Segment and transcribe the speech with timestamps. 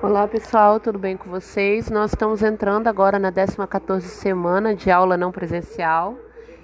[0.00, 1.90] Olá pessoal, tudo bem com vocês?
[1.90, 6.16] Nós estamos entrando agora na 14 semana de aula não presencial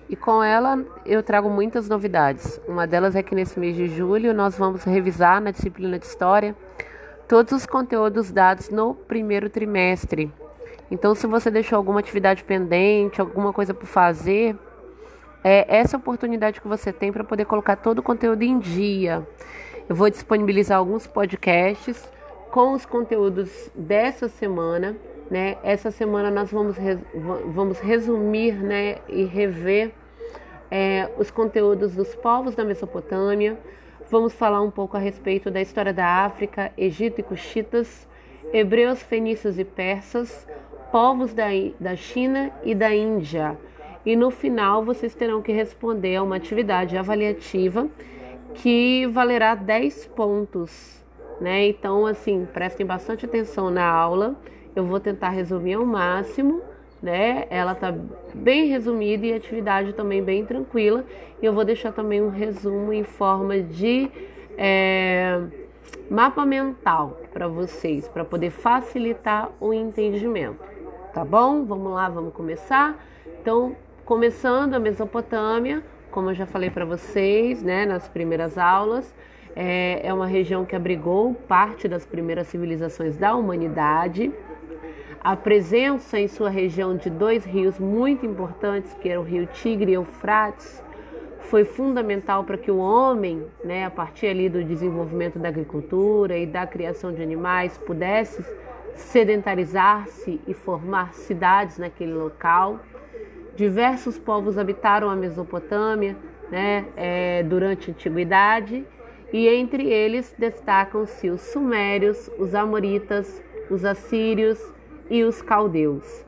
[0.09, 2.61] e com ela eu trago muitas novidades.
[2.69, 6.55] Uma delas é que nesse mês de julho nós vamos revisar na disciplina de História
[7.27, 10.33] todos os conteúdos dados no primeiro trimestre.
[10.89, 14.57] Então, se você deixou alguma atividade pendente, alguma coisa por fazer,
[15.43, 19.27] é essa oportunidade que você tem para poder colocar todo o conteúdo em dia.
[19.89, 22.14] Eu vou disponibilizar alguns podcasts
[22.55, 24.97] com os conteúdos dessa semana.
[25.29, 25.57] Né?
[25.65, 27.01] Essa semana nós vamos, res,
[27.47, 29.91] vamos resumir né, e rever
[30.71, 33.59] é, os conteúdos dos povos da Mesopotâmia.
[34.09, 38.07] Vamos falar um pouco a respeito da história da África, Egito e Cuxitas,
[38.53, 40.47] hebreus, fenícios e persas,
[40.93, 41.47] povos da,
[41.81, 43.59] da China e da Índia.
[44.07, 47.89] E no final vocês terão que responder a uma atividade avaliativa
[48.55, 51.04] que valerá 10 pontos
[51.41, 51.67] né?
[51.67, 54.35] Então, assim, prestem bastante atenção na aula.
[54.75, 56.63] Eu vou tentar resumir ao máximo,
[57.03, 57.47] né?
[57.51, 57.95] Ela tá
[58.35, 61.05] bem resumida e a atividade também bem tranquila.
[61.41, 64.11] E eu vou deixar também um resumo em forma de
[64.57, 65.41] é,
[66.11, 70.59] mapa mental para vocês, para poder facilitar o entendimento.
[71.13, 71.65] Tá bom?
[71.65, 72.97] Vamos lá, vamos começar.
[73.41, 79.15] Então, começando a Mesopotâmia, como eu já falei para vocês, né, nas primeiras aulas.
[79.57, 84.33] É, é uma região que abrigou parte das primeiras civilizações da humanidade.
[85.23, 89.93] A presença em sua região de dois rios muito importantes, que eram o rio Tigre
[89.93, 90.83] e Eufrates,
[91.41, 96.47] foi fundamental para que o homem, né, a partir ali do desenvolvimento da agricultura e
[96.47, 98.45] da criação de animais, pudesse
[98.97, 102.81] sedentarizar-se e formar cidades naquele local.
[103.55, 106.17] Diversos povos habitaram a Mesopotâmia
[106.51, 108.85] né, é, durante a antiguidade
[109.33, 114.61] e entre eles destacam-se os sumérios, os amoritas, os assírios
[115.11, 116.25] e os caldeus.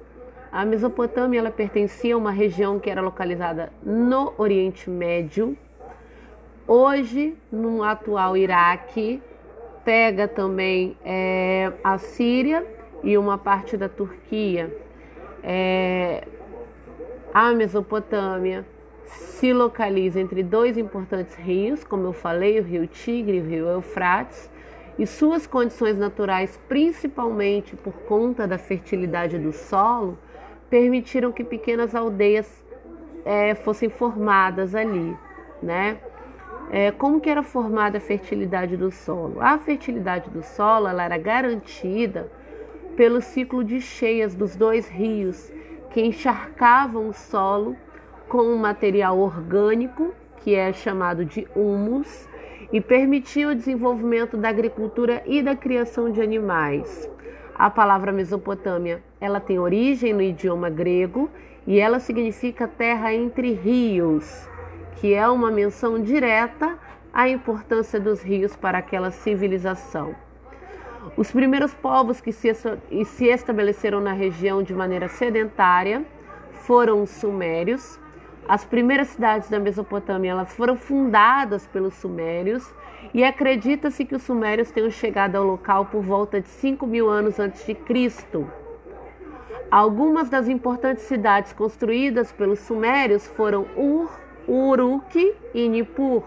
[0.50, 5.56] A Mesopotâmia ela pertencia a uma região que era localizada no Oriente Médio.
[6.66, 9.22] Hoje, no atual Iraque,
[9.84, 12.66] pega também é, a Síria
[13.04, 14.74] e uma parte da Turquia.
[15.42, 16.26] É,
[17.32, 18.64] a Mesopotâmia
[19.06, 23.68] se localiza entre dois importantes rios, como eu falei, o rio Tigre e o rio
[23.68, 24.50] Eufrates,
[24.98, 30.18] e suas condições naturais, principalmente por conta da fertilidade do solo,
[30.70, 32.64] permitiram que pequenas aldeias
[33.24, 35.16] é, fossem formadas ali,
[35.62, 35.98] né?
[36.70, 39.40] É, como que era formada a fertilidade do solo?
[39.40, 42.30] A fertilidade do solo ela era garantida
[42.96, 45.52] pelo ciclo de cheias dos dois rios
[45.90, 47.76] que encharcavam o solo
[48.28, 52.28] com um material orgânico, que é chamado de humus,
[52.72, 57.08] e permitiu o desenvolvimento da agricultura e da criação de animais.
[57.54, 61.30] A palavra Mesopotâmia, ela tem origem no idioma grego
[61.66, 64.48] e ela significa terra entre rios,
[64.96, 66.78] que é uma menção direta
[67.12, 70.14] à importância dos rios para aquela civilização.
[71.16, 72.52] Os primeiros povos que se,
[73.06, 76.04] se estabeleceram na região de maneira sedentária
[76.52, 77.98] foram os sumérios,
[78.48, 82.72] as primeiras cidades da Mesopotâmia elas foram fundadas pelos sumérios
[83.12, 87.38] e acredita-se que os sumérios tenham chegado ao local por volta de 5 mil anos
[87.38, 88.50] antes de Cristo.
[89.70, 94.10] Algumas das importantes cidades construídas pelos sumérios foram Ur,
[94.46, 96.22] Uruk e Nippur.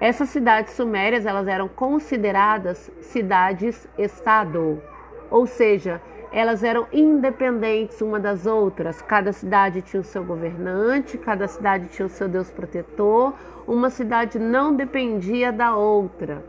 [0.00, 4.80] Essas cidades sumérias elas eram consideradas cidades-estado,
[5.28, 6.00] ou seja,
[6.32, 9.00] elas eram independentes uma das outras.
[9.00, 13.34] Cada cidade tinha o seu governante, cada cidade tinha o seu Deus protetor.
[13.66, 16.44] Uma cidade não dependia da outra.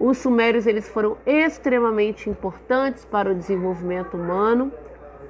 [0.00, 4.72] Os sumérios eles foram extremamente importantes para o desenvolvimento humano,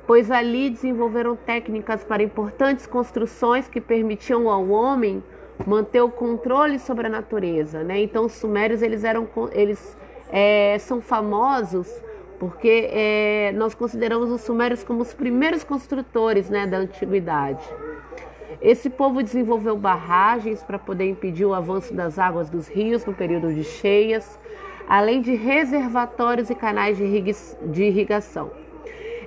[0.06, 5.22] pois ali desenvolveram técnicas para importantes construções que permitiam ao homem
[5.66, 8.00] manter o controle sobre a natureza, né?
[8.00, 9.96] Então os sumérios eles eram eles
[10.30, 11.90] é, são famosos
[12.38, 17.64] porque é, nós consideramos os sumérios como os primeiros construtores né, da antiguidade.
[18.61, 23.52] Esse povo desenvolveu barragens para poder impedir o avanço das águas dos rios no período
[23.52, 24.38] de cheias,
[24.88, 28.50] além de reservatórios e canais de irrigação.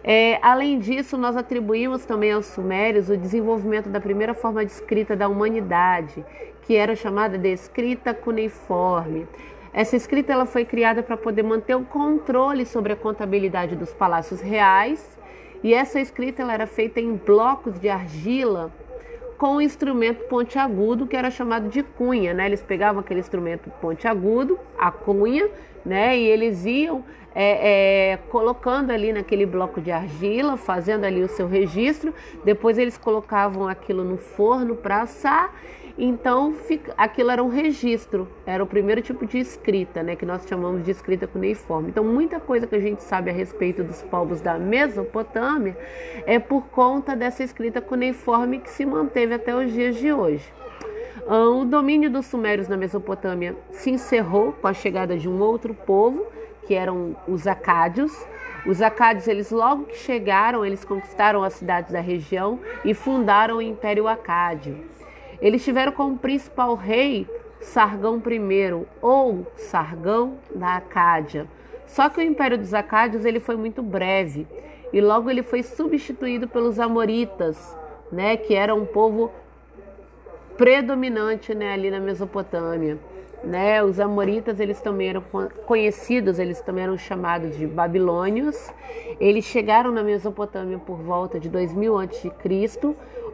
[0.03, 5.15] É, além disso, nós atribuímos também aos sumérios o desenvolvimento da primeira forma de escrita
[5.15, 6.25] da humanidade,
[6.63, 9.27] que era chamada de escrita cuneiforme.
[9.73, 14.41] Essa escrita ela foi criada para poder manter o controle sobre a contabilidade dos palácios
[14.41, 15.17] reais,
[15.63, 18.71] e essa escrita ela era feita em blocos de argila
[19.37, 22.45] com um instrumento pontiagudo que era chamado de cunha, né?
[22.45, 25.49] Eles pegavam aquele instrumento pontiagudo, a cunha,
[25.83, 26.15] né?
[26.15, 27.03] E eles iam
[27.33, 32.13] é, é, colocando ali naquele bloco de argila, fazendo ali o seu registro.
[32.45, 35.51] Depois eles colocavam aquilo no forno para assar.
[35.97, 36.55] Então
[36.97, 40.91] aquilo era um registro, era o primeiro tipo de escrita, né, que nós chamamos de
[40.91, 41.89] escrita cuneiforme.
[41.89, 45.77] Então muita coisa que a gente sabe a respeito dos povos da Mesopotâmia
[46.25, 50.51] é por conta dessa escrita cuneiforme que se manteve até os dias de hoje.
[51.27, 56.25] O domínio dos sumérios na Mesopotâmia se encerrou com a chegada de um outro povo,
[56.65, 58.11] que eram os acádios.
[58.65, 63.61] Os acádios, eles logo que chegaram, eles conquistaram as cidades da região e fundaram o
[63.61, 64.90] Império Acádio.
[65.41, 67.27] Eles tiveram como principal rei
[67.59, 71.47] Sargão I ou Sargão da Acádia.
[71.85, 74.47] Só que o Império dos Acádios ele foi muito breve
[74.93, 77.77] e logo ele foi substituído pelos Amoritas,
[78.11, 79.31] né, que era um povo
[80.57, 82.97] predominante né, ali na Mesopotâmia.
[83.43, 83.83] Né?
[83.83, 85.23] Os amoritas eles também eram
[85.65, 88.71] conhecidos, eles também eram chamados de babilônios.
[89.19, 92.31] Eles chegaram na Mesopotâmia por volta de 2000 a.C.,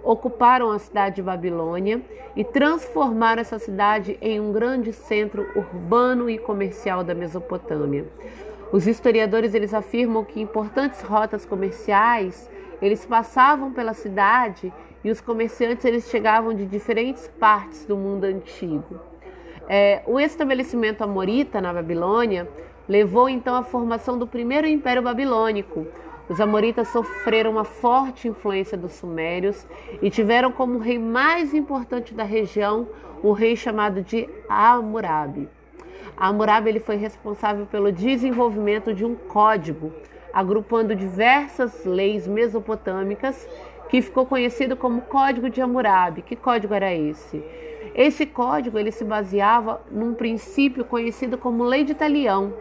[0.07, 2.01] ocuparam a cidade de Babilônia
[2.33, 8.06] e transformaram essa cidade em um grande centro urbano e comercial da Mesopotâmia.
[8.71, 12.50] Os historiadores eles afirmam que importantes rotas comerciais
[12.81, 14.71] eles passavam pela cidade
[15.04, 19.01] e os comerciantes eles chegavam de diferentes partes do mundo antigo.
[19.68, 22.48] É, o estabelecimento amorita na Babilônia
[22.88, 25.86] levou então à formação do primeiro império babilônico.
[26.29, 29.65] Os amoritas sofreram uma forte influência dos sumérios
[30.01, 32.88] e tiveram como rei mais importante da região
[33.24, 35.47] o rei chamado de Hammurabi.
[36.18, 39.91] Hammurabi ele foi responsável pelo desenvolvimento de um código
[40.33, 43.50] agrupando diversas leis mesopotâmicas
[43.89, 46.21] que ficou conhecido como Código de Hammurabi.
[46.21, 47.44] Que código era esse?
[47.95, 52.53] Esse código ele se baseava num princípio conhecido como Lei de Talião,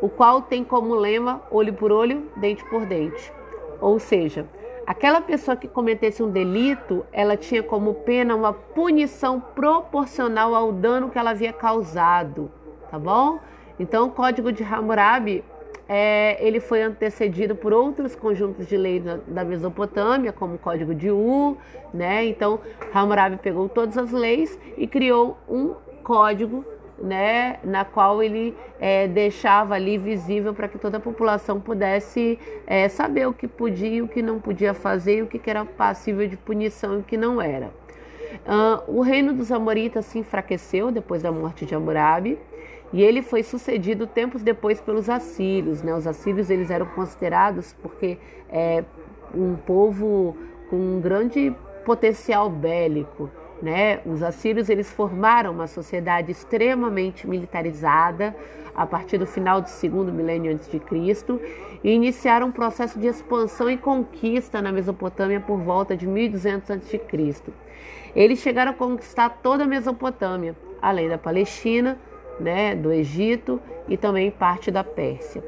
[0.00, 3.32] o qual tem como lema olho por olho, dente por dente.
[3.80, 4.46] Ou seja,
[4.86, 11.10] aquela pessoa que cometesse um delito, ela tinha como pena uma punição proporcional ao dano
[11.10, 12.50] que ela havia causado,
[12.90, 13.38] tá bom?
[13.78, 15.44] Então, o Código de Hammurabi
[15.88, 21.10] é, ele foi antecedido por outros conjuntos de leis da, Mesopotâmia, como o Código de
[21.10, 21.56] U,
[21.94, 22.24] né?
[22.26, 22.58] Então,
[22.92, 26.64] Hammurabi pegou todas as leis e criou um código,
[26.98, 32.88] né, na qual ele é, deixava ali visível para que toda a população pudesse é,
[32.88, 36.26] saber o que podia e o que não podia fazer, e o que era passível
[36.26, 37.70] de punição e o que não era.
[38.46, 42.38] Uh, o reino dos Amoritas se enfraqueceu depois da morte de Hammurabi
[42.92, 45.82] e ele foi sucedido tempos depois pelos assírios.
[45.82, 45.94] Né?
[45.94, 48.18] Os assírios eles eram considerados porque
[48.48, 48.84] é
[49.34, 50.36] um povo
[50.70, 51.52] com um grande
[51.84, 53.30] potencial bélico.
[53.62, 54.00] Né?
[54.04, 58.36] Os assírios eles formaram uma sociedade extremamente militarizada
[58.74, 61.40] a partir do final do segundo milênio antes de Cristo
[61.82, 67.00] e iniciaram um processo de expansão e conquista na Mesopotâmia por volta de 1200 a.C.
[68.14, 71.98] Eles chegaram a conquistar toda a Mesopotâmia, além da Palestina,
[72.38, 75.42] né, do Egito e também parte da Pérsia.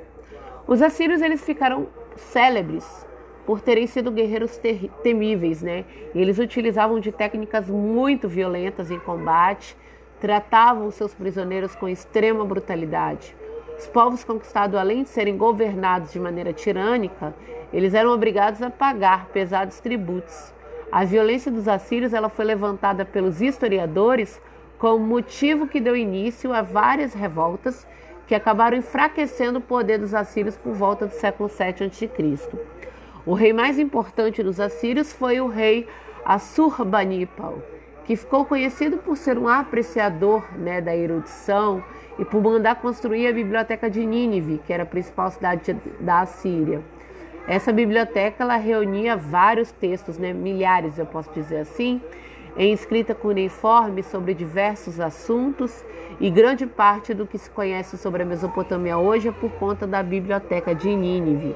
[0.67, 3.07] Os assírios eles ficaram célebres
[3.49, 4.61] por terem sido guerreiros
[5.03, 5.87] temíveis, né?
[6.15, 9.75] Eles utilizavam de técnicas muito violentas em combate,
[10.21, 13.35] tratavam seus prisioneiros com extrema brutalidade.
[13.79, 17.35] Os povos conquistados, além de serem governados de maneira tirânica,
[17.73, 20.53] eles eram obrigados a pagar pesados tributos.
[20.93, 24.39] A violência dos assírios ela foi levantada pelos historiadores
[24.79, 27.87] como motivo que deu início a várias revoltas
[28.27, 32.78] que acabaram enfraquecendo o poder dos assírios por volta do século 7 a.C.
[33.29, 35.87] O rei mais importante dos assírios foi o rei
[36.25, 37.59] Assurbanipal,
[38.07, 41.85] que ficou conhecido por ser um apreciador né, da erudição
[42.19, 46.81] e por mandar construir a biblioteca de Nínive, que era a principal cidade da Assíria.
[47.47, 52.01] Essa biblioteca ela reunia vários textos, né, milhares, eu posso dizer assim,
[52.57, 55.85] em escrita cuneiforme sobre diversos assuntos,
[56.19, 60.03] e grande parte do que se conhece sobre a Mesopotâmia hoje é por conta da
[60.03, 61.55] biblioteca de Nínive.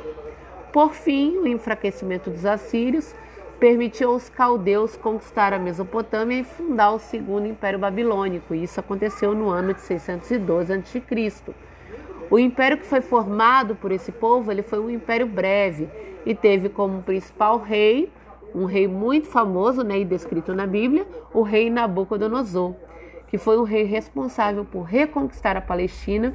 [0.73, 3.15] Por fim, o enfraquecimento dos assírios
[3.61, 8.55] permitiu aos caldeus conquistar a Mesopotâmia e fundar o segundo Império Babilônico.
[8.55, 11.55] Isso aconteceu no ano de 612 a.C.
[12.31, 15.89] O império que foi formado por esse povo, ele foi um império breve
[16.25, 18.11] e teve como principal rei
[18.55, 22.75] um rei muito famoso né, e descrito na Bíblia, o rei Nabucodonosor,
[23.33, 26.35] que foi um rei responsável por reconquistar a Palestina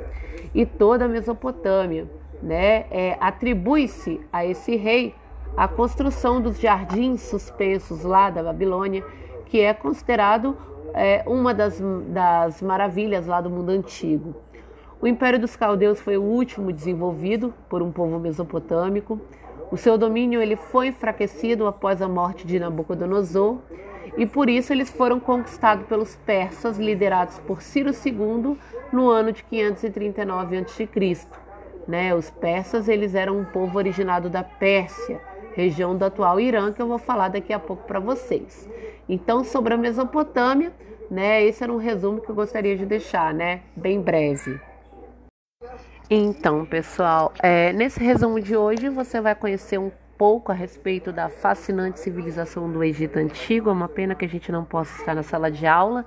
[0.52, 2.08] e toda a Mesopotâmia.
[2.42, 2.88] Né?
[2.90, 5.14] É, Atribui-se a esse rei
[5.56, 9.06] a construção dos jardins suspensos lá da Babilônia,
[9.46, 10.58] que é considerado
[10.96, 14.36] é, uma das, das maravilhas lá do mundo antigo.
[15.00, 19.22] O Império dos Caldeus foi o último desenvolvido por um povo mesopotâmico.
[19.72, 23.60] O seu domínio ele foi enfraquecido após a morte de Nabucodonosor
[24.16, 28.58] e por isso eles foram conquistados pelos persas, liderados por Ciro II
[28.92, 30.88] no ano de 539 a.C.
[31.88, 32.14] Né?
[32.14, 35.20] Os persas eles eram um povo originado da Pérsia,
[35.54, 38.70] região do atual Irã, que eu vou falar daqui a pouco para vocês.
[39.10, 40.72] Então, sobre a Mesopotâmia,
[41.10, 41.44] né?
[41.44, 43.62] Esse era um resumo que eu gostaria de deixar, né?
[43.76, 44.60] Bem breve.
[46.10, 51.30] Então, pessoal, é, nesse resumo de hoje você vai conhecer um pouco a respeito da
[51.30, 53.70] fascinante civilização do Egito Antigo.
[53.70, 56.06] É uma pena que a gente não possa estar na sala de aula,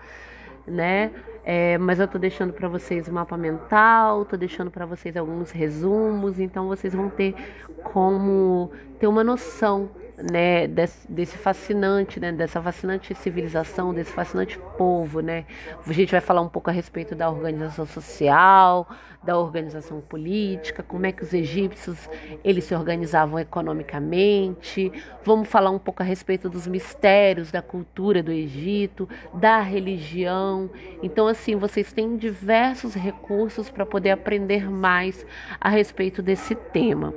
[0.67, 1.11] né?
[1.45, 5.51] É, mas eu tô deixando para vocês o mapa mental, tô deixando para vocês alguns
[5.51, 7.35] resumos, então vocês vão ter
[7.83, 9.89] como ter uma noção
[10.31, 15.45] né, desse, desse, fascinante, né, dessa fascinante civilização, desse fascinante povo, né?
[15.87, 18.89] A gente vai falar um pouco a respeito da organização social,
[19.23, 22.09] da organização política, como é que os egípcios
[22.43, 24.91] eles se organizavam economicamente.
[25.23, 30.71] Vamos falar um pouco a respeito dos mistérios da cultura do Egito, da religião.
[31.03, 35.27] Então, assim, vocês têm diversos recursos para poder aprender mais
[35.61, 37.13] a respeito desse tema.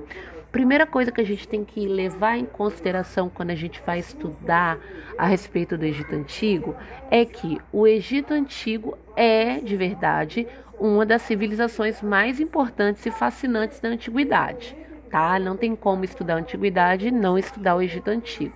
[0.54, 4.78] Primeira coisa que a gente tem que levar em consideração quando a gente vai estudar
[5.18, 6.76] a respeito do Egito Antigo
[7.10, 10.48] é que o Egito Antigo é, de verdade,
[10.80, 14.78] uma das civilizações mais importantes e fascinantes da antiguidade,
[15.10, 15.40] tá?
[15.40, 18.54] Não tem como estudar a antiguidade e não estudar o Egito Antigo.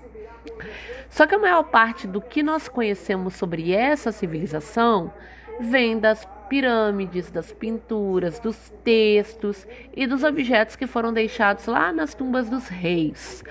[1.10, 5.12] Só que a maior parte do que nós conhecemos sobre essa civilização
[5.60, 12.14] vem das pirâmides, das pinturas, dos textos e dos objetos que foram deixados lá nas
[12.14, 13.44] tumbas dos reis.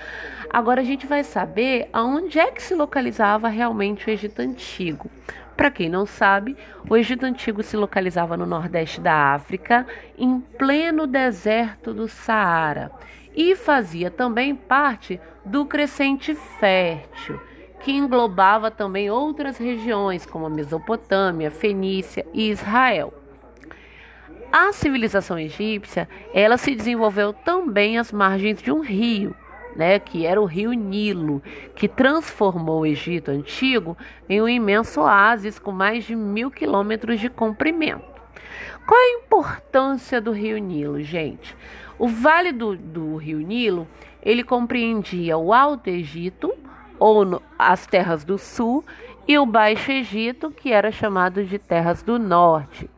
[0.49, 5.09] Agora a gente vai saber aonde é que se localizava realmente o Egito Antigo.
[5.55, 6.55] Para quem não sabe,
[6.87, 9.87] o Egito Antigo se localizava no nordeste da África,
[10.17, 12.91] em pleno deserto do Saara,
[13.35, 17.39] e fazia também parte do crescente fértil
[17.79, 23.13] que englobava também outras regiões como a Mesopotâmia, Fenícia e Israel.
[24.51, 29.35] A civilização egípcia, ela se desenvolveu também às margens de um rio,
[29.75, 31.43] né, que era o rio Nilo,
[31.75, 33.95] que transformou o Egito antigo
[34.27, 38.17] em um imenso oásis com mais de mil quilômetros de comprimento.
[38.87, 41.55] Qual a importância do rio Nilo, gente?
[41.99, 43.87] O vale do, do rio Nilo,
[44.23, 46.53] ele compreendia o Alto Egito,
[46.99, 48.83] ou no, as terras do sul,
[49.27, 52.89] e o Baixo Egito, que era chamado de terras do norte.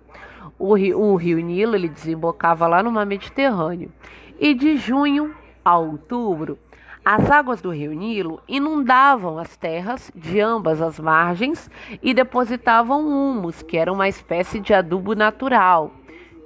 [0.58, 3.92] O rio, o rio Nilo ele desembocava lá no mar Mediterrâneo.
[4.40, 6.58] E de junho a outubro,
[7.04, 11.70] as águas do rio Nilo inundavam as terras de ambas as margens
[12.04, 15.92] e depositavam humus, que era uma espécie de adubo natural,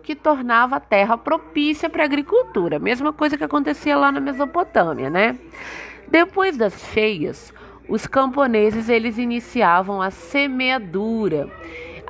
[0.04, 2.80] que tornava a terra propícia para a agricultura.
[2.80, 5.38] Mesma coisa que acontecia lá na Mesopotâmia, né?
[6.14, 7.52] Depois das cheias,
[7.90, 11.50] os camponeses eles iniciavam a semeadura.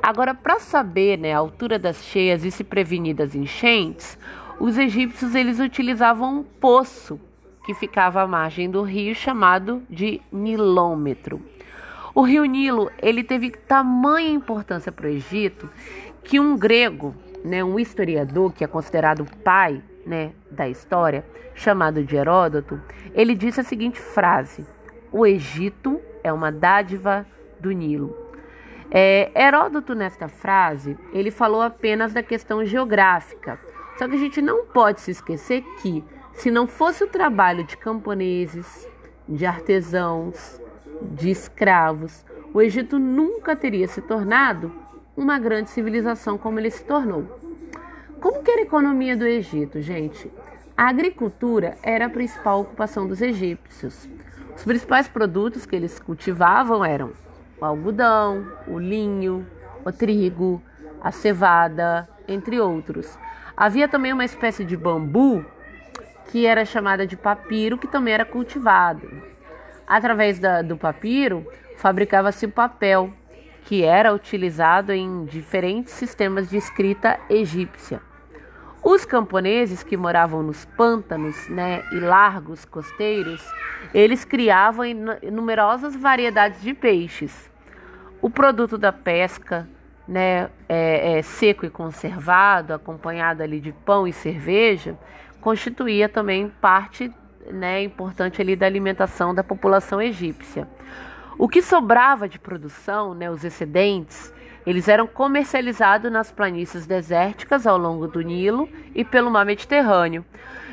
[0.02, 4.18] Agora, para saber né, a altura das cheias e se prevenir das enchentes,
[4.60, 7.18] os egípcios eles utilizavam um poço
[7.64, 11.40] que ficava à margem do rio chamado de nilômetro.
[12.14, 15.70] O rio Nilo ele teve tamanha importância para o Egito
[16.22, 22.16] que um grego, né, um historiador que é considerado pai né, da história, chamado de
[22.16, 22.80] Heródoto,
[23.14, 24.66] ele disse a seguinte frase:
[25.12, 27.26] O Egito é uma dádiva
[27.60, 28.16] do Nilo.
[28.90, 33.58] É, Heródoto, nesta frase, ele falou apenas da questão geográfica.
[33.96, 37.76] Só que a gente não pode se esquecer que, se não fosse o trabalho de
[37.76, 38.88] camponeses,
[39.28, 40.60] de artesãos,
[41.02, 44.72] de escravos, o Egito nunca teria se tornado
[45.16, 47.43] uma grande civilização como ele se tornou.
[48.24, 50.32] Como que era a economia do Egito, gente?
[50.74, 54.08] A agricultura era a principal ocupação dos egípcios.
[54.56, 57.12] Os principais produtos que eles cultivavam eram
[57.60, 59.46] o algodão, o linho,
[59.84, 60.62] o trigo,
[61.02, 63.18] a cevada, entre outros.
[63.54, 65.44] Havia também uma espécie de bambu
[66.30, 69.06] que era chamada de papiro, que também era cultivado.
[69.86, 73.12] Através da, do papiro, fabricava-se o papel,
[73.66, 78.00] que era utilizado em diferentes sistemas de escrita egípcia.
[78.84, 83.42] Os camponeses que moravam nos pântanos né, e largos costeiros,
[83.94, 84.84] eles criavam
[85.32, 87.50] numerosas variedades de peixes.
[88.20, 89.66] O produto da pesca,
[90.06, 94.98] né, é, é, seco e conservado, acompanhado ali de pão e cerveja,
[95.40, 97.10] constituía também parte
[97.50, 100.68] né, importante ali da alimentação da população egípcia.
[101.38, 104.30] O que sobrava de produção, né, os excedentes,
[104.66, 110.24] Eles eram comercializados nas planícies desérticas ao longo do Nilo e pelo mar Mediterrâneo.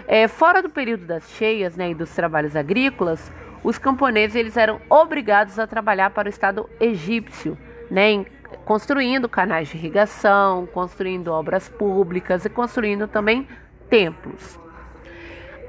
[0.08, 3.32] É, fora do período das cheias né, e dos trabalhos agrícolas,
[3.64, 7.58] os camponeses eles eram obrigados a trabalhar para o Estado egípcio,
[7.90, 8.26] né, em,
[8.66, 13.48] construindo canais de irrigação, construindo obras públicas e construindo também
[13.90, 14.60] templos.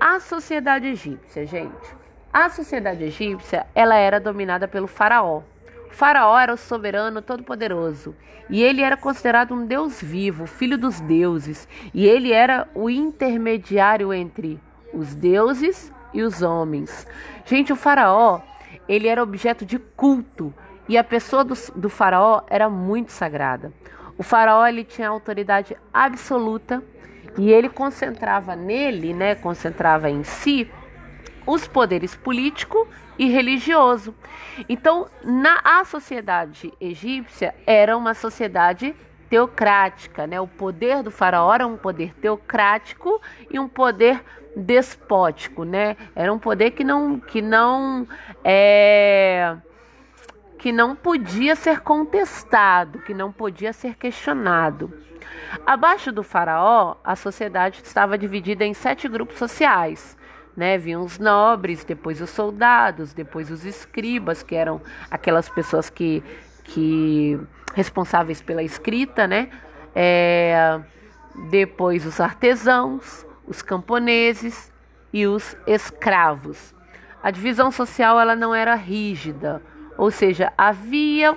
[0.01, 2.03] A sociedade egípcia, gente.
[2.33, 5.43] A sociedade egípcia, ela era dominada pelo faraó.
[5.93, 8.17] Faraó era o soberano todo-poderoso
[8.49, 14.13] e ele era considerado um deus vivo, filho dos deuses, e ele era o intermediário
[14.13, 14.59] entre
[14.93, 17.07] os deuses e os homens.
[17.45, 18.41] Gente, o faraó,
[18.89, 20.53] ele era objeto de culto
[20.89, 23.73] e a pessoa do, do faraó era muito sagrada.
[24.19, 26.83] O faraó ele tinha autoridade absoluta
[27.39, 30.71] e ele concentrava nele, né, concentrava em si
[31.47, 32.87] os poderes político
[33.23, 34.13] e religioso.
[34.69, 38.97] Então, na a sociedade egípcia era uma sociedade
[39.31, 40.41] teocrática, né?
[40.41, 44.25] O poder do faraó era um poder teocrático e um poder
[44.57, 45.97] despótico, né?
[46.17, 48.09] Era um poder que não que não
[48.43, 49.57] é
[50.59, 54.93] que não podia ser contestado, que não podia ser questionado.
[55.65, 60.17] Abaixo do faraó, a sociedade estava dividida em sete grupos sociais
[60.57, 60.79] né?
[60.79, 64.81] Vinham os nobres, depois os soldados, depois os escribas, que eram
[65.11, 66.23] aquelas pessoas que,
[66.65, 67.39] que
[67.75, 69.49] responsáveis pela escrita, né?
[69.95, 70.81] É,
[71.51, 74.73] depois os artesãos, os camponeses
[75.13, 76.75] e os escravos.
[77.23, 79.63] A divisão social ela não era rígida,
[79.97, 81.37] ou seja, havia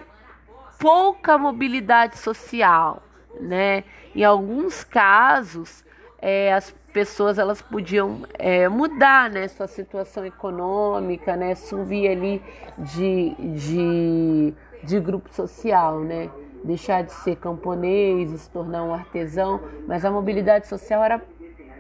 [0.80, 3.04] pouca mobilidade social,
[3.40, 3.84] né?
[4.14, 5.86] Em alguns casos,
[6.20, 12.42] é, as pessoas elas podiam é, mudar né, sua situação econômica, né, subir ali
[12.78, 16.30] de, de, de grupo social, né,
[16.64, 21.22] deixar de ser camponês, se tornar um artesão, mas a mobilidade social era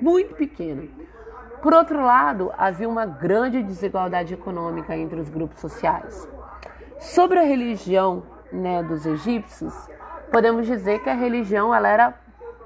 [0.01, 0.83] muito pequena.
[1.61, 6.27] Por outro lado, havia uma grande desigualdade econômica entre os grupos sociais.
[6.99, 9.73] Sobre a religião né, dos egípcios,
[10.29, 12.13] podemos dizer que a religião ela era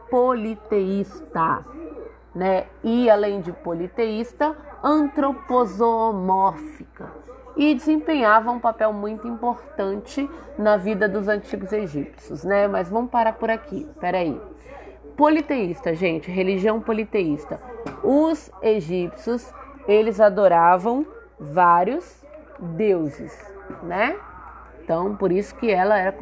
[0.10, 1.64] politeísta
[2.34, 2.66] né?
[2.84, 7.12] E além de politeísta, antroposomórfica
[7.56, 12.68] e desempenhava um papel muito importante na vida dos antigos egípcios, né?
[12.68, 13.86] Mas vamos parar por aqui.
[14.00, 14.42] Peraí.
[15.18, 17.60] Politeísta, gente, religião politeísta.
[18.02, 19.54] Os egípcios,
[19.88, 21.06] eles adoravam
[21.38, 22.24] vários
[22.60, 23.38] deuses,
[23.84, 24.16] né?
[24.82, 26.16] Então, por isso que ela era,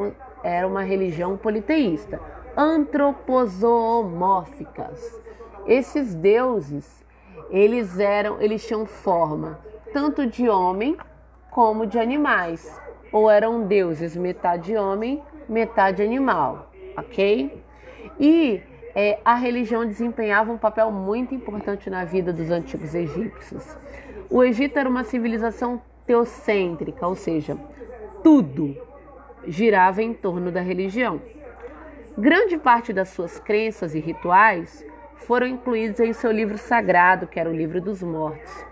[0.43, 2.19] era uma religião politeísta.
[2.55, 5.26] Antroposomórficas
[5.67, 7.05] esses deuses,
[7.49, 9.59] eles eram, eles tinham forma
[9.93, 10.97] tanto de homem
[11.49, 12.79] como de animais,
[13.11, 17.63] ou eram deuses metade homem, metade animal, ok?
[18.19, 18.61] E
[18.93, 23.77] é, a religião desempenhava um papel muito importante na vida dos antigos egípcios.
[24.29, 27.57] O Egito era uma civilização teocêntrica, ou seja,
[28.23, 28.75] tudo
[29.47, 31.21] girava em torno da religião.
[32.17, 34.85] Grande parte das suas crenças e rituais
[35.27, 38.65] foram incluídos em seu livro sagrado, que era o livro dos mortos.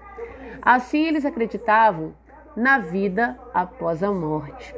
[0.61, 2.15] Assim, eles acreditavam
[2.55, 4.73] na vida após a morte.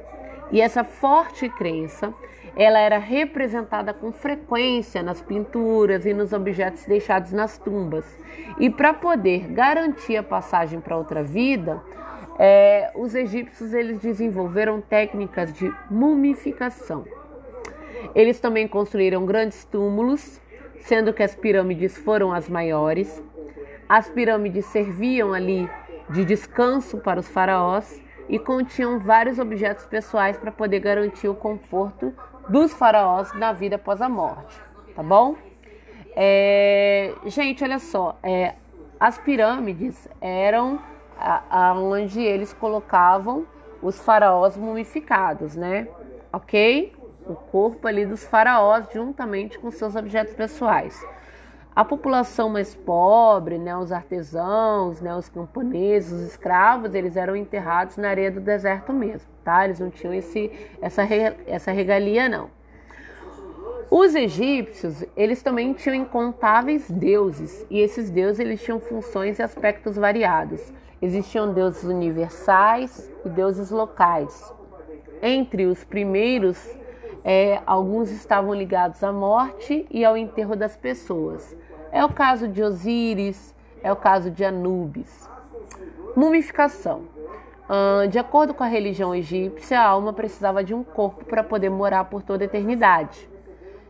[0.51, 2.11] E essa forte crença,
[2.55, 8.05] ela era representada com frequência nas pinturas e nos objetos deixados nas tumbas.
[8.57, 11.79] E para poder garantir a passagem para outra vida,
[12.39, 17.05] é, os egípcios eles desenvolveram técnicas de mumificação.
[18.15, 20.41] Eles também construíram grandes túmulos
[20.87, 23.21] sendo que as pirâmides foram as maiores.
[23.89, 25.69] As pirâmides serviam ali
[26.09, 32.13] de descanso para os faraós e continham vários objetos pessoais para poder garantir o conforto
[32.47, 34.57] dos faraós na vida após a morte,
[34.95, 35.35] tá bom?
[36.15, 38.55] É, gente, olha só, é,
[38.97, 40.79] as pirâmides eram
[41.49, 43.45] aonde eles colocavam
[43.81, 45.89] os faraós mumificados, né?
[46.31, 46.93] Ok?
[47.27, 51.05] O corpo ali dos faraós juntamente com seus objetos pessoais.
[51.75, 57.97] A população mais pobre, né, os artesãos, né, os camponeses, os escravos, eles eram enterrados
[57.97, 59.65] na areia do deserto mesmo, tá?
[59.65, 61.03] Eles não tinham esse, essa,
[61.45, 62.49] essa regalia, não.
[63.91, 69.95] Os egípcios, eles também tinham incontáveis deuses, e esses deuses eles tinham funções e aspectos
[69.95, 70.73] variados.
[70.99, 74.51] Existiam deuses universais e deuses locais.
[75.21, 76.57] Entre os primeiros
[77.29, 81.57] é, alguns estavam ligados à morte e ao enterro das pessoas.
[81.91, 85.29] É o caso de Osíris, é o caso de Anubis.
[86.15, 87.01] Mumificação.
[88.09, 92.05] de acordo com a religião egípcia, a alma precisava de um corpo para poder morar
[92.05, 93.29] por toda a eternidade.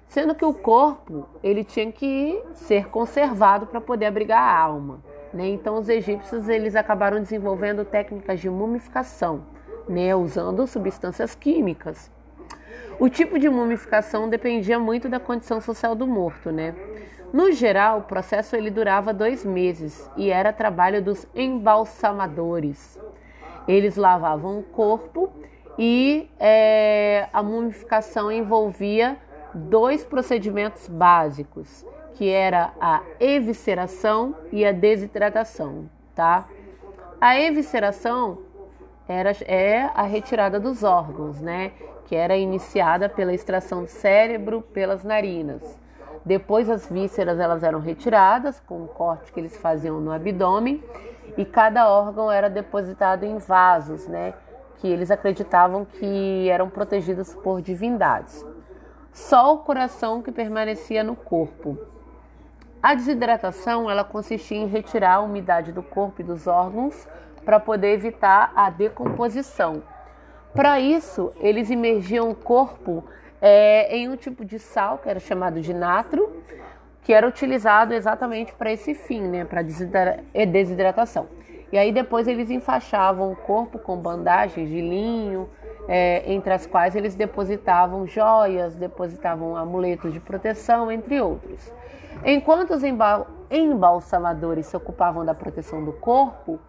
[0.08, 5.00] Sendo que o corpo ele tinha que ser conservado para poder abrigar a alma.
[5.32, 5.50] Né?
[5.50, 9.44] Então os egípcios eles acabaram desenvolvendo técnicas de mumificação,
[9.88, 10.16] né?
[10.16, 12.17] usando substâncias químicas.
[13.00, 16.74] O tipo de mumificação dependia muito da condição social do morto, né?
[17.32, 23.00] No geral, o processo ele durava dois meses e era trabalho dos embalsamadores.
[23.68, 25.30] Eles lavavam o corpo
[25.78, 29.18] e é, a mumificação envolvia
[29.54, 31.86] dois procedimentos básicos,
[32.16, 36.48] que era a evisceração e a desidratação, tá?
[37.20, 38.40] A evisceração
[39.08, 41.74] era, é a retirada dos órgãos, né?
[42.08, 45.78] Que era iniciada pela extração do cérebro pelas narinas.
[46.26, 50.84] Depois as vísceras elas eram retiradas com um corte que eles faziam no abdômen
[51.38, 54.34] e cada órgão era depositado em vasos, né?
[54.78, 58.44] Que eles acreditavam que eram protegidos por divindades.
[59.14, 61.78] Só o coração que permanecia no corpo.
[62.82, 67.08] A desidratação ela consistia em retirar a umidade do corpo e dos órgãos
[67.44, 69.82] para poder evitar a decomposição.
[70.58, 73.04] Para isso, eles imergiam o corpo
[73.40, 76.42] é, em um tipo de sal que era chamado de natro,
[77.04, 81.28] que era utilizado exatamente para esse fim, né, para desidratação.
[81.72, 85.48] E aí depois eles enfaixavam o corpo com bandagens de linho,
[85.88, 91.72] é, entre as quais eles depositavam joias, depositavam amuletos de proteção, entre outros.
[92.26, 92.82] Enquanto os
[93.52, 96.60] embalsamadores se ocupavam da proteção do corpo,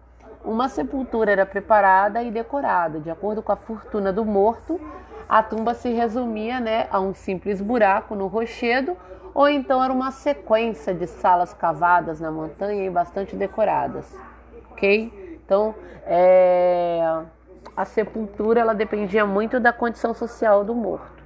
[0.43, 2.99] uma sepultura era preparada e decorada.
[2.99, 4.79] De acordo com a fortuna do morto,
[5.27, 8.97] a tumba se resumia né, a um simples buraco no rochedo,
[9.33, 14.11] ou então era uma sequência de salas cavadas na montanha e bastante decoradas.
[14.71, 15.39] Ok?
[15.45, 15.75] Então,
[16.05, 17.23] é,
[17.75, 21.19] a sepultura ela dependia muito da condição social do morto.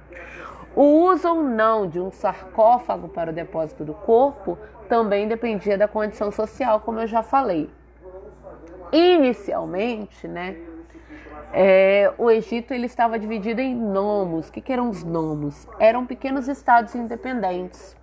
[0.76, 5.86] O uso ou não de um sarcófago para o depósito do corpo também dependia da
[5.86, 7.70] condição social, como eu já falei.
[8.92, 10.56] Inicialmente, né,
[11.52, 14.48] é, o Egito ele estava dividido em nomos.
[14.48, 15.68] O que, que eram os nomos?
[15.78, 17.96] Eram pequenos estados independentes.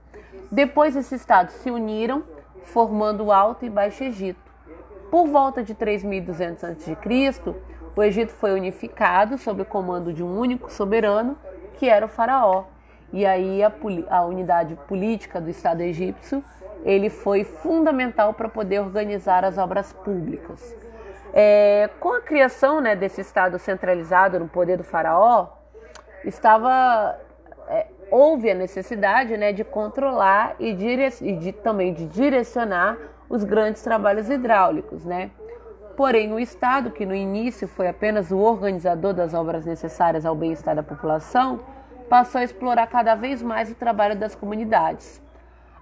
[0.49, 2.23] Depois esses estados se uniram,
[2.63, 4.39] formando o Alto e Baixo Egito.
[5.09, 6.97] Por volta de 3200 a.C.,
[7.93, 11.37] o Egito foi unificado sob o comando de um único soberano,
[11.73, 12.63] que era o faraó.
[13.11, 13.71] E aí a,
[14.09, 16.41] a unidade política do Estado egípcio
[16.83, 20.75] ele foi fundamental para poder organizar as obras públicas.
[21.33, 25.47] É, com a criação né, desse Estado centralizado no poder do faraó,
[26.25, 27.17] estava
[27.69, 32.97] é, houve a necessidade né, de controlar e, e de, também de direcionar
[33.29, 35.31] os grandes trabalhos hidráulicos, né?
[35.95, 40.75] Porém, o Estado, que no início foi apenas o organizador das obras necessárias ao bem-estar
[40.75, 41.59] da população,
[42.09, 45.21] passou a explorar cada vez mais o trabalho das comunidades.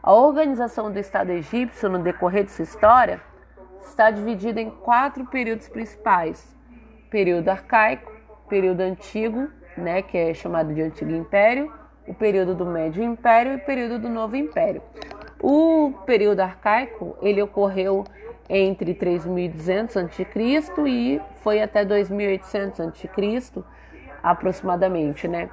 [0.01, 3.21] A organização do Estado egípcio no decorrer de sua história
[3.81, 6.55] está dividida em quatro períodos principais:
[7.09, 8.09] período arcaico,
[8.47, 11.71] período antigo, né, que é chamado de Antigo Império,
[12.07, 14.81] o período do Médio Império e o período do Novo Império.
[15.41, 18.05] O período arcaico ele ocorreu
[18.47, 20.27] entre 3200 a.C.
[20.87, 23.63] e foi até 2800 a.C.
[24.23, 25.49] aproximadamente, né?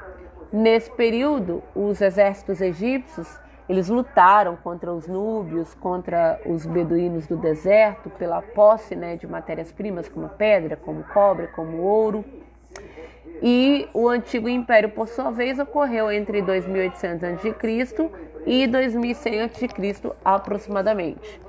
[0.53, 8.09] Nesse período, os exércitos egípcios eles lutaram contra os núbios, contra os beduínos do deserto,
[8.11, 12.25] pela posse né, de matérias-primas como pedra, como cobre, como ouro.
[13.43, 18.11] E o antigo império, por sua vez, ocorreu entre 2800 a.C.
[18.47, 19.69] e 2100 a.C.
[20.25, 21.41] aproximadamente.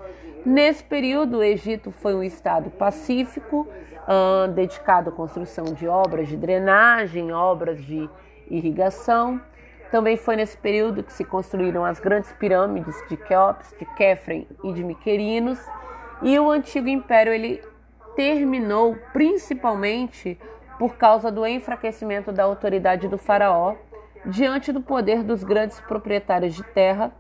[0.46, 3.68] Nesse período, o Egito foi um estado pacífico,
[4.08, 8.10] uh, dedicado à construção de obras de drenagem, obras de
[8.50, 9.42] irrigação.
[9.92, 14.74] Também foi nesse período que se construíram as grandes pirâmides de Quéops, de Kefren e
[14.74, 15.60] de Miquerinos.
[16.22, 17.62] E o antigo império ele
[18.16, 20.38] terminou principalmente
[20.78, 23.76] por causa do enfraquecimento da autoridade do faraó
[24.26, 27.12] diante do poder dos grandes proprietários de terra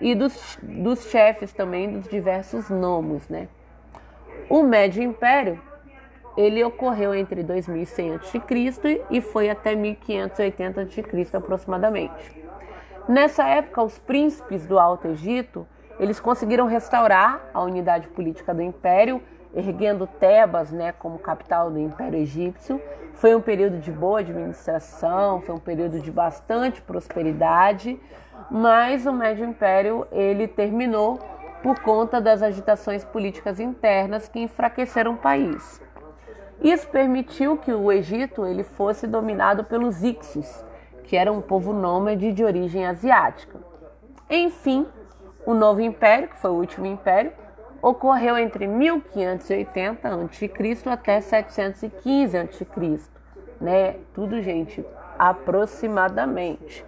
[0.00, 3.48] e dos, dos chefes também dos diversos nomos, né?
[4.48, 5.60] O Médio Império
[6.36, 9.04] ele ocorreu entre 2100 a.C.
[9.10, 11.36] e foi até 1580 a.C.
[11.36, 12.40] aproximadamente.
[13.08, 15.66] Nessa época, os príncipes do Alto Egito
[16.00, 19.22] eles conseguiram restaurar a unidade política do império,
[19.54, 22.80] erguendo Tebas né, como capital do Império Egípcio.
[23.12, 28.00] Foi um período de boa administração, foi um período de bastante prosperidade,
[28.50, 31.18] mas o Médio Império ele terminou
[31.62, 35.82] por conta das agitações políticas internas que enfraqueceram o país.
[36.62, 40.64] Isso permitiu que o Egito ele fosse dominado pelos Ixos,
[41.04, 43.58] que era um povo nômade de origem asiática.
[44.28, 44.86] Enfim,
[45.46, 47.32] o novo império, que foi o último império,
[47.80, 50.50] ocorreu entre 1580 a.C.
[50.86, 52.66] até 715 a.C.
[53.58, 53.96] Né?
[54.12, 54.84] Tudo, gente,
[55.18, 56.84] aproximadamente.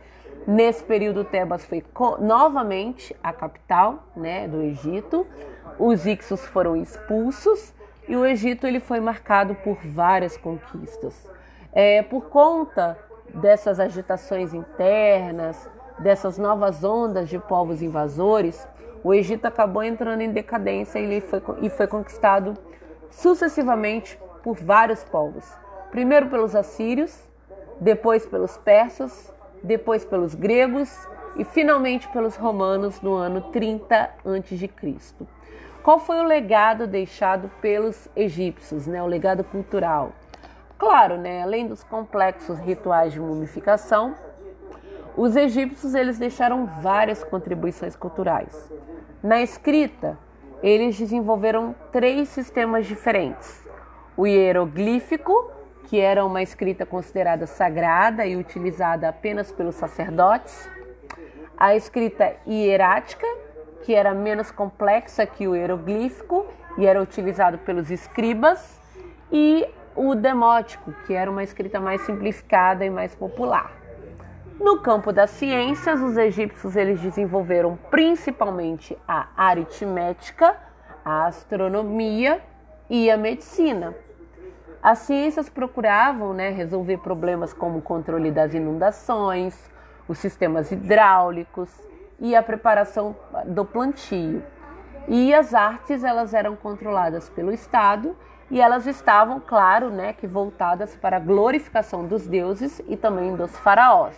[0.47, 1.83] Nesse período, Tebas foi
[2.19, 5.27] novamente a capital né, do Egito.
[5.79, 7.73] Os Ixos foram expulsos
[8.09, 11.31] e o Egito ele foi marcado por várias conquistas.
[11.73, 12.99] É, por conta
[13.35, 18.67] dessas agitações internas, dessas novas ondas de povos invasores,
[19.05, 22.55] o Egito acabou entrando em decadência e foi, e foi conquistado
[23.11, 25.51] sucessivamente por vários povos.
[25.91, 27.29] Primeiro pelos assírios,
[27.81, 30.91] depois pelos persas, depois pelos gregos
[31.37, 34.71] e finalmente pelos romanos no ano 30 a.C.
[35.83, 39.03] Qual foi o legado deixado pelos egípcios, né?
[39.03, 40.13] o legado cultural?
[40.79, 41.43] Claro, né?
[41.43, 44.15] além dos complexos rituais de mumificação,
[45.17, 48.73] os egípcios eles deixaram várias contribuições culturais.
[49.21, 50.17] Na escrita,
[50.63, 53.67] eles desenvolveram três sistemas diferentes:
[54.17, 55.51] o hieroglífico,
[55.89, 60.71] que era uma escrita considerada sagrada e utilizada apenas pelos sacerdotes,
[61.59, 63.27] a escrita hierática,
[63.83, 66.47] que era menos complexa que o hieroglífico
[66.79, 68.81] e era utilizado pelos escribas,
[69.31, 73.73] e o demótico, que era uma escrita mais simplificada e mais popular.
[74.59, 80.57] No campo das ciências, os egípcios eles desenvolveram principalmente a aritmética,
[81.05, 82.41] a astronomia
[82.89, 83.95] e a medicina.
[84.83, 89.71] As ciências procuravam né, resolver problemas como o controle das inundações,
[90.09, 91.92] os sistemas hidráulicos
[92.23, 93.15] e a preparação
[93.47, 94.43] do plantio.
[95.09, 98.17] E as artes elas eram controladas pelo Estado
[98.49, 103.59] e elas estavam, claro, né, que voltadas para a glorificação dos deuses e também dos
[103.59, 104.17] faraós.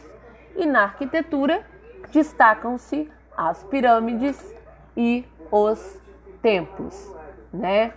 [0.54, 1.64] E na arquitetura
[2.12, 4.54] destacam-se as pirâmides
[4.94, 5.98] e os
[6.42, 7.10] templos,
[7.52, 7.94] né?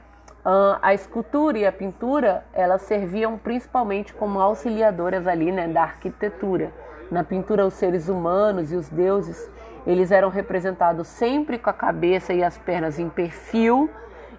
[0.82, 6.72] A escultura e a pintura, elas serviam principalmente como auxiliadoras ali, né, da arquitetura.
[7.12, 9.50] Na pintura, os seres humanos e os deuses,
[9.88, 13.90] eles eram representados sempre com a cabeça e as pernas em perfil,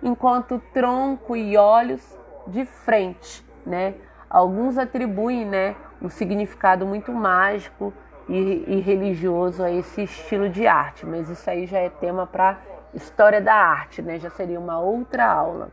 [0.03, 2.03] enquanto tronco e olhos
[2.47, 3.95] de frente, né?
[4.29, 7.95] Alguns atribuem, né, um significado muito mágico
[8.29, 12.59] e, e religioso a esse estilo de arte, mas isso aí já é tema para
[12.93, 14.19] história da arte, né?
[14.19, 15.71] Já seria uma outra aula.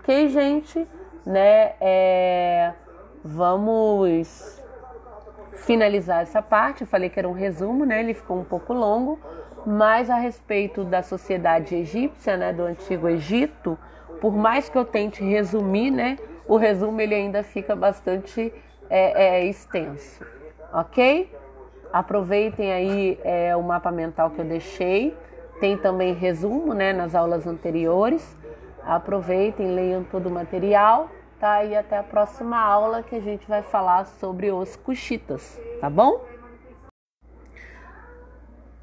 [0.00, 0.86] Ok, gente,
[1.24, 1.74] né?
[1.80, 2.72] É,
[3.24, 4.61] vamos
[5.52, 6.82] finalizar essa parte.
[6.82, 8.00] Eu falei que era um resumo, né?
[8.00, 9.18] Ele ficou um pouco longo,
[9.66, 12.52] mas a respeito da sociedade egípcia, né?
[12.52, 13.78] Do antigo Egito,
[14.20, 16.18] por mais que eu tente resumir, né?
[16.46, 18.52] O resumo ele ainda fica bastante
[18.90, 20.24] é, é, extenso,
[20.72, 21.30] ok?
[21.92, 25.16] Aproveitem aí é, o mapa mental que eu deixei.
[25.60, 28.36] Tem também resumo né, nas aulas anteriores.
[28.82, 31.08] Aproveitem, leiam todo o material,
[31.42, 31.64] tá?
[31.64, 36.24] E até a próxima aula que a gente vai falar sobre os cuxitas, tá bom?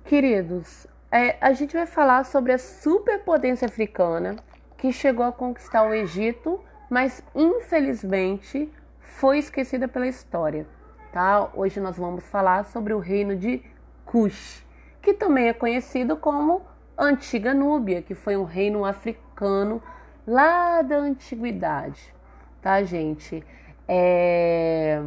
[0.04, 4.36] Queridos, é, a gente vai falar sobre a superpotência africana
[4.78, 8.70] que chegou a conquistar o Egito, mas infelizmente
[9.00, 10.68] foi esquecida pela história
[11.12, 11.50] tá?
[11.54, 13.64] Hoje nós vamos falar sobre o reino de
[14.06, 14.66] Cush,
[15.02, 16.62] que também é conhecido como
[16.98, 19.82] Antiga Núbia, que foi um reino africano
[20.28, 22.14] lá da antiguidade,
[22.62, 23.44] tá, gente?
[23.88, 25.02] É...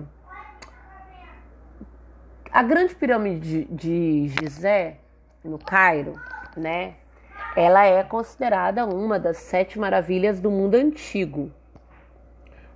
[2.51, 4.99] A grande pirâmide de Gizé,
[5.45, 6.15] no Cairo,
[6.57, 6.95] né?
[7.57, 11.51] Ela é considerada uma das sete maravilhas do mundo antigo,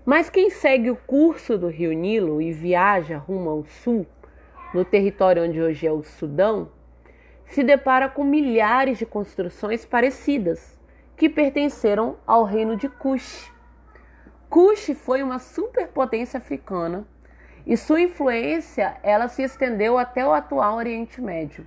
[0.07, 4.07] mas quem segue o curso do rio Nilo e viaja rumo ao sul,
[4.73, 6.71] no território onde hoje é o Sudão,
[7.47, 10.79] se depara com milhares de construções parecidas
[11.17, 13.53] que pertenceram ao reino de Cush.
[14.57, 17.07] Cush foi uma superpotência africana
[17.67, 21.67] e sua influência ela se estendeu até o atual Oriente Médio.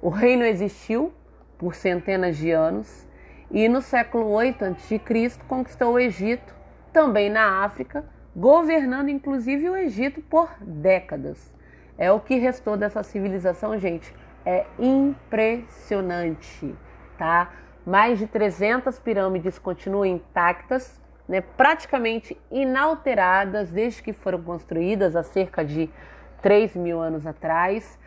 [0.00, 1.12] O reino existiu
[1.58, 3.06] por centenas de anos
[3.50, 4.98] e no século 8 a.C.
[5.46, 6.54] conquistou o Egito
[6.94, 11.52] também na África, governando inclusive o Egito por décadas.
[11.98, 14.14] É o que restou dessa civilização, gente.
[14.46, 16.74] É impressionante,
[17.18, 17.52] tá?
[17.84, 25.64] Mais de 300 pirâmides continuam intactas, né, praticamente inalteradas desde que foram construídas há cerca
[25.64, 25.90] de
[26.40, 27.98] 3 mil anos atrás.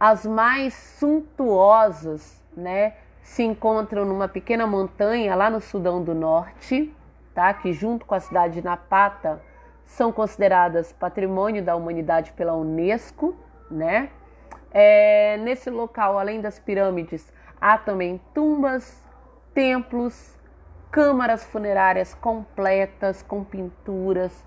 [0.00, 2.94] As mais suntuosas, né,
[3.26, 6.94] se encontram numa pequena montanha lá no Sudão do Norte,
[7.34, 7.52] tá?
[7.52, 9.42] que junto com a cidade de Napata
[9.84, 13.36] são consideradas patrimônio da humanidade pela Unesco.
[13.70, 14.10] Né?
[14.70, 19.04] É, nesse local, além das pirâmides, há também tumbas,
[19.52, 20.35] templos,
[20.90, 24.44] câmaras funerárias completas com pinturas,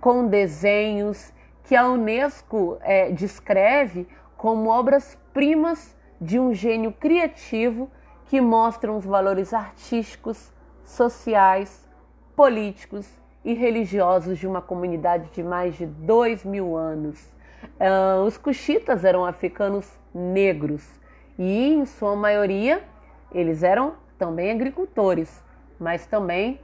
[0.00, 1.32] com desenhos
[1.64, 7.90] que a Unesco é, descreve como obras-primas de um gênio criativo
[8.26, 10.52] que mostram os valores artísticos,
[10.84, 11.88] sociais,
[12.34, 13.08] políticos
[13.44, 17.32] e religiosos de uma comunidade de mais de dois mil anos.
[17.78, 20.84] Uh, os cuxitas eram africanos negros
[21.38, 22.82] e, em sua maioria,
[23.32, 25.42] eles eram também agricultores,
[25.82, 26.60] mas também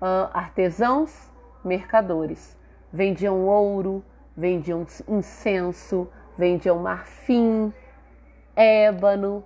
[0.00, 1.32] uh, artesãos,
[1.64, 2.56] mercadores.
[2.92, 4.04] Vendiam ouro,
[4.36, 7.72] vendiam incenso, vendiam marfim,
[8.54, 9.42] ébano,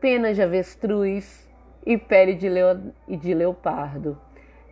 [0.00, 1.48] penas de avestruz
[1.84, 4.18] e pele de, leo, de leopardo.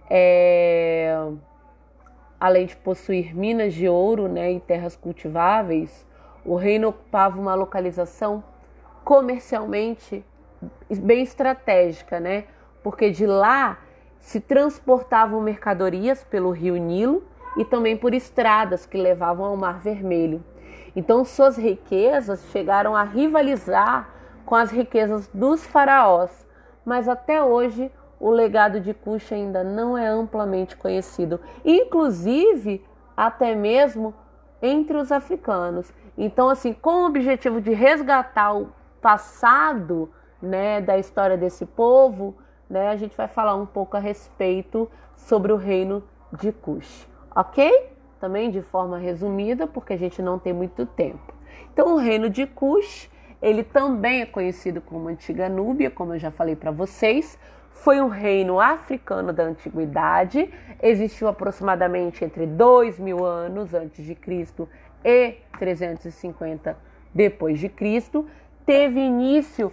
[0.09, 1.17] É,
[2.39, 6.07] além de possuir minas de ouro né, e terras cultiváveis,
[6.45, 8.45] o reino ocupava uma localização
[9.05, 10.25] comercialmente
[10.91, 12.45] bem estratégica, né?
[12.83, 13.79] Porque de lá
[14.27, 17.23] se transportavam mercadorias pelo rio Nilo
[17.57, 20.43] e também por estradas que levavam ao Mar Vermelho.
[20.97, 24.11] Então, suas riquezas chegaram a rivalizar
[24.45, 26.45] com as riquezas dos faraós,
[26.85, 32.85] mas até hoje o legado de Cuxa ainda não é amplamente conhecido, inclusive
[33.17, 34.13] até mesmo
[34.61, 35.93] entre os africanos.
[36.19, 40.11] Então, assim, com o objetivo de resgatar o passado,
[40.43, 42.35] né, da história desse povo,
[42.69, 46.03] né, a gente vai falar um pouco a respeito sobre o reino
[46.33, 47.91] de Cuxa ok?
[48.19, 51.35] Também de forma resumida, porque a gente não tem muito tempo.
[51.71, 53.11] Então, o reino de Cush,
[53.43, 57.39] ele também é conhecido como Antiga Núbia, como eu já falei para vocês.
[57.71, 60.51] Foi um reino africano da antiguidade,
[60.83, 64.67] existiu aproximadamente entre 2 mil anos antes de Cristo
[65.05, 66.75] e 350
[67.15, 68.27] depois de Cristo.
[68.65, 69.71] Teve início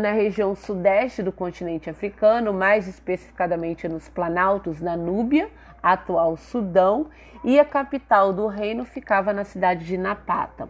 [0.00, 5.50] na região sudeste do continente africano, mais especificadamente nos planaltos da Núbia,
[5.82, 7.08] atual Sudão,
[7.42, 10.68] e a capital do reino ficava na cidade de Napata.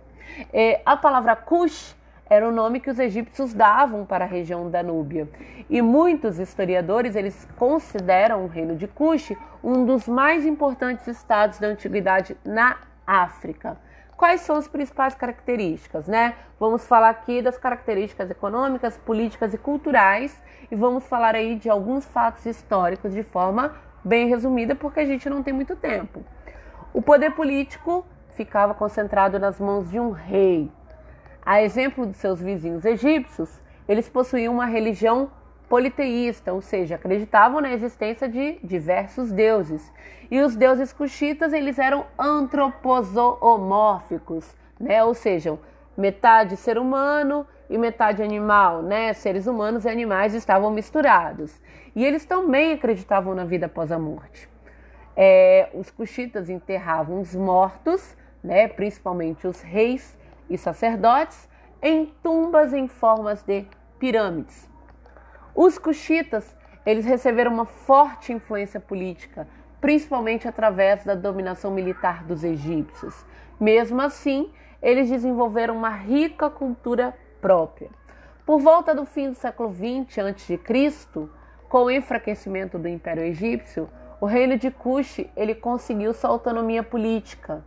[0.53, 1.95] É, a palavra Cush
[2.29, 5.29] era o nome que os egípcios davam para a região da Núbia.
[5.69, 11.69] E muitos historiadores eles consideram o reino de Cush um dos mais importantes estados da
[11.69, 13.77] antiguidade na África.
[14.25, 16.35] Quais são as principais características, né?
[16.59, 20.35] Vamos falar aqui das características econômicas, políticas e culturais
[20.71, 25.29] e vamos falar aí de alguns fatos históricos de forma bem resumida, porque a gente
[25.29, 26.25] não tem muito tempo.
[26.95, 30.73] O poder político ficava concentrado nas mãos de um rei.
[31.45, 35.31] A exemplo de seus vizinhos egípcios, eles possuíam uma religião
[35.69, 39.93] politeísta, ou seja, acreditavam na existência de diversos deuses.
[40.31, 45.03] E os deuses cuxitas, eles eram antropozoomórficos, né?
[45.05, 45.59] Ou seja,
[45.97, 49.13] metade ser humano e metade animal, né?
[49.13, 51.61] Seres humanos e animais estavam misturados.
[51.95, 54.49] E eles também acreditavam na vida após a morte.
[55.17, 58.69] É, os cuxitas enterravam os mortos, né?
[58.69, 60.17] Principalmente os reis
[60.51, 61.49] e sacerdotes,
[61.81, 63.67] em tumbas em formas de
[63.99, 64.74] pirâmides.
[65.55, 69.47] Os cuxitas, eles receberam uma forte influência política,
[69.81, 73.25] principalmente através da dominação militar dos egípcios.
[73.61, 74.51] Mesmo assim,
[74.83, 77.89] eles desenvolveram uma rica cultura própria.
[78.45, 80.61] Por volta do fim do século XX a.C.,
[81.69, 83.89] com o enfraquecimento do Império Egípcio,
[84.21, 87.65] o reino de Cush ele conseguiu sua autonomia política,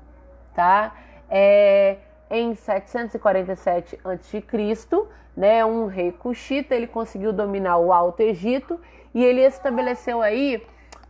[0.53, 0.95] tá?
[1.29, 1.97] É,
[2.29, 4.43] em 747 a.C.,
[5.35, 8.79] né, um rei cuxita, ele conseguiu dominar o Alto Egito
[9.13, 10.65] e ele estabeleceu aí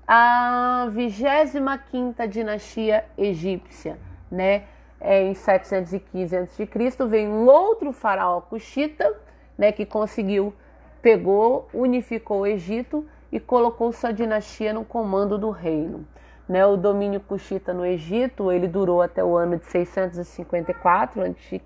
[0.05, 3.97] a 25ª dinastia egípcia,
[4.29, 4.63] né?
[4.99, 6.69] é, em 715 a.C.,
[7.07, 9.15] vem um outro faraó cuxita,
[9.57, 10.53] né, que conseguiu,
[11.01, 16.05] pegou, unificou o Egito e colocou sua dinastia no comando do reino.
[16.47, 21.61] Né, o domínio cuxita no Egito ele durou até o ano de 654 a.C.,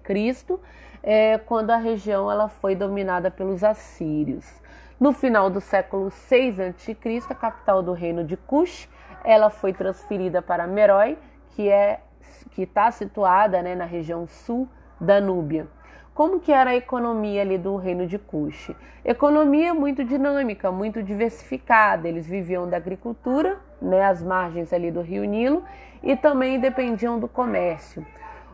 [1.04, 4.46] é, quando a região ela foi dominada pelos assírios.
[5.00, 6.98] No final do século 6 a.C.,
[7.30, 8.88] a capital do reino de Cush,
[9.24, 11.18] ela foi transferida para Merói,
[11.50, 12.02] que é
[12.52, 14.68] que está situada né, na região sul
[15.00, 15.68] da Núbia.
[16.22, 18.70] Como que era a economia ali do reino de Cush?
[19.04, 22.08] Economia muito dinâmica, muito diversificada.
[22.08, 25.64] Eles viviam da agricultura, né, às margens ali do rio Nilo,
[26.04, 28.06] e também dependiam do comércio.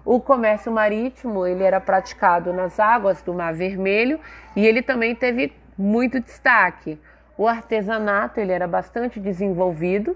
[0.05, 4.17] O comércio marítimo ele era praticado nas águas do Mar Vermelho
[4.55, 6.97] e ele também teve muito destaque.
[7.37, 10.15] O artesanato ele era bastante desenvolvido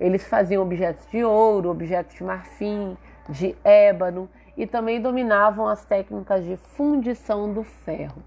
[0.00, 2.96] Eles faziam objetos de ouro, objetos de marfim,
[3.28, 4.28] de ébano
[4.58, 8.20] e também dominavam as técnicas de fundição do ferro.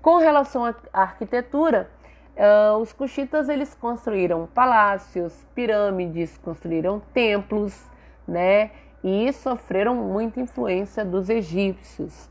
[0.00, 1.90] Com relação à arquitetura,
[2.36, 7.90] uh, os cuxitas eles construíram palácios, pirâmides, construíram templos,
[8.26, 8.70] né?
[9.02, 12.30] E sofreram muita influência dos egípcios.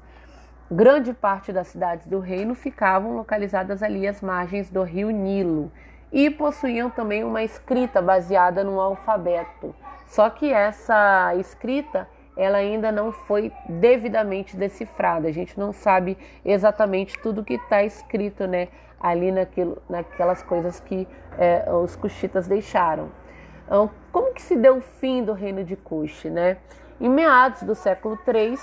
[0.72, 5.70] Grande parte das cidades do reino ficavam localizadas ali às margens do rio Nilo
[6.14, 9.76] e possuíam também uma escrita baseada no alfabeto.
[10.08, 15.28] Só que essa escrita ela ainda não foi devidamente decifrada.
[15.28, 18.70] A gente não sabe exatamente tudo que está escrito, né,
[19.00, 21.08] ali naquilo, naquelas coisas que
[21.38, 23.10] é, os cuxitas deixaram.
[23.66, 26.58] Então, como que se deu o fim do reino de Cush, né?
[27.00, 28.58] Em meados do século III,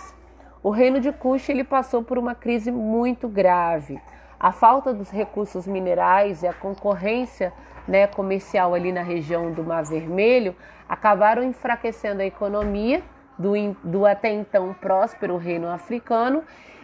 [0.62, 4.01] o reino de Cush ele passou por uma crise muito grave.
[4.39, 7.53] A falta dos recursos minerais e a concorrência
[7.87, 10.55] né, comercial ali na região do Mar Vermelho
[10.89, 13.03] acabaram enfraquecendo a economia
[13.39, 13.53] do,
[13.84, 16.43] do até então próspero reino africano.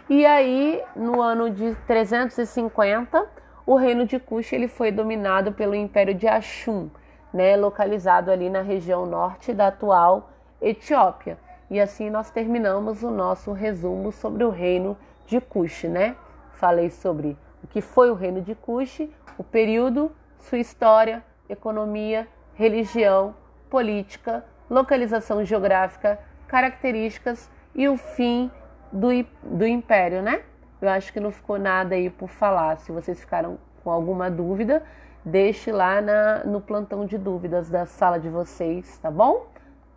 [0.08, 3.26] E aí, no ano de 350,
[3.66, 6.90] o reino de Cush ele foi dominado pelo Império de Ashum,
[7.32, 10.30] né, localizado ali na região norte da atual
[10.60, 11.38] Etiópia.
[11.70, 14.96] E assim nós terminamos o nosso resumo sobre o reino
[15.26, 16.14] de Cush, né?
[16.52, 23.34] Falei sobre o que foi o reino de Cush, o período, sua história, economia, religião,
[23.68, 26.18] política, localização geográfica,
[26.54, 28.50] características e o fim
[28.92, 29.08] do,
[29.42, 30.42] do império, né?
[30.80, 32.76] Eu acho que não ficou nada aí por falar.
[32.78, 34.82] Se vocês ficaram com alguma dúvida,
[35.24, 39.54] deixe lá na, no plantão de dúvidas da sala de vocês, tá bom?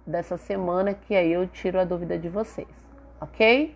[0.07, 2.67] dessa semana, que aí eu tiro a dúvida de vocês,
[3.19, 3.75] ok?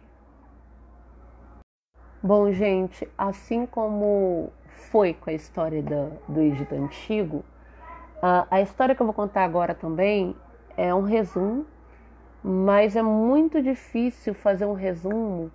[2.23, 7.43] Bom, gente, assim como foi com a história do, do Egito Antigo,
[8.21, 10.33] a, a história que eu vou contar agora também
[10.77, 11.65] é um resumo,
[12.43, 15.51] mas é muito difícil fazer um resumo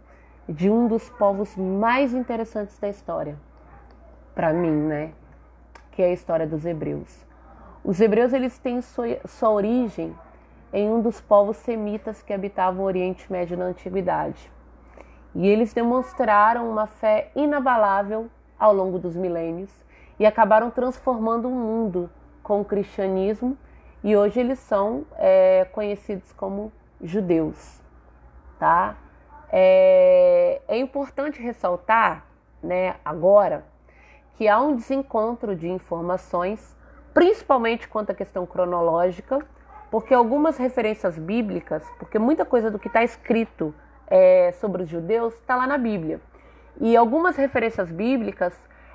[0.49, 3.37] de um dos povos mais interessantes da história,
[4.34, 5.12] para mim, né?
[5.91, 7.26] Que é a história dos hebreus.
[7.82, 10.14] Os hebreus eles têm sua, sua origem
[10.72, 14.51] em um dos povos semitas que habitavam o Oriente Médio na antiguidade.
[15.34, 18.28] E eles demonstraram uma fé inabalável
[18.59, 19.70] ao longo dos milênios
[20.18, 22.11] e acabaram transformando o mundo
[22.43, 23.57] com o cristianismo
[24.07, 27.82] e hoje eles são é, conhecidos como judeus,
[28.57, 28.96] tá?
[29.50, 32.24] É, é importante ressaltar,
[32.62, 33.64] né, agora,
[34.36, 36.76] que há um desencontro de informações,
[37.12, 39.44] principalmente quanto à questão cronológica,
[39.90, 43.74] porque algumas referências bíblicas, porque muita coisa do que está escrito
[44.07, 46.20] é, sobre os judeus está lá na Bíblia.
[46.80, 48.54] E algumas referências bíblicas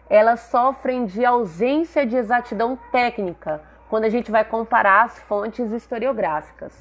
[0.10, 6.74] elas sofrem de ausência de exatidão técnica quando a gente vai comparar as fontes historiográficas,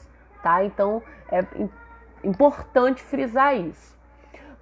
[0.43, 0.65] tá?
[0.65, 1.45] Então é
[2.25, 3.99] importante frisar isso.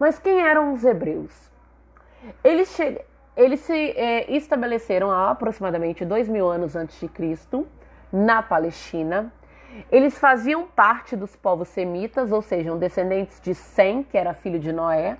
[0.00, 1.52] Mas quem eram os hebreus?
[2.42, 3.00] Eles, che...
[3.36, 7.68] Eles se é, estabeleceram há aproximadamente dois mil anos antes de Cristo
[8.12, 9.32] na Palestina
[9.92, 14.72] eles faziam parte dos povos semitas, ou seja, descendentes de Sem, que era filho de
[14.72, 15.18] Noé.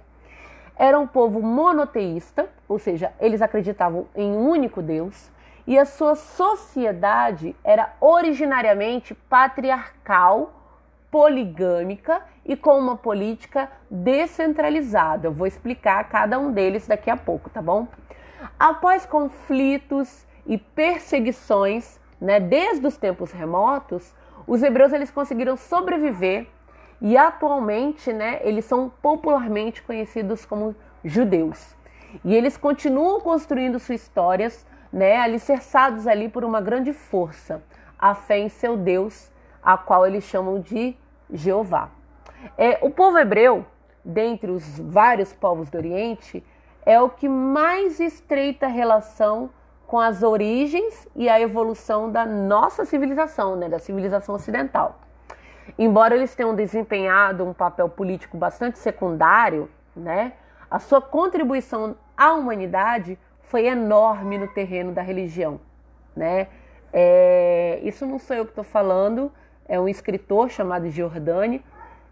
[0.77, 5.31] Era um povo monoteísta, ou seja, eles acreditavam em um único Deus.
[5.69, 10.51] E a sua sociedade era originariamente patriarcal,
[11.11, 15.27] poligâmica e com uma política descentralizada.
[15.27, 17.87] Eu vou explicar cada um deles daqui a pouco, tá bom?
[18.59, 24.15] Após conflitos e perseguições, né, desde os tempos remotos,
[24.47, 26.47] os hebreus eles conseguiram sobreviver
[26.99, 31.77] e atualmente, né, eles são popularmente conhecidos como judeus.
[32.25, 37.63] E eles continuam construindo suas histórias, né, alicerçados ali por uma grande força,
[37.99, 39.31] a fé em seu Deus,
[39.63, 40.97] a qual eles chamam de
[41.31, 41.91] Jeová.
[42.57, 43.67] É, o povo hebreu,
[44.05, 46.45] dentre os vários povos do Oriente,
[46.87, 49.51] é o que mais estreita relação
[49.87, 55.01] com as origens e a evolução da nossa civilização, né, da civilização ocidental.
[55.79, 60.35] Embora eles tenham desempenhado um papel político bastante secundário, né,
[60.71, 63.19] a sua contribuição à humanidade
[63.49, 65.61] foi enorme no terreno da religião,
[66.17, 66.49] né?
[66.93, 69.31] É, isso não sou eu que estou falando,
[69.67, 71.63] é um escritor chamado Giordani.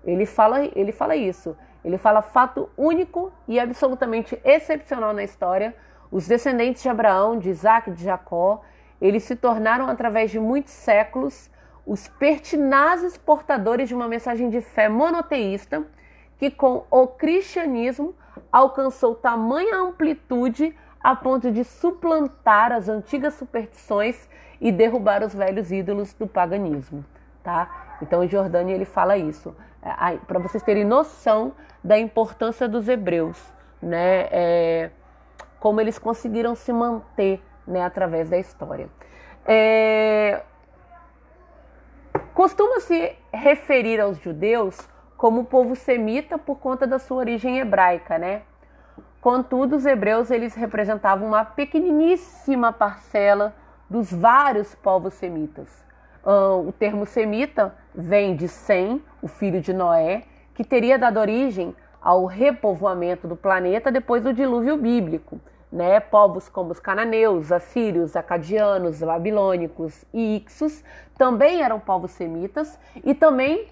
[0.05, 1.57] Ele fala, ele fala isso.
[1.83, 5.75] Ele fala fato único e absolutamente excepcional na história
[6.11, 8.63] os descendentes de Abraão, de Isaac de Jacó,
[9.01, 11.51] eles se tornaram, através de muitos séculos,
[11.85, 15.85] os pertinazes portadores de uma mensagem de fé monoteísta
[16.39, 18.15] que, com o cristianismo,
[18.51, 20.75] alcançou tamanha amplitude
[21.07, 24.29] a ponto de suplantar as antigas superstições
[24.61, 27.05] e derrubar os velhos ídolos do paganismo,
[27.45, 27.97] tá?
[28.03, 31.53] Então o Jordânia ele fala isso, é, para vocês terem noção
[31.85, 33.41] da importância dos hebreus,
[33.81, 34.27] né?
[34.33, 34.91] É,
[35.61, 38.89] como eles conseguiram se manter, né, através da história.
[39.45, 40.43] É,
[42.35, 44.77] Costuma-se referir aos judeus
[45.17, 48.43] como povo semita por conta da sua origem hebraica, né?
[49.21, 53.55] Contudo, os hebreus eles representavam uma pequeniníssima parcela
[53.89, 55.69] dos vários povos semitas.
[56.25, 61.75] Uh, o termo semita vem de Sem, o filho de Noé, que teria dado origem
[62.01, 65.41] ao repovoamento do planeta depois do dilúvio bíblico
[65.71, 66.01] né?
[66.01, 70.83] Povos como os cananeus, assírios, acadianos, babilônicos e ixos
[71.19, 73.69] também eram povos semitas e também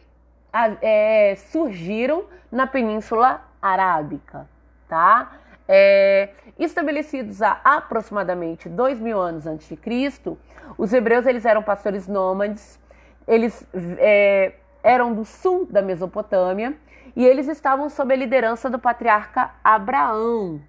[0.83, 4.49] é, surgiram na Península Arábica,
[4.95, 5.33] tá?
[5.67, 10.39] É, estabelecidos há aproximadamente dois mil anos antes de Cristo,
[10.79, 12.79] os hebreus eles eram pastores nômades,
[13.27, 13.67] eles
[13.99, 14.53] é,
[14.85, 16.77] eram do sul da Mesopotâmia
[17.17, 20.61] e eles estavam sob a liderança do patriarca Abraão,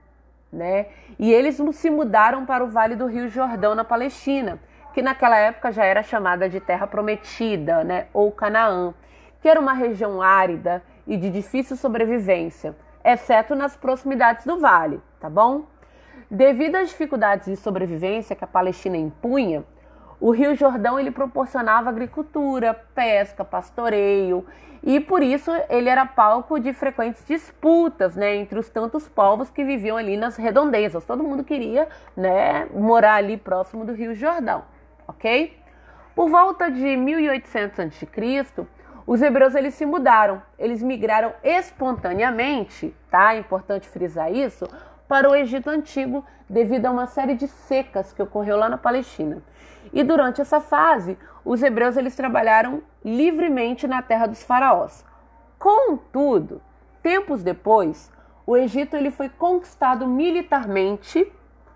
[0.51, 0.87] né?
[1.19, 4.59] E eles se mudaram para o Vale do Rio Jordão, na Palestina,
[4.91, 8.07] que naquela época já era chamada de Terra Prometida, né?
[8.11, 8.91] Ou Canaã,
[9.39, 15.29] que era uma região árida e de difícil sobrevivência, exceto nas proximidades do vale, tá
[15.29, 15.65] bom?
[16.29, 19.63] Devido às dificuldades de sobrevivência que a Palestina impunha,
[20.19, 24.43] o Rio Jordão ele proporcionava agricultura, pesca, pastoreio
[24.81, 29.63] e por isso ele era palco de frequentes disputas, né, entre os tantos povos que
[29.63, 31.05] viviam ali nas redondezas.
[31.05, 31.87] Todo mundo queria,
[32.17, 34.63] né, morar ali próximo do Rio Jordão,
[35.07, 35.55] ok?
[36.15, 38.67] Por volta de 1800 a.C.,
[39.05, 43.35] os hebreus eles se mudaram, eles migraram espontaneamente, tá?
[43.35, 44.67] É importante frisar isso,
[45.07, 49.41] para o Egito Antigo devido a uma série de secas que ocorreu lá na Palestina.
[49.93, 55.05] E durante essa fase, os hebreus eles trabalharam livremente na terra dos faraós.
[55.59, 56.61] Contudo,
[57.03, 58.11] tempos depois,
[58.47, 61.31] o Egito ele foi conquistado militarmente,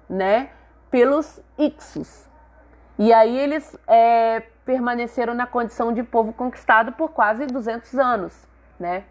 [0.09, 0.49] né,
[0.89, 2.27] pelos Ixos.
[2.97, 8.47] E aí eles é, permaneceram na condição de povo conquistado por quase 200 anos,
[8.79, 9.03] né?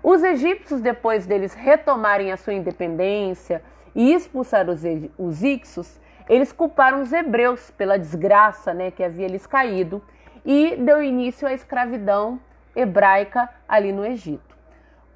[0.00, 3.60] Os egípcios, depois deles retomarem a sua independência
[3.92, 4.82] e expulsar os,
[5.18, 10.00] os Ixos, eles culparam os hebreus pela desgraça né, que havia lhes caído
[10.44, 12.38] e deu início à escravidão
[12.76, 14.56] hebraica ali no Egito.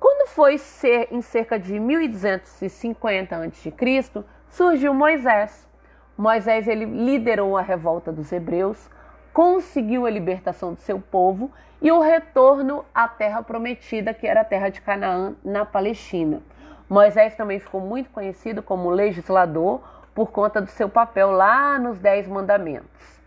[0.01, 5.69] Quando foi ser em cerca de 1250 a.C., surgiu Moisés.
[6.17, 8.91] Moisés ele liderou a revolta dos hebreus,
[9.39, 14.45] conseguiu a libertação do seu povo e o retorno à terra prometida, que era a
[14.45, 16.43] terra de Canaã, na Palestina.
[16.91, 19.81] Moisés também ficou muito conhecido como legislador
[20.13, 23.21] por conta do seu papel lá nos Dez Mandamentos.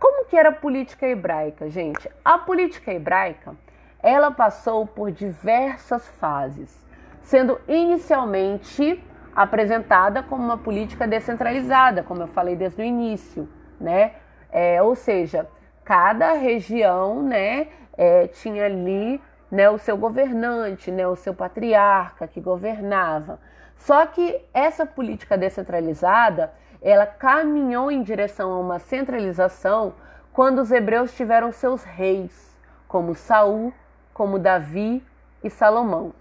[0.00, 2.10] Como que era a política hebraica, gente?
[2.24, 3.54] A política hebraica,
[4.02, 6.76] ela passou por diversas fases,
[7.22, 9.00] sendo inicialmente
[9.32, 13.48] apresentada como uma política descentralizada, como eu falei desde o início,
[13.80, 14.14] né?
[14.52, 15.46] É, ou seja,
[15.84, 19.20] cada região, né, é, tinha ali
[19.50, 23.40] né, o seu governante, né, o seu patriarca que governava.
[23.76, 29.94] Só que essa política descentralizada, ela caminhou em direção a uma centralização
[30.32, 33.72] quando os hebreus tiveram seus reis, como Saul,
[34.14, 35.04] como Davi
[35.42, 36.12] e Salomão.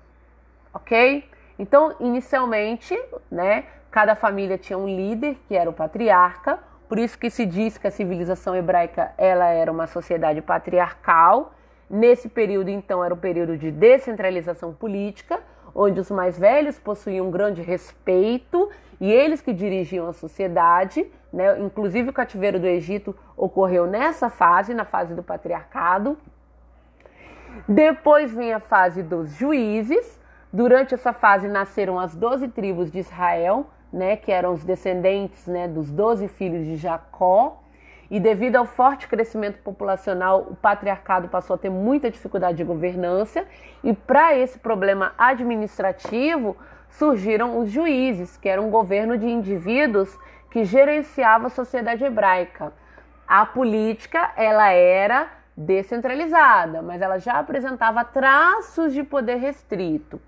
[0.73, 1.29] OK?
[1.57, 2.99] Então, inicialmente,
[3.29, 6.59] né, cada família tinha um líder, que era o patriarca,
[6.89, 11.53] por isso que se diz que a civilização hebraica ela era uma sociedade patriarcal.
[11.87, 15.39] Nesse período, então, era o período de descentralização política,
[15.73, 18.69] onde os mais velhos possuíam um grande respeito
[18.99, 21.59] e eles que dirigiam a sociedade, né?
[21.59, 26.17] Inclusive o cativeiro do Egito ocorreu nessa fase, na fase do patriarcado.
[27.67, 30.19] Depois vem a fase dos juízes.
[30.51, 35.67] Durante essa fase nasceram as doze tribos de Israel, né, que eram os descendentes, né,
[35.67, 37.61] dos doze filhos de Jacó.
[38.09, 43.45] E devido ao forte crescimento populacional, o patriarcado passou a ter muita dificuldade de governança,
[43.83, 46.57] e para esse problema administrativo
[46.89, 50.17] surgiram os juízes, que eram um governo de indivíduos
[50.49, 52.73] que gerenciava a sociedade hebraica.
[53.27, 60.19] A política, ela era descentralizada, mas ela já apresentava traços de poder restrito.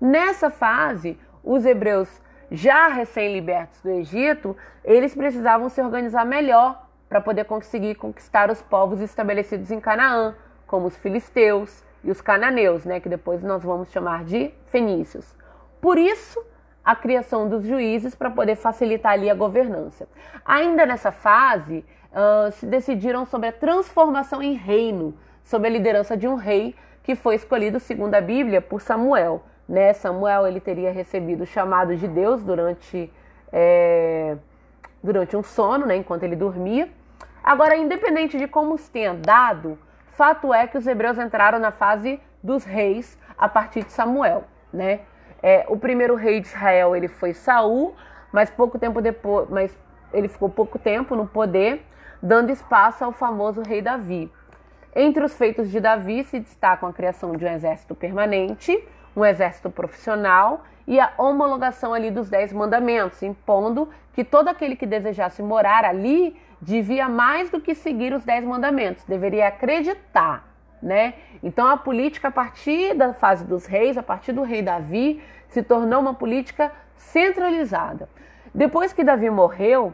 [0.00, 7.44] Nessa fase, os hebreus já recém-libertos do Egito, eles precisavam se organizar melhor para poder
[7.44, 10.34] conseguir conquistar os povos estabelecidos em Canaã,
[10.66, 15.34] como os filisteus e os cananeus, né, que depois nós vamos chamar de fenícios.
[15.80, 16.44] Por isso,
[16.84, 20.08] a criação dos juízes para poder facilitar ali a governança.
[20.44, 26.26] Ainda nessa fase, uh, se decidiram sobre a transformação em reino, sob a liderança de
[26.26, 29.42] um rei que foi escolhido, segundo a Bíblia, por Samuel.
[29.68, 29.92] Né?
[29.92, 33.12] Samuel ele teria recebido o chamado de Deus durante,
[33.52, 34.36] é,
[35.02, 35.96] durante um sono, né?
[35.96, 36.88] enquanto ele dormia.
[37.42, 42.20] Agora, independente de como se tenha dado, fato é que os hebreus entraram na fase
[42.42, 44.44] dos reis a partir de Samuel.
[44.72, 45.00] Né?
[45.42, 47.94] É, o primeiro rei de Israel ele foi Saul,
[48.32, 49.76] mas pouco tempo depois, mas
[50.12, 51.84] ele ficou pouco tempo no poder,
[52.22, 54.32] dando espaço ao famoso rei Davi.
[54.94, 58.82] Entre os feitos de Davi se destacam a criação de um exército permanente,
[59.16, 64.86] um exército profissional e a homologação ali dos dez mandamentos, impondo que todo aquele que
[64.86, 70.48] desejasse morar ali devia mais do que seguir os dez mandamentos, deveria acreditar,
[70.82, 71.14] né?
[71.42, 75.62] Então a política a partir da fase dos reis, a partir do rei Davi, se
[75.62, 78.08] tornou uma política centralizada.
[78.54, 79.92] Depois que Davi morreu,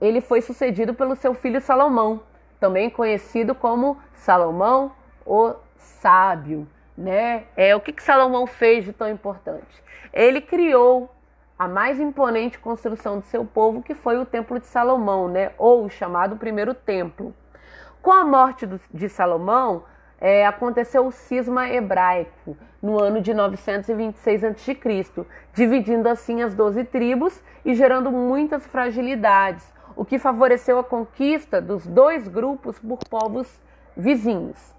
[0.00, 2.20] ele foi sucedido pelo seu filho Salomão,
[2.60, 4.92] também conhecido como Salomão
[5.24, 7.44] o Sábio, né?
[7.56, 9.82] É o que, que Salomão fez de tão importante?
[10.12, 11.10] Ele criou
[11.58, 15.52] a mais imponente construção do seu povo, que foi o Templo de Salomão, né?
[15.58, 17.34] Ou o chamado Primeiro Templo.
[18.02, 19.84] Com a morte de Salomão,
[20.20, 24.78] é, aconteceu o cisma hebraico no ano de 926 a.C.,
[25.52, 31.86] dividindo assim as doze tribos e gerando muitas fragilidades, o que favoreceu a conquista dos
[31.86, 33.60] dois grupos por povos
[33.96, 34.75] vizinhos.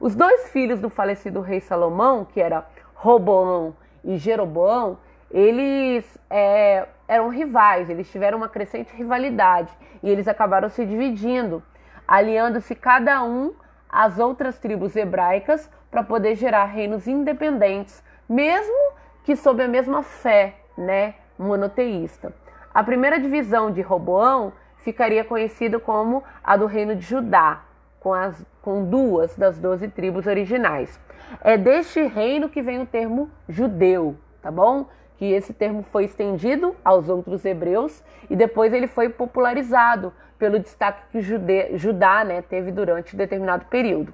[0.00, 4.96] Os dois filhos do falecido rei Salomão, que era Roboão e Jeroboão,
[5.30, 9.70] eles é, eram rivais, eles tiveram uma crescente rivalidade
[10.02, 11.62] e eles acabaram se dividindo,
[12.08, 13.52] aliando-se cada um
[13.90, 20.54] às outras tribos hebraicas para poder gerar reinos independentes, mesmo que sob a mesma fé,
[20.78, 22.32] né, monoteísta.
[22.72, 27.64] A primeira divisão de Roboão ficaria conhecida como a do reino de Judá,
[28.00, 30.98] com, as, com duas das doze tribos originais.
[31.42, 34.86] É deste reino que vem o termo judeu, tá bom?
[35.16, 41.02] Que esse termo foi estendido aos outros hebreus e depois ele foi popularizado pelo destaque
[41.12, 44.12] que Jude, Judá né, teve durante determinado período.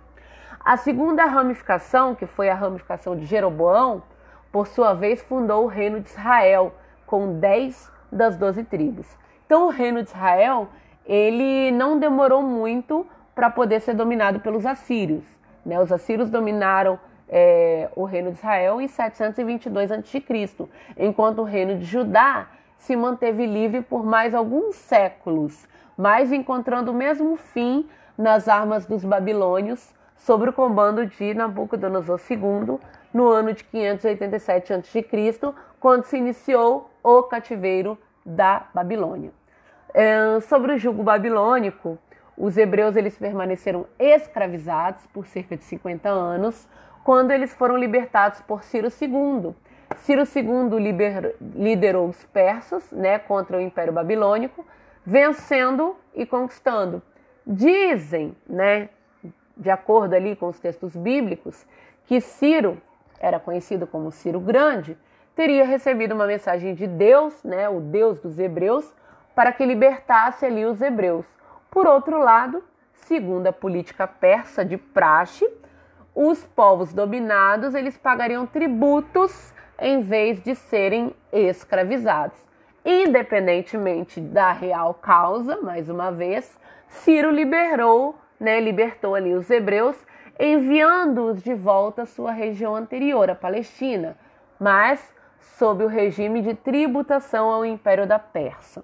[0.65, 4.03] A segunda ramificação, que foi a ramificação de Jeroboão,
[4.51, 6.75] por sua vez fundou o reino de Israel,
[7.07, 9.07] com dez das doze tribos.
[9.47, 10.69] Então o reino de Israel
[11.07, 13.07] ele não demorou muito
[13.37, 15.23] para poder ser dominado pelos assírios.
[15.65, 15.79] Né?
[15.79, 20.25] Os assírios dominaram é, o reino de Israel em 722 a.C.,
[20.97, 25.69] enquanto o reino de Judá se manteve livre por mais alguns séculos,
[25.99, 32.79] mas encontrando o mesmo fim nas armas dos babilônios sob o comando de Nabucodonosor II
[33.13, 35.07] no ano de 587 a.C.,
[35.79, 39.31] quando se iniciou o cativeiro da Babilônia.
[39.93, 41.99] É, sobre o jugo babilônico,
[42.37, 46.69] os hebreus eles permaneceram escravizados por cerca de 50 anos,
[47.03, 49.55] quando eles foram libertados por Ciro II.
[49.99, 54.67] Ciro II liber, liderou os persas né, contra o Império Babilônico,
[55.05, 57.01] vencendo e conquistando.
[57.47, 58.89] Dizem, né,
[59.57, 61.65] de acordo ali com os textos bíblicos,
[62.07, 62.81] que Ciro
[63.21, 64.99] era conhecido como Ciro Grande,
[65.35, 68.93] teria recebido uma mensagem de Deus, né, o Deus dos hebreus,
[69.35, 71.25] para que libertasse ali os hebreus.
[71.77, 72.65] Por outro lado,
[72.95, 75.47] segundo a política persa de praxe,
[76.15, 82.39] os povos dominados eles pagariam tributos em vez de serem escravizados.
[82.83, 86.59] Independentemente da real causa, mais uma vez,
[86.89, 90.03] Ciro liberou, né, libertou ali os hebreus,
[90.41, 94.17] enviando-os de volta à sua região anterior, a Palestina,
[94.59, 95.15] mas
[95.59, 98.83] sob o regime de tributação ao Império da Pérsia.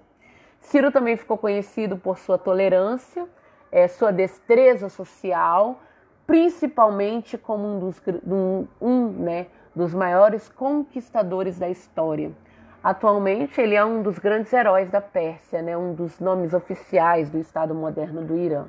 [0.63, 3.27] Ciro também ficou conhecido por sua tolerância,
[3.71, 5.79] é, sua destreza social,
[6.25, 12.31] principalmente como um dos, um, um, né, dos maiores conquistadores da história.
[12.83, 17.37] Atualmente, ele é um dos grandes heróis da Pérsia, né, um dos nomes oficiais do
[17.37, 18.65] Estado moderno do Irã.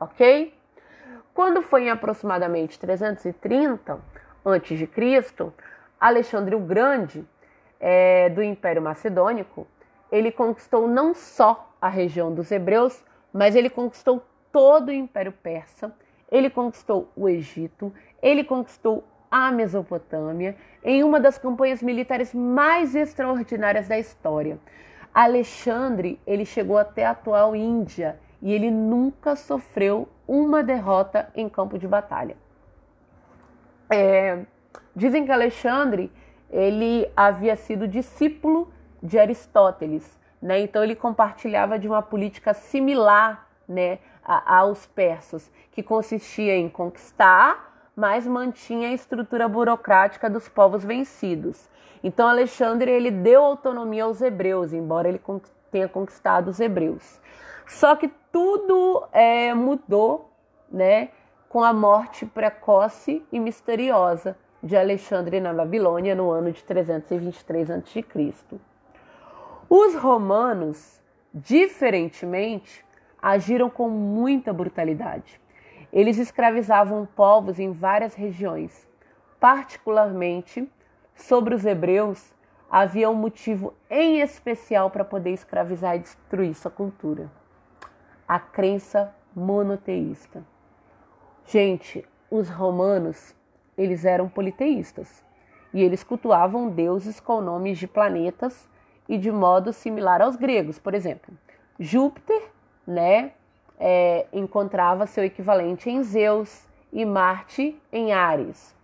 [0.00, 0.54] Ok?
[1.32, 3.98] Quando foi em aproximadamente 330
[4.44, 5.52] a.C.,
[6.00, 7.24] Alexandre o Grande,
[7.78, 9.66] é, do Império Macedônico,
[10.10, 15.92] ele conquistou não só a região dos hebreus, mas ele conquistou todo o Império Persa,
[16.30, 17.92] ele conquistou o Egito,
[18.22, 24.58] ele conquistou a Mesopotâmia em uma das campanhas militares mais extraordinárias da história.
[25.12, 31.78] Alexandre, ele chegou até a atual Índia e ele nunca sofreu uma derrota em campo
[31.78, 32.36] de batalha.
[33.90, 34.44] É,
[34.94, 36.10] dizem que Alexandre
[36.50, 38.72] ele havia sido discípulo
[39.02, 40.60] de Aristóteles, né?
[40.60, 48.26] Então ele compartilhava de uma política similar, né, aos persas, que consistia em conquistar, mas
[48.26, 51.68] mantinha a estrutura burocrática dos povos vencidos.
[52.02, 55.20] Então Alexandre ele deu autonomia aos hebreus, embora ele
[55.70, 57.20] tenha conquistado os hebreus.
[57.66, 60.30] Só que tudo é, mudou,
[60.70, 61.08] né,
[61.48, 68.04] com a morte precoce e misteriosa de Alexandre na Babilônia no ano de 323 a.C.
[69.68, 71.02] Os romanos,
[71.34, 72.84] diferentemente,
[73.20, 75.40] agiram com muita brutalidade.
[75.92, 78.88] Eles escravizavam povos em várias regiões.
[79.40, 80.70] Particularmente,
[81.16, 82.32] sobre os hebreus,
[82.70, 87.28] havia um motivo em especial para poder escravizar e destruir sua cultura:
[88.26, 90.44] a crença monoteísta.
[91.44, 93.34] Gente, os romanos,
[93.76, 95.24] eles eram politeístas
[95.74, 98.68] e eles cultuavam deuses com nomes de planetas
[99.08, 100.78] e de modo similar aos gregos.
[100.78, 101.32] Por exemplo,
[101.78, 102.42] Júpiter,
[102.86, 103.32] né,
[103.78, 108.74] é, encontrava seu equivalente em Zeus e Marte em Ares.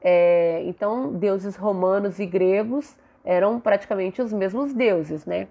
[0.00, 5.46] É, então, deuses romanos e gregos eram praticamente os mesmos deuses, né?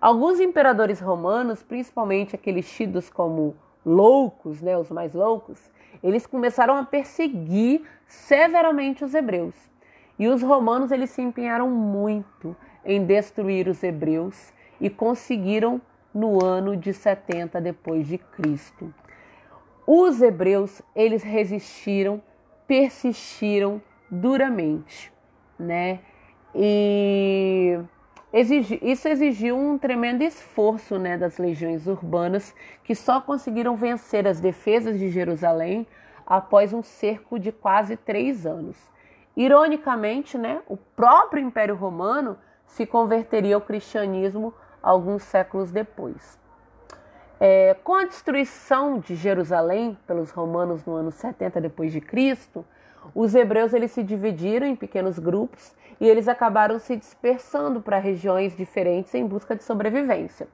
[0.00, 5.60] Alguns imperadores romanos, principalmente aqueles tidos como loucos, né, os mais loucos,
[6.02, 9.54] eles começaram a perseguir severamente os hebreus.
[10.18, 15.80] E os romanos eles se empenharam muito em destruir os hebreus e conseguiram
[16.14, 18.92] no ano de 70 depois de Cristo.
[19.86, 22.22] Os hebreus, eles resistiram,
[22.66, 25.12] persistiram duramente,
[25.58, 26.00] né?
[26.54, 27.78] E
[28.32, 34.40] exigi, isso exigiu um tremendo esforço, né, das legiões urbanas que só conseguiram vencer as
[34.40, 35.86] defesas de Jerusalém
[36.26, 38.76] após um cerco de quase três anos.
[39.36, 42.36] Ironicamente, né, o próprio Império Romano
[42.70, 46.38] se converteria ao cristianismo alguns séculos depois.
[47.38, 52.64] É, com a destruição de Jerusalém pelos romanos no ano 70 depois de Cristo,
[53.14, 58.56] os hebreus eles se dividiram em pequenos grupos e eles acabaram se dispersando para regiões
[58.56, 60.46] diferentes em busca de sobrevivência.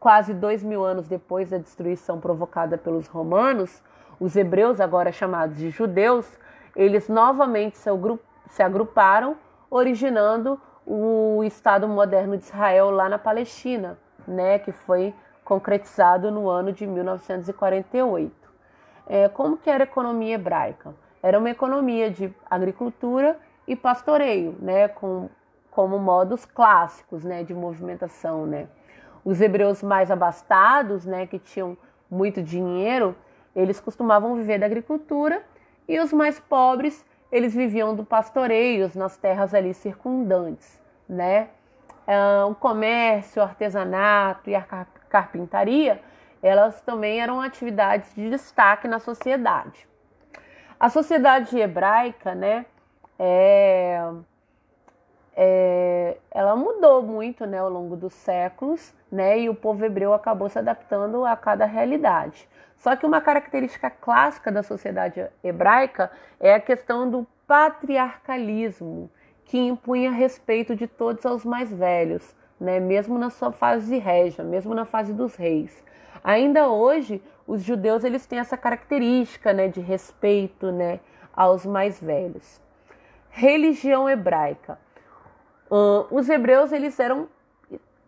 [0.00, 3.82] Quase dois mil anos depois da destruição provocada pelos romanos,
[4.18, 6.26] os hebreus, agora chamados de judeus,
[6.74, 9.36] eles novamente se agruparam,
[9.68, 15.14] originando o Estado moderno de Israel lá na Palestina, né, que foi
[15.44, 18.32] concretizado no ano de 1948.
[19.06, 20.94] É, como que era a economia hebraica?
[21.22, 25.28] Era uma economia de agricultura e pastoreio, né, com,
[25.70, 28.68] como modos clássicos, né, de movimentação, né.
[29.24, 31.76] Os hebreus mais abastados, né, que tinham
[32.10, 33.14] muito dinheiro,
[33.54, 35.42] eles costumavam viver da agricultura
[35.86, 41.48] e os mais pobres eles viviam do pastoreio nas terras ali circundantes, né?
[42.06, 44.62] Ah, o comércio, o artesanato e a
[45.08, 46.00] carpintaria,
[46.42, 49.88] elas também eram atividades de destaque na sociedade.
[50.78, 52.66] A sociedade hebraica, né,
[53.16, 54.02] é,
[55.36, 60.48] é, ela mudou muito, né, ao longo dos séculos, né, e o povo hebreu acabou
[60.48, 62.48] se adaptando a cada realidade.
[62.82, 66.10] Só que uma característica clássica da sociedade hebraica
[66.40, 69.08] é a questão do patriarcalismo,
[69.44, 72.80] que impunha respeito de todos aos mais velhos, né?
[72.80, 75.84] mesmo na sua fase de régia, mesmo na fase dos reis.
[76.24, 80.98] Ainda hoje, os judeus eles têm essa característica né, de respeito né,
[81.32, 82.60] aos mais velhos.
[83.30, 84.76] Religião hebraica.
[85.70, 87.28] Uh, os hebreus eles eram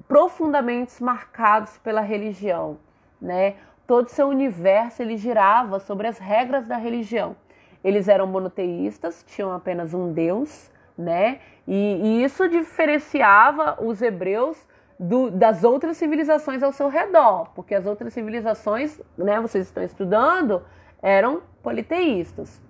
[0.08, 2.76] profundamente marcados pela religião,
[3.22, 3.54] né?
[3.86, 7.36] Todo seu universo ele girava sobre as regras da religião.
[7.82, 11.40] Eles eram monoteístas, tinham apenas um Deus, né?
[11.66, 14.56] E, e isso diferenciava os hebreus
[14.98, 20.62] do, das outras civilizações ao seu redor, porque as outras civilizações, né, vocês estão estudando,
[21.02, 22.62] eram politeístas.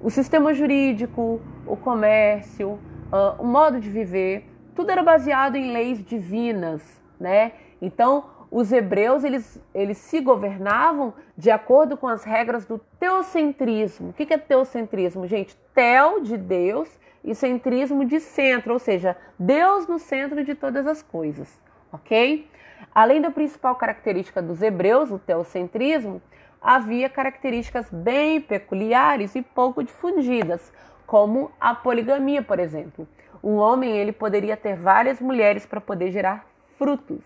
[0.00, 6.04] O sistema jurídico, o comércio, uh, o modo de viver, tudo era baseado em leis
[6.04, 6.82] divinas,
[7.20, 7.52] né?
[7.80, 14.10] Então, os hebreus eles, eles se governavam de acordo com as regras do teocentrismo.
[14.10, 15.56] O que é teocentrismo, gente?
[15.74, 21.02] Teo de Deus e centrismo de centro, ou seja, Deus no centro de todas as
[21.02, 21.48] coisas,
[21.90, 22.46] ok?
[22.94, 26.20] Além da principal característica dos hebreus, o teocentrismo,
[26.60, 30.70] havia características bem peculiares e pouco difundidas,
[31.06, 33.08] como a poligamia, por exemplo.
[33.42, 36.44] Um homem ele poderia ter várias mulheres para poder gerar
[36.76, 37.24] frutos,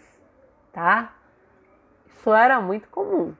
[0.72, 1.15] tá?
[2.26, 3.32] Isso era muito comum.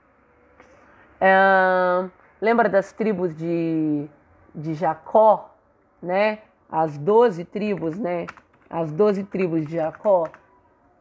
[1.20, 2.08] É,
[2.40, 4.06] lembra das tribos de,
[4.54, 5.52] de Jacó,
[6.00, 6.38] né?
[6.70, 8.26] As doze tribos, né?
[8.70, 10.28] as doze tribos de Jacó,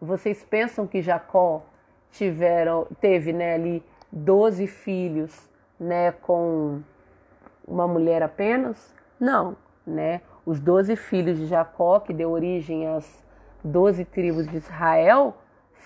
[0.01, 1.63] vocês pensam que Jacó
[2.09, 5.47] tiveram, teve né, ali doze filhos
[5.79, 6.81] né, com
[7.67, 8.95] uma mulher apenas?
[9.19, 9.55] Não,
[9.85, 10.21] né?
[10.43, 13.23] Os doze filhos de Jacó, que deu origem às
[13.63, 15.37] doze tribos de Israel,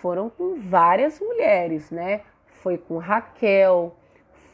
[0.01, 2.21] foram com várias mulheres, né?
[2.47, 3.95] Foi com Raquel,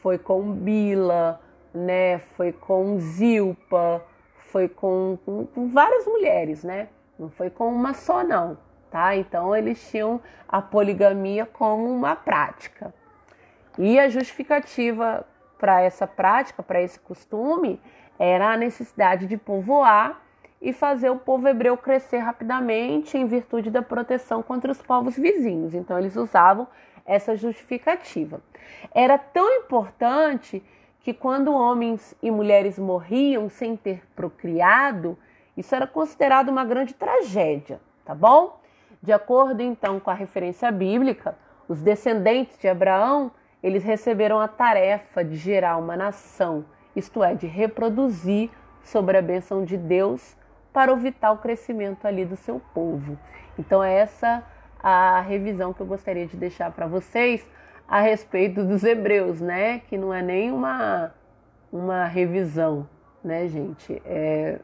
[0.02, 1.40] foi com Bila,
[1.72, 2.18] né?
[2.18, 4.02] Foi com Zilpa,
[4.50, 6.88] foi com, com, com várias mulheres, né?
[7.18, 8.58] Não foi com uma só, não,
[8.90, 9.16] tá?
[9.16, 12.92] Então eles tinham a poligamia como uma prática.
[13.78, 15.26] E a justificativa
[15.58, 17.80] para essa prática, para esse costume,
[18.18, 20.22] era a necessidade de povoar
[20.60, 25.74] e fazer o povo hebreu crescer rapidamente em virtude da proteção contra os povos vizinhos.
[25.74, 26.66] Então eles usavam
[27.04, 28.40] essa justificativa.
[28.92, 30.62] Era tão importante
[31.00, 35.16] que quando homens e mulheres morriam sem ter procriado,
[35.56, 38.60] isso era considerado uma grande tragédia, tá bom?
[39.00, 41.38] De acordo então com a referência bíblica,
[41.68, 43.30] os descendentes de Abraão,
[43.62, 48.50] eles receberam a tarefa de gerar uma nação, isto é, de reproduzir
[48.82, 50.36] sobre a bênção de Deus
[50.76, 53.18] para o vital crescimento ali do seu povo.
[53.58, 54.44] Então é essa
[54.78, 57.48] a revisão que eu gostaria de deixar para vocês
[57.88, 59.78] a respeito dos hebreus, né?
[59.88, 61.14] Que não é nem uma,
[61.72, 62.86] uma revisão,
[63.24, 64.02] né, gente?
[64.04, 64.60] É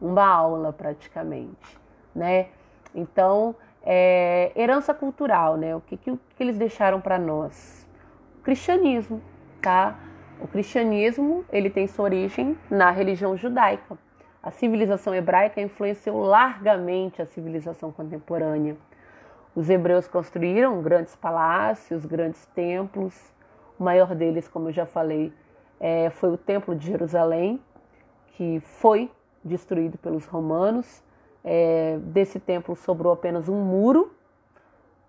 [0.00, 1.78] uma aula praticamente,
[2.14, 2.46] né?
[2.94, 5.76] Então, é, herança cultural, né?
[5.76, 7.86] O que, que, que eles deixaram para nós?
[8.38, 9.20] O cristianismo,
[9.60, 9.94] tá?
[10.40, 13.98] O cristianismo ele tem sua origem na religião judaica.
[14.44, 18.76] A civilização hebraica influenciou largamente a civilização contemporânea.
[19.56, 23.32] Os hebreus construíram grandes palácios, grandes templos.
[23.80, 25.32] O maior deles, como eu já falei,
[25.80, 27.58] é, foi o Templo de Jerusalém,
[28.36, 29.10] que foi
[29.42, 31.02] destruído pelos romanos.
[31.42, 34.14] É, desse templo sobrou apenas um muro,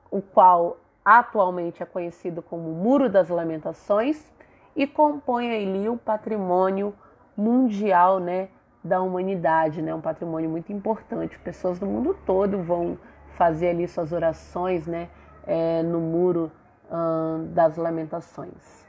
[0.09, 4.33] o qual atualmente é conhecido como Muro das Lamentações
[4.73, 6.95] e compõe ali o patrimônio
[7.35, 8.47] mundial né,
[8.85, 11.39] da humanidade, né, um patrimônio muito importante.
[11.39, 12.99] Pessoas do mundo todo vão
[13.33, 15.09] fazer ali suas orações né,
[15.45, 16.51] é, no Muro
[16.91, 18.85] hum, das Lamentações.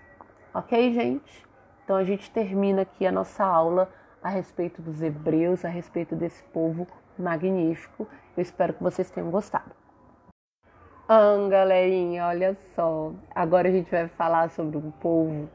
[0.52, 1.46] Ok, gente?
[1.82, 3.88] Então a gente termina aqui a nossa aula
[4.22, 6.86] a respeito dos hebreus, a respeito desse povo
[7.18, 8.06] magnífico.
[8.36, 9.72] Eu espero que vocês tenham gostado.
[11.08, 13.12] Ah, galerinha, olha só.
[13.34, 15.48] Agora a gente vai falar sobre um povo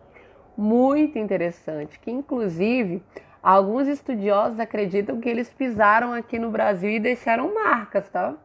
[0.58, 3.04] muito interessante, que inclusive
[3.42, 8.36] alguns estudiosos acreditam que eles pisaram aqui no Brasil e deixaram marcas, tá?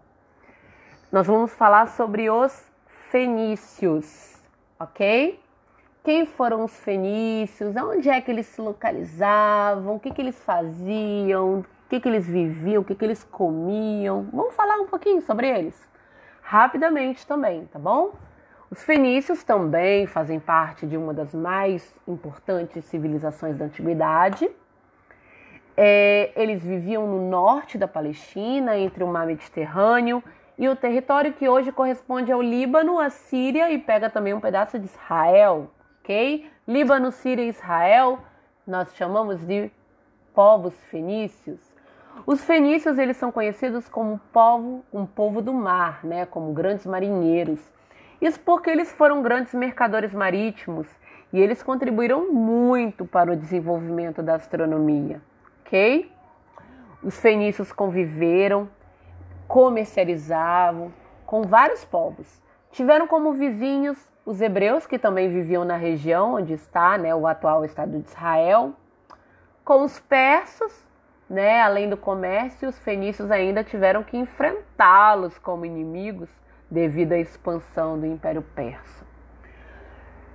[1.12, 2.64] Nós vamos falar sobre os
[3.10, 4.40] fenícios,
[4.78, 5.40] ok?
[6.02, 7.74] Quem foram os fenícios?
[7.76, 9.96] Onde é que eles se localizavam?
[9.96, 11.60] O que, que eles faziam?
[11.60, 12.82] O que, que eles viviam?
[12.82, 14.28] O que, que eles comiam?
[14.32, 15.74] Vamos falar um pouquinho sobre eles?
[16.42, 18.12] Rapidamente também, tá bom?
[18.70, 24.50] Os fenícios também fazem parte de uma das mais importantes civilizações da antiguidade.
[25.76, 30.22] É, eles viviam no norte da Palestina, entre o mar Mediterrâneo
[30.58, 34.78] e o território que hoje corresponde ao Líbano, a Síria e pega também um pedaço
[34.78, 35.70] de Israel
[36.06, 36.48] ok?
[36.68, 38.20] Líbano, Síria e Israel,
[38.64, 39.70] nós chamamos de
[40.32, 41.58] povos fenícios.
[42.24, 46.24] Os fenícios eles são conhecidos como povo, um povo do mar, né?
[46.24, 47.60] Como grandes marinheiros.
[48.20, 50.86] Isso porque eles foram grandes mercadores marítimos
[51.32, 55.20] e eles contribuíram muito para o desenvolvimento da astronomia,
[55.66, 56.10] ok?
[57.02, 58.68] Os fenícios conviveram,
[59.48, 60.92] comercializavam
[61.26, 62.40] com vários povos.
[62.70, 67.64] Tiveram como vizinhos os hebreus, que também viviam na região onde está né, o atual
[67.64, 68.72] Estado de Israel,
[69.64, 70.84] com os persas,
[71.28, 76.28] né, além do comércio, os fenícios ainda tiveram que enfrentá-los como inimigos
[76.70, 79.04] devido à expansão do Império Persa.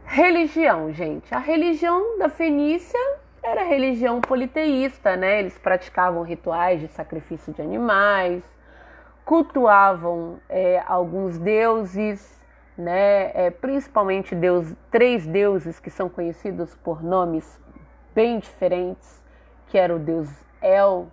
[0.05, 1.33] Religião, gente.
[1.33, 2.99] A religião da Fenícia
[3.43, 5.39] era religião politeísta, né?
[5.39, 8.43] Eles praticavam rituais de sacrifício de animais,
[9.25, 12.39] cultuavam é, alguns deuses,
[12.77, 13.31] né?
[13.33, 17.59] É, principalmente deus, três deuses que são conhecidos por nomes
[18.13, 19.23] bem diferentes,
[19.67, 20.29] que era o deus
[20.61, 21.07] El,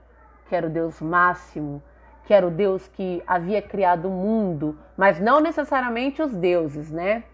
[0.48, 1.82] que era o deus máximo,
[2.24, 7.24] que era o deus que havia criado o mundo, mas não necessariamente os deuses, né?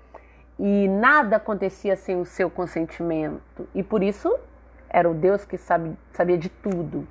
[0.57, 4.39] E nada acontecia sem o seu consentimento, e por isso
[4.95, 7.05] era o deus que sabe, sabia de tudo.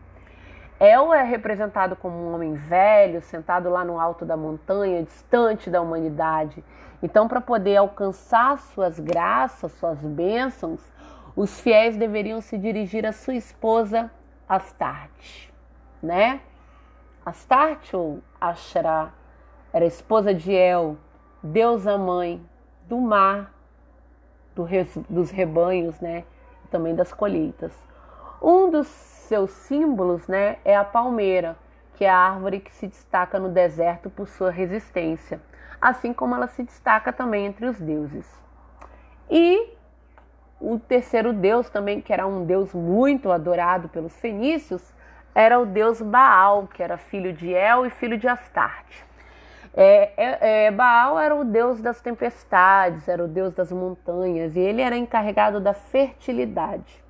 [0.80, 5.82] El é representado como um homem velho, sentado lá no alto da montanha, distante da
[5.82, 6.64] humanidade.
[7.02, 10.80] Então, para poder alcançar suas graças, suas bênçãos,
[11.36, 14.10] os fiéis deveriam se dirigir à sua esposa
[14.48, 15.54] Astarte,
[16.02, 16.40] né?
[17.26, 19.12] Astarte ou Asherá
[19.74, 20.96] era esposa de El,
[21.42, 22.42] deusa mãe
[22.88, 23.54] do mar,
[24.56, 26.24] do res, dos rebanhos, né?
[26.74, 27.72] Também das colheitas.
[28.42, 31.56] Um dos seus símbolos, né, é a palmeira,
[31.94, 35.40] que é a árvore que se destaca no deserto por sua resistência,
[35.80, 38.28] assim como ela se destaca também entre os deuses.
[39.30, 39.78] E
[40.60, 44.82] o terceiro deus também, que era um deus muito adorado pelos fenícios,
[45.36, 49.06] era o deus Baal, que era filho de El e filho de Astarte.
[49.76, 54.60] É, é, é, Baal era o deus das tempestades, era o deus das montanhas e
[54.60, 57.04] ele era encarregado da fertilidade.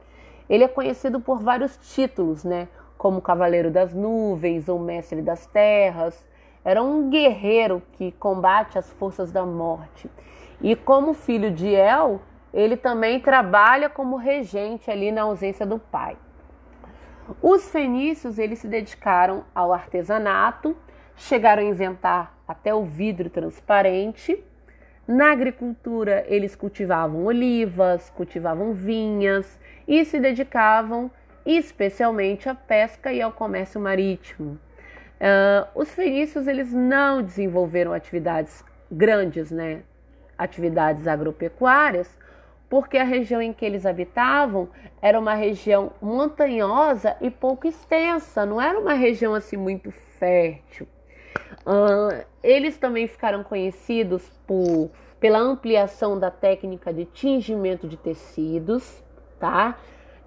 [0.49, 2.68] Ele é conhecido por vários títulos, né?
[2.97, 6.26] Como Cavaleiro das Nuvens ou Mestre das Terras.
[6.64, 10.09] Era um guerreiro que combate as forças da morte.
[10.61, 12.22] E como filho de El,
[12.53, 16.16] ele também trabalha como regente ali na ausência do pai.
[17.41, 20.76] Os fenícios eles se dedicaram ao artesanato,
[21.16, 24.43] chegaram a inventar até o vidro transparente.
[25.07, 31.11] Na agricultura eles cultivavam olivas, cultivavam vinhas e se dedicavam
[31.45, 34.57] especialmente à pesca e ao comércio marítimo.
[35.24, 39.84] Uh, os fenícios eles não desenvolveram atividades grandes, né?
[40.38, 42.18] Atividades agropecuárias,
[42.70, 44.70] porque a região em que eles habitavam
[45.01, 50.88] era uma região montanhosa e pouco extensa, não era uma região assim muito fértil.
[51.65, 59.03] Uh, eles também ficaram conhecidos por, pela ampliação da técnica de tingimento de tecidos,
[59.39, 59.77] tá?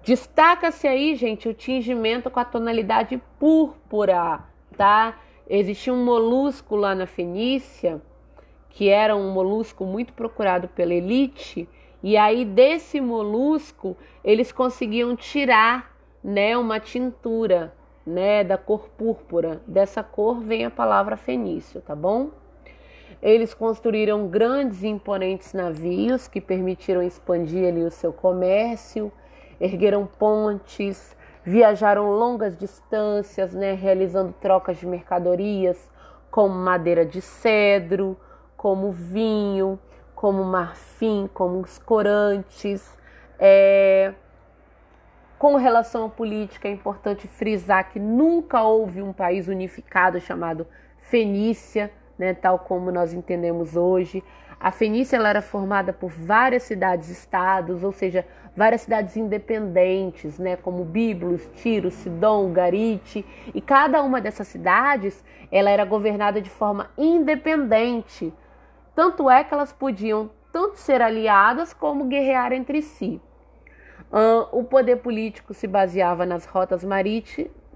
[0.03, 4.39] Destaca-se aí, gente, o tingimento com a tonalidade púrpura,
[4.75, 5.19] tá?
[5.49, 8.01] Existia um molusco lá na Fenícia,
[8.69, 11.67] que era um molusco muito procurado pela elite,
[12.01, 17.73] e aí desse molusco eles conseguiam tirar, né, uma tintura,
[18.07, 19.61] né, da cor púrpura.
[19.67, 22.29] Dessa cor vem a palavra fenício, tá bom?
[23.21, 29.11] Eles construíram grandes e imponentes navios que permitiram expandir ali o seu comércio,
[29.59, 35.89] ergueram pontes, viajaram longas distâncias, né, realizando trocas de mercadorias
[36.29, 38.17] como madeira de cedro,
[38.55, 39.79] como vinho,
[40.13, 42.97] como marfim, como os corantes.
[43.39, 44.13] É...
[45.37, 50.65] Com relação à política, é importante frisar que nunca houve um país unificado chamado
[50.97, 54.23] Fenícia, né, tal como nós entendemos hoje.
[54.59, 58.25] A Fenícia ela era formada por várias cidades-estados, ou seja,
[58.55, 63.23] várias cidades independentes, né, como Biblos, Tiro, Sidom, Garite,
[63.53, 68.33] e cada uma dessas cidades ela era governada de forma independente
[68.97, 73.21] tanto é que elas podiam tanto ser aliadas como guerrear entre si.
[74.11, 76.83] Uh, o poder político se baseava nas rotas,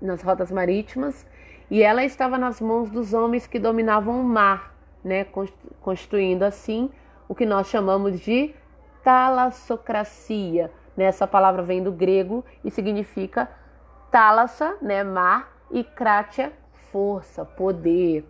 [0.01, 1.25] nas rotas marítimas
[1.69, 4.73] e ela estava nas mãos dos homens que dominavam o mar,
[5.03, 5.25] né,
[5.81, 6.89] constituindo assim
[7.27, 8.53] o que nós chamamos de
[9.03, 10.71] talassocracia.
[10.95, 11.05] Né?
[11.05, 13.49] Essa palavra vem do grego e significa
[14.09, 16.51] thalassa, né, mar, e kratia,
[16.91, 18.25] força, poder.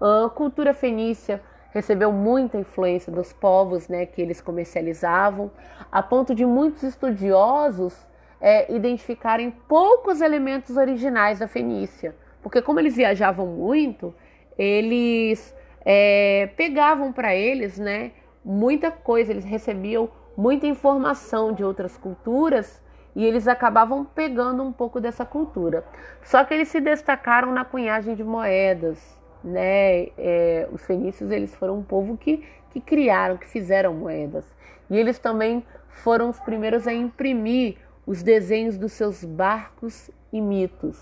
[0.00, 1.42] A cultura fenícia
[1.72, 5.50] recebeu muita influência dos povos né, que eles comercializavam,
[5.90, 8.06] a ponto de muitos estudiosos
[8.40, 12.14] é, identificarem poucos elementos originais da Fenícia.
[12.42, 14.14] Porque, como eles viajavam muito,
[14.58, 15.54] eles
[15.84, 18.12] é, pegavam para eles né,
[18.44, 22.82] muita coisa, eles recebiam muita informação de outras culturas
[23.14, 25.84] e eles acabavam pegando um pouco dessa cultura.
[26.22, 30.08] Só que eles se destacaram na cunhagem de moedas, né?
[30.18, 34.44] É, os fenícios eles foram um povo que, que criaram, que fizeram moedas.
[34.90, 37.76] E eles também foram os primeiros a imprimir
[38.06, 40.98] os desenhos dos seus barcos e mitos.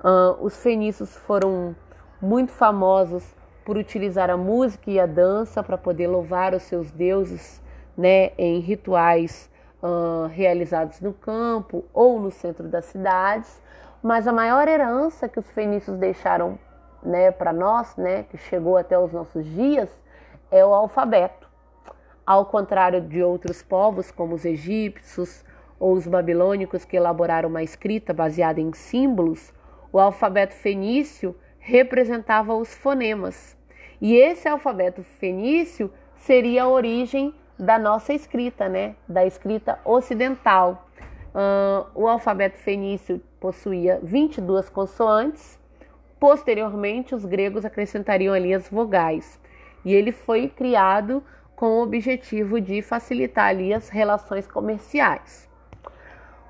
[0.00, 1.74] Uh, os fenícios foram
[2.20, 3.24] muito famosos
[3.64, 7.60] por utilizar a música e a dança para poder louvar os seus deuses
[7.96, 9.50] né, em rituais
[9.82, 13.60] uh, realizados no campo ou no centro das cidades.
[14.02, 16.58] Mas a maior herança que os fenícios deixaram
[17.08, 19.88] né, para nós, né, que chegou até os nossos dias,
[20.50, 21.48] é o alfabeto.
[22.24, 25.42] Ao contrário de outros povos, como os egípcios
[25.80, 29.54] ou os babilônicos, que elaboraram uma escrita baseada em símbolos,
[29.90, 33.56] o alfabeto fenício representava os fonemas.
[34.00, 38.94] E esse alfabeto fenício seria a origem da nossa escrita, né?
[39.08, 40.86] Da escrita ocidental.
[41.28, 45.58] Uh, o alfabeto fenício possuía 22 consoantes
[46.18, 49.40] Posteriormente, os gregos acrescentariam ali as vogais.
[49.84, 51.22] E ele foi criado
[51.54, 55.48] com o objetivo de facilitar ali as relações comerciais.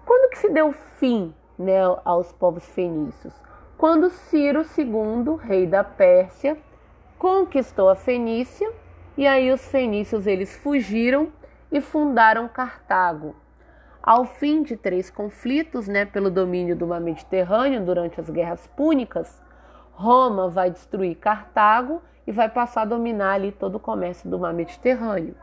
[0.05, 3.35] Quando que se deu fim né, aos povos fenícios?
[3.79, 6.59] quando Ciro II, rei da Pérsia,
[7.17, 8.69] conquistou a Fenícia
[9.17, 11.29] e aí os fenícios eles fugiram
[11.71, 13.37] e fundaram Cartago.
[14.03, 19.41] Ao fim de três conflitos, né, pelo domínio do mar Mediterrâneo durante as guerras púnicas,
[19.99, 24.55] Roma vai destruir Cartago e vai passar a dominar ali todo o comércio do mar
[24.55, 25.35] Mediterrâneo.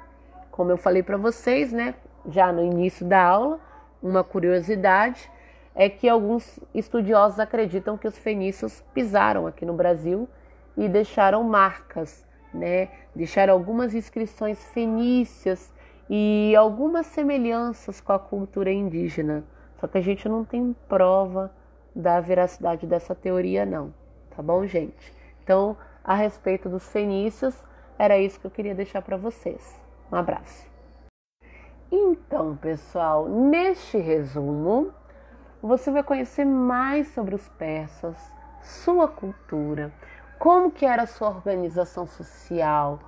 [0.50, 1.94] Como eu falei para vocês, né,
[2.30, 3.60] já no início da aula,
[4.02, 5.30] uma curiosidade
[5.76, 10.26] é que alguns estudiosos acreditam que os fenícios pisaram aqui no Brasil
[10.78, 12.88] e deixaram marcas, né?
[13.14, 15.74] Deixaram algumas inscrições fenícias
[16.10, 19.44] e algumas semelhanças com a cultura indígena.
[19.82, 21.52] Só que a gente não tem prova
[21.94, 23.94] da veracidade dessa teoria não,
[24.36, 25.14] tá bom, gente?
[25.44, 27.56] Então, a respeito dos fenícios,
[27.98, 29.80] era isso que eu queria deixar para vocês.
[30.12, 30.68] Um abraço.
[31.92, 34.92] Então, pessoal, neste resumo,
[35.62, 38.18] você vai conhecer mais sobre os persas,
[38.62, 39.92] sua cultura,
[40.38, 43.00] como que era a sua organização social,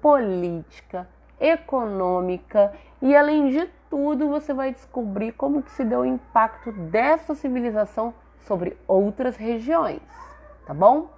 [0.00, 1.08] política,
[1.38, 2.72] econômica
[3.02, 8.14] e além de tudo você vai descobrir como que se deu o impacto dessa civilização
[8.46, 10.00] sobre outras regiões,
[10.70, 11.10] tá bom?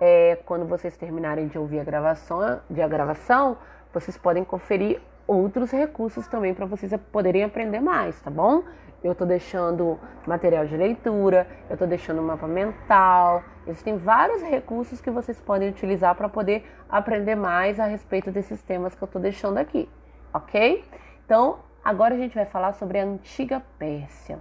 [0.00, 3.58] É, quando vocês terminarem de ouvir a gravação, de a gravação,
[3.92, 8.62] vocês podem conferir outros recursos também para vocês poderem aprender mais, tá bom?
[9.02, 9.98] Eu estou deixando
[10.28, 13.42] material de leitura, eu estou deixando mapa mental.
[13.66, 18.94] Existem vários recursos que vocês podem utilizar para poder aprender mais a respeito desses temas
[18.94, 19.88] que eu estou deixando aqui,
[20.32, 20.84] ok?
[21.24, 24.38] Então, agora a gente vai falar sobre a antiga Pérsia.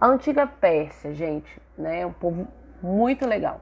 [0.00, 2.48] A antiga Pérsia, gente, né, é um povo
[2.82, 3.60] muito legal.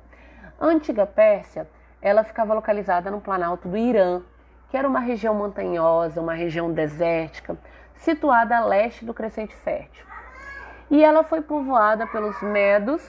[0.60, 1.68] A antiga Pérsia,
[2.00, 4.22] ela ficava localizada no planalto do Irã,
[4.68, 7.56] que era uma região montanhosa, uma região desértica,
[7.94, 10.04] situada a leste do Crescente Fértil
[10.90, 13.02] e ela foi povoada pelos medos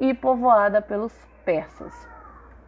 [0.00, 1.12] e povoada pelos
[1.44, 1.92] persas.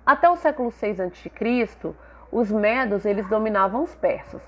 [0.05, 1.95] Até o século 6 a.C.,
[2.31, 4.43] os medos eles dominavam os persas.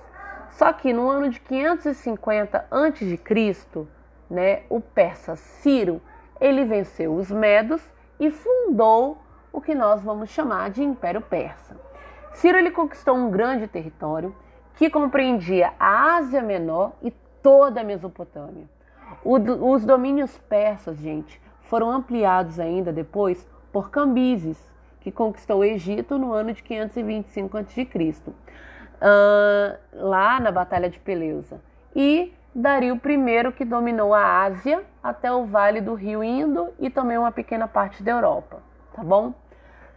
[0.51, 3.87] Só que no ano de 550 a.C.,
[4.29, 6.01] né, o persa Ciro,
[6.41, 7.83] ele venceu os medos
[8.19, 9.19] e fundou
[9.57, 11.75] o que nós vamos chamar de Império Persa.
[12.35, 14.37] Ciro ele conquistou um grande território
[14.75, 17.11] que compreendia a Ásia Menor e
[17.43, 18.69] toda a Mesopotâmia.
[19.25, 19.39] O,
[19.73, 26.35] os domínios persas, gente, foram ampliados ainda depois por Cambises, que conquistou o Egito no
[26.35, 27.89] ano de 525 a.C.,
[28.27, 31.63] uh, lá na Batalha de Peleusa.
[31.95, 37.17] E Dario I, que dominou a Ásia até o vale do rio Indo e também
[37.17, 38.59] uma pequena parte da Europa,
[38.93, 39.33] tá bom?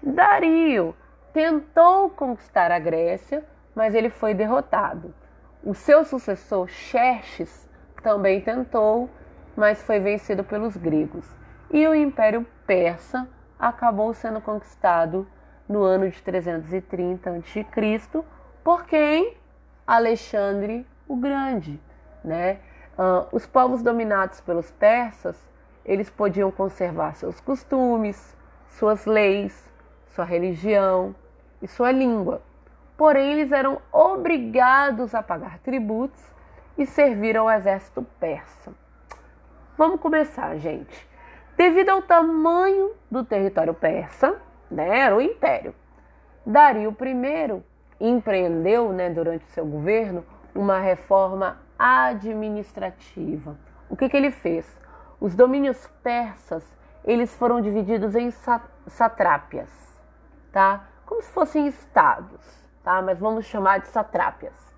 [0.01, 0.95] Dario
[1.33, 3.43] tentou conquistar a Grécia,
[3.75, 5.13] mas ele foi derrotado.
[5.63, 7.69] O seu sucessor, Xerxes,
[8.01, 9.09] também tentou,
[9.55, 11.25] mas foi vencido pelos gregos.
[11.69, 13.27] E o Império Persa
[13.59, 15.27] acabou sendo conquistado
[15.67, 17.65] no ano de 330 a.C.
[18.63, 19.37] por quem?
[19.85, 21.79] Alexandre o Grande,
[22.23, 22.59] né?
[22.97, 25.37] Uh, os povos dominados pelos persas,
[25.85, 28.35] eles podiam conservar seus costumes,
[28.67, 29.68] suas leis,
[30.19, 31.15] sua religião
[31.61, 32.41] e sua língua.
[32.97, 36.21] Porém, eles eram obrigados a pagar tributos
[36.77, 38.73] e servir ao exército persa.
[39.77, 41.07] Vamos começar, gente.
[41.55, 44.35] Devido ao tamanho do território persa,
[44.69, 45.73] né, era o império,
[46.45, 47.63] Dario I
[48.01, 53.57] empreendeu, né, durante seu governo, uma reforma administrativa.
[53.89, 54.65] O que, que ele fez?
[55.19, 56.63] Os domínios persas
[57.05, 58.31] eles foram divididos em
[58.87, 59.88] satrápias,
[60.51, 60.85] tá?
[61.05, 62.39] Como se fossem estados,
[62.83, 63.01] tá?
[63.01, 64.69] Mas vamos chamar de satrápias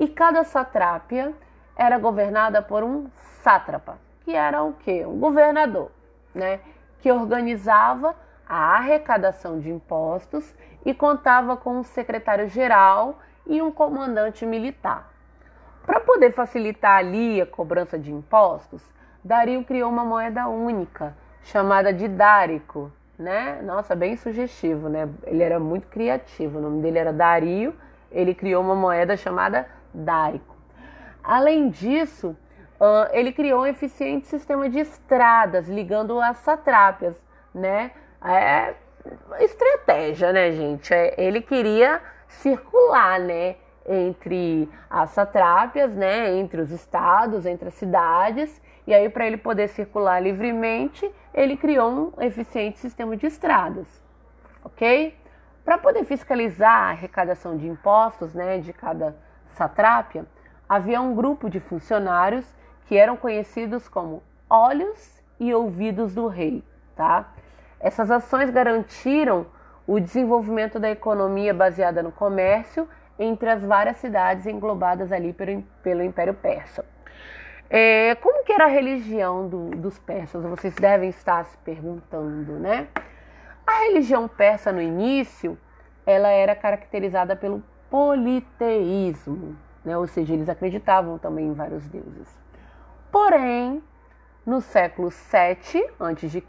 [0.00, 1.34] e cada satrápia
[1.76, 3.08] era governada por um
[3.42, 5.04] sátrapa, que era o quê?
[5.04, 5.90] Um governador,
[6.34, 6.60] né?
[7.00, 8.16] Que organizava
[8.48, 15.12] a arrecadação de impostos e contava com um secretário-geral e um comandante militar.
[15.84, 18.82] Para poder facilitar ali a cobrança de impostos,
[19.22, 22.90] Dario criou uma moeda única, chamada de Dárico,
[23.20, 23.60] né?
[23.62, 25.08] Nossa, bem sugestivo, né?
[25.26, 27.74] Ele era muito criativo, o nome dele era Dario,
[28.10, 30.56] ele criou uma moeda chamada dárico.
[31.22, 32.34] Além disso,
[33.12, 37.22] ele criou um eficiente sistema de estradas ligando as satrápias,
[37.54, 37.92] né?
[38.24, 38.74] É
[39.40, 40.92] estratégia, né, gente?
[40.92, 43.56] É, ele queria circular, né,
[43.86, 48.60] entre as satrápias, né, entre os estados, entre as cidades,
[48.90, 53.86] e aí para ele poder circular livremente, ele criou um eficiente sistema de estradas,
[54.64, 55.16] ok?
[55.64, 59.16] Para poder fiscalizar a arrecadação de impostos, né, de cada
[59.50, 60.26] satrápia,
[60.68, 62.44] havia um grupo de funcionários
[62.86, 66.64] que eram conhecidos como olhos e ouvidos do rei,
[66.96, 67.32] tá?
[67.78, 69.46] Essas ações garantiram
[69.86, 76.02] o desenvolvimento da economia baseada no comércio entre as várias cidades englobadas ali pelo, pelo
[76.02, 76.84] Império Persa.
[77.72, 80.42] É, como que era a religião do, dos persas?
[80.42, 82.88] Vocês devem estar se perguntando, né?
[83.64, 85.56] A religião persa no início,
[86.04, 89.96] ela era caracterizada pelo politeísmo, né?
[89.96, 92.28] ou seja, eles acreditavam também em vários deuses.
[93.12, 93.80] Porém,
[94.44, 96.42] no século 7 a.C.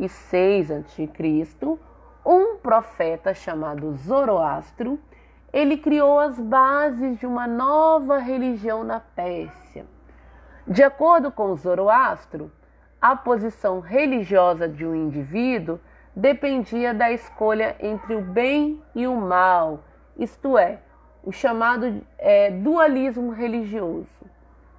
[0.00, 1.78] e 6 a.C.,
[2.24, 4.98] um profeta chamado Zoroastro,
[5.52, 9.84] ele criou as bases de uma nova religião na Pérsia.
[10.66, 12.50] De acordo com Zoroastro,
[13.00, 15.78] a posição religiosa de um indivíduo
[16.14, 19.84] dependia da escolha entre o bem e o mal,
[20.16, 20.80] isto é,
[21.22, 24.08] o chamado é, dualismo religioso.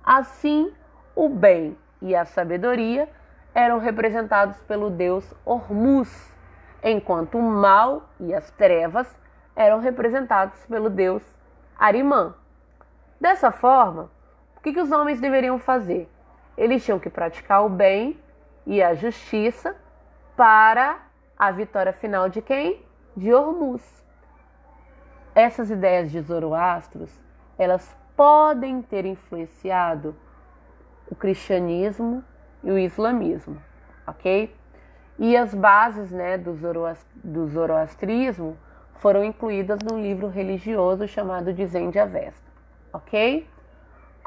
[0.04, 0.74] Assim,
[1.16, 3.08] o bem e a sabedoria
[3.56, 6.34] eram representados pelo deus Hormuz,
[6.84, 9.08] enquanto o mal e as trevas
[9.56, 11.24] eram representados pelo deus
[11.80, 12.36] Arimã.
[13.22, 14.10] Dessa forma,
[14.58, 16.10] o que, que os homens deveriam fazer?
[16.58, 18.20] Eles tinham que praticar o bem
[18.66, 19.76] e a justiça
[20.36, 21.00] para
[21.38, 22.84] a vitória final de quem?
[23.16, 24.04] De Hormuz.
[25.36, 27.12] Essas ideias de Zoroastros,
[27.58, 30.16] elas podem ter influenciado
[31.10, 32.24] o cristianismo
[32.64, 33.62] e o islamismo,
[34.08, 34.54] ok?
[35.20, 36.58] E as bases né, do,
[37.24, 38.58] do zoroastrismo
[38.96, 41.92] foram incluídas num livro religioso chamado de Zen
[42.92, 43.48] ok?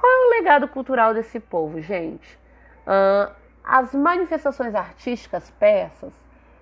[0.01, 2.39] Qual é o legado cultural desse povo, gente?
[2.87, 3.31] Uh,
[3.63, 6.15] as manifestações artísticas persas,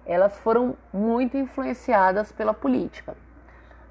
[0.04, 3.16] elas foram muito influenciadas pela política.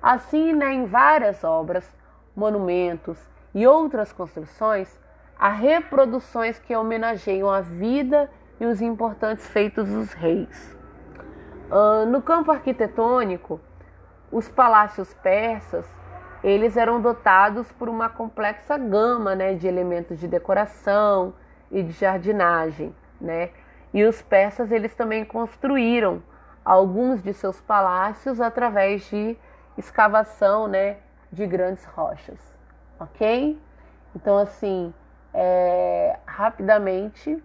[0.01, 1.89] Assim, né, em várias obras,
[2.35, 3.17] monumentos
[3.55, 4.99] e outras construções,
[5.39, 8.29] há reproduções que homenageiam a vida
[8.59, 10.75] e os importantes feitos dos reis.
[11.71, 13.61] Uh, no campo arquitetônico,
[14.29, 15.85] os palácios persas
[16.47, 21.33] eles eram dotados por uma complexa gama né, de elementos de decoração
[21.69, 22.95] e de jardinagem.
[23.19, 23.49] Né?
[23.93, 26.23] E os persas eles também construíram
[26.63, 29.37] alguns de seus palácios através de
[29.77, 30.97] escavação né,
[31.29, 32.39] de grandes rochas.
[32.97, 33.59] Ok?
[34.15, 34.93] Então, assim,
[35.33, 37.43] é, rapidamente,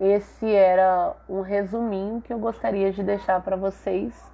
[0.00, 4.32] esse era um resuminho que eu gostaria de deixar para vocês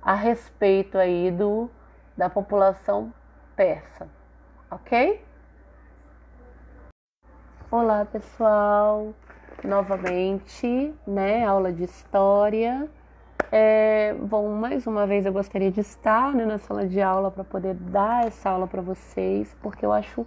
[0.00, 1.70] a respeito aí do,
[2.16, 3.12] da população
[3.56, 4.08] persa,
[4.70, 5.22] ok?
[7.70, 9.14] Olá pessoal,
[9.64, 12.88] novamente, né, aula de história.
[13.50, 17.44] É, bom, mais uma vez eu gostaria de estar né, na sala de aula para
[17.44, 20.26] poder dar essa aula para vocês, porque eu acho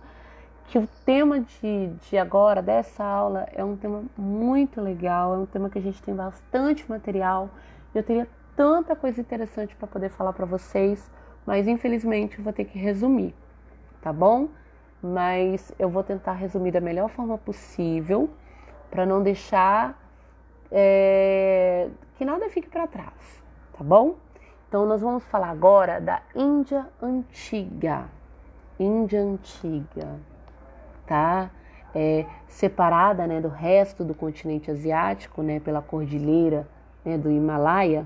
[0.67, 5.45] que o tema de, de agora, dessa aula, é um tema muito legal, é um
[5.45, 7.49] tema que a gente tem bastante material.
[7.93, 11.11] Eu teria tanta coisa interessante para poder falar para vocês,
[11.45, 13.33] mas infelizmente eu vou ter que resumir,
[14.01, 14.49] tá bom?
[15.01, 18.29] Mas eu vou tentar resumir da melhor forma possível
[18.89, 20.01] para não deixar
[20.71, 23.43] é, que nada fique para trás,
[23.77, 24.15] tá bom?
[24.67, 28.05] Então nós vamos falar agora da Índia antiga,
[28.79, 30.19] Índia antiga,
[31.05, 31.51] tá?
[31.93, 36.67] É, separada né, do resto do continente asiático, né, pela cordilheira
[37.05, 38.05] né, do Himalaia,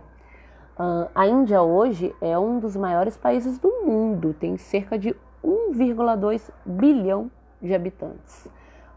[1.14, 7.30] a Índia hoje é um dos maiores países do mundo, tem cerca de 1,2 bilhão
[7.62, 8.48] de habitantes.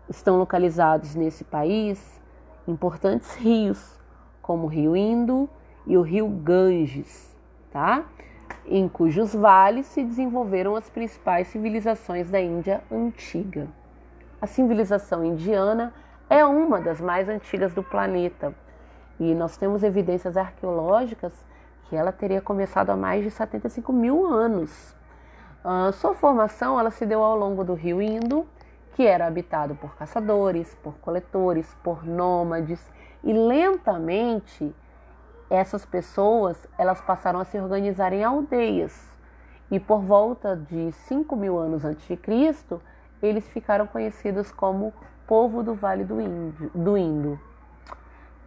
[0.09, 2.23] Estão localizados nesse país
[2.69, 3.99] importantes rios,
[4.41, 5.51] como o Rio Indo
[5.85, 7.37] e o Rio Ganges,
[7.73, 8.05] tá?
[8.65, 13.67] em cujos vales se desenvolveram as principais civilizações da Índia antiga.
[14.41, 15.93] A civilização indiana
[16.31, 18.55] é uma das mais antigas do planeta
[19.19, 21.33] e nós temos evidências arqueológicas
[21.93, 24.97] que ela teria começado há mais de 75 mil anos.
[25.93, 28.47] Sua formação ela se deu ao longo do rio Indo,
[28.95, 32.81] que era habitado por caçadores, por coletores, por nômades,
[33.23, 34.75] e lentamente
[35.51, 38.99] essas pessoas elas passaram a se organizar em aldeias.
[39.71, 42.81] E por volta de 5 mil anos antes de Cristo,
[43.23, 44.95] eles ficaram conhecidos como
[45.27, 46.71] povo do Vale do Indo.
[46.75, 47.39] Do Indo.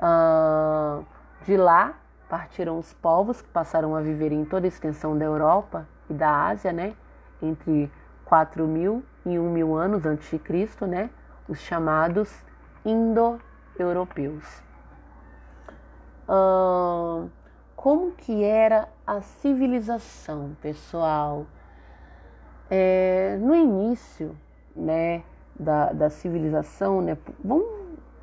[0.01, 1.05] Uh,
[1.45, 1.93] de lá
[2.30, 6.47] partiram os povos que passaram a viver em toda a extensão da Europa e da
[6.47, 6.95] Ásia, né?
[7.41, 7.91] Entre
[8.26, 11.10] 4 mil e 1 mil anos antes de Cristo, né?
[11.47, 12.34] Os chamados
[12.84, 14.64] indo-europeus.
[17.76, 21.45] Como que era a civilização, pessoal?
[22.69, 24.35] É, no início,
[24.76, 25.23] né,
[25.57, 27.68] da, da civilização, né, vamos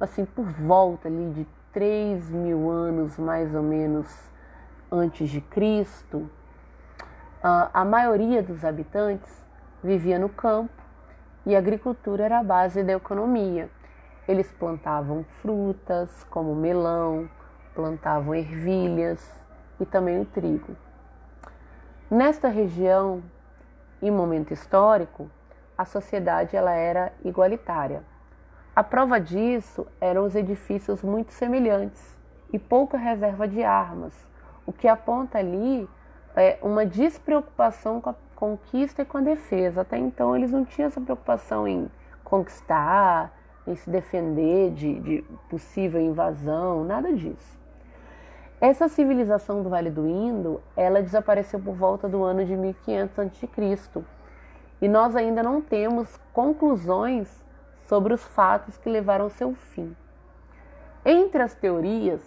[0.00, 4.06] assim por volta ali de 3 mil anos mais ou menos
[4.90, 6.30] antes de Cristo,
[7.42, 9.30] a maioria dos habitantes
[9.82, 10.82] vivia no campo
[11.46, 13.70] e a agricultura era a base da economia.
[14.28, 17.28] Eles plantavam frutas como melão,
[17.74, 19.26] plantavam ervilhas
[19.80, 20.76] e também o trigo.
[22.10, 23.22] Nesta região
[24.00, 25.30] e momento histórico,
[25.76, 28.02] a sociedade ela era igualitária.
[28.74, 32.18] A prova disso eram os edifícios muito semelhantes
[32.50, 34.14] e pouca reserva de armas,
[34.66, 35.86] o que aponta ali
[36.34, 39.82] é, uma despreocupação com a conquista e com a defesa.
[39.82, 41.90] Até então eles não tinham essa preocupação em
[42.24, 43.30] conquistar,
[43.66, 47.60] em se defender de, de possível invasão, nada disso.
[48.58, 54.02] Essa civilização do Vale do Indo, ela desapareceu por volta do ano de 1500 a.C.
[54.80, 57.41] E nós ainda não temos conclusões
[57.92, 59.94] sobre os fatos que levaram seu fim.
[61.04, 62.22] Entre as teorias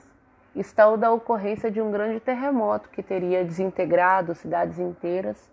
[0.55, 5.51] está o da ocorrência de um grande terremoto que teria desintegrado cidades inteiras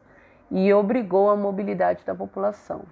[0.50, 2.82] e obrigou a mobilidade da população.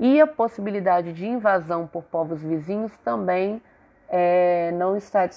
[0.00, 3.60] E a possibilidade de invasão por povos vizinhos também
[4.08, 5.28] é, não está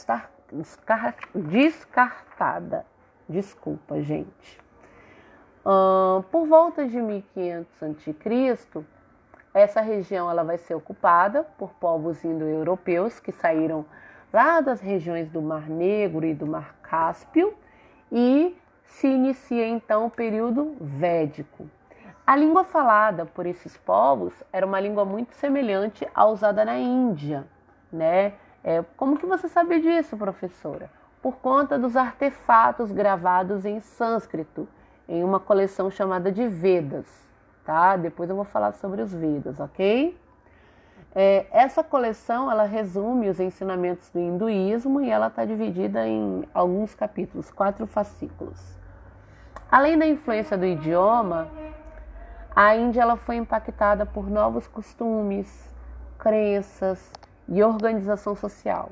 [1.35, 2.85] descartada.
[3.27, 4.61] Desculpa, gente.
[5.65, 8.85] Uh, por volta de 1500 a.C.,
[9.53, 13.85] essa região ela vai ser ocupada por povos indo-europeus que saíram
[14.31, 17.53] lá das regiões do Mar Negro e do Mar Cáspio
[18.11, 21.69] e se inicia então o período védico.
[22.25, 27.45] A língua falada por esses povos era uma língua muito semelhante à usada na Índia,
[27.91, 28.33] né?
[28.63, 30.89] É, como que você sabe disso, professora?
[31.21, 34.67] Por conta dos artefatos gravados em sânscrito,
[35.09, 37.30] em uma coleção chamada de Vedas,
[37.65, 37.95] tá?
[37.95, 40.17] Depois eu vou falar sobre os Vedas, ok?
[41.13, 46.95] É, essa coleção ela resume os ensinamentos do hinduísmo e ela está dividida em alguns
[46.95, 48.77] capítulos, quatro fascículos.
[49.69, 51.49] Além da influência do idioma,
[52.55, 55.69] a Índia ela foi impactada por novos costumes,
[56.17, 57.11] crenças
[57.47, 58.89] e organização social.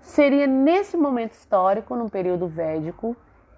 [0.00, 3.16] Seria nesse momento histórico, no período védico,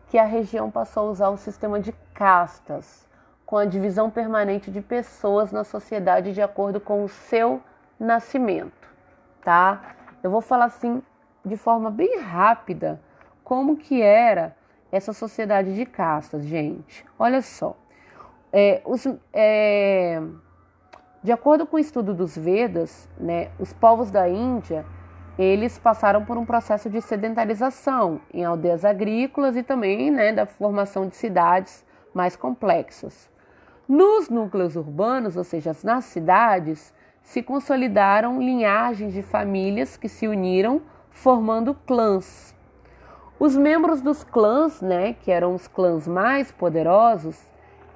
[0.09, 3.09] que a região passou a usar o sistema de castas,
[3.53, 7.61] com a divisão permanente de pessoas na sociedade de acordo com o seu
[8.01, 8.89] nascimento,
[9.45, 9.95] tá?
[10.23, 11.03] Eu vou falar assim
[11.45, 12.99] de forma bem rápida
[13.45, 14.57] como que era
[14.91, 17.05] essa sociedade de castas, gente.
[17.19, 17.77] Olha só,
[18.51, 20.23] é, os, é,
[21.23, 24.83] de acordo com o estudo dos Vedas, né, os povos da Índia
[25.39, 31.07] eles passaram por um processo de sedentarização em aldeias agrícolas e também né, da formação
[31.07, 31.85] de cidades
[32.15, 33.31] mais complexas.
[33.95, 40.81] Nos núcleos urbanos, ou seja, nas cidades, se consolidaram linhagens de famílias que se uniram,
[41.11, 42.57] formando clãs.
[43.39, 47.39] Os membros dos clãs, né, que eram os clãs mais poderosos,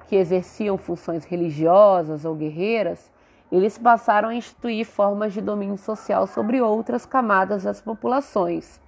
[0.07, 3.11] que exerciam funções religiosas ou guerreiras,
[3.51, 8.79] eles passaram a instituir formas de domínio social sobre outras camadas das populações.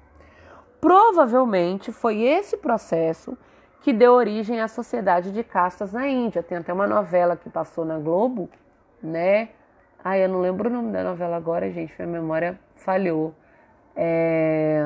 [0.79, 3.35] Provavelmente foi esse processo
[3.81, 6.43] que deu origem à sociedade de castas na Índia.
[6.43, 8.49] Tem até uma novela que passou na Globo,
[9.01, 9.49] né?
[10.03, 13.33] Ah, eu não lembro o nome da novela agora, gente, minha memória falhou.
[13.95, 14.81] É...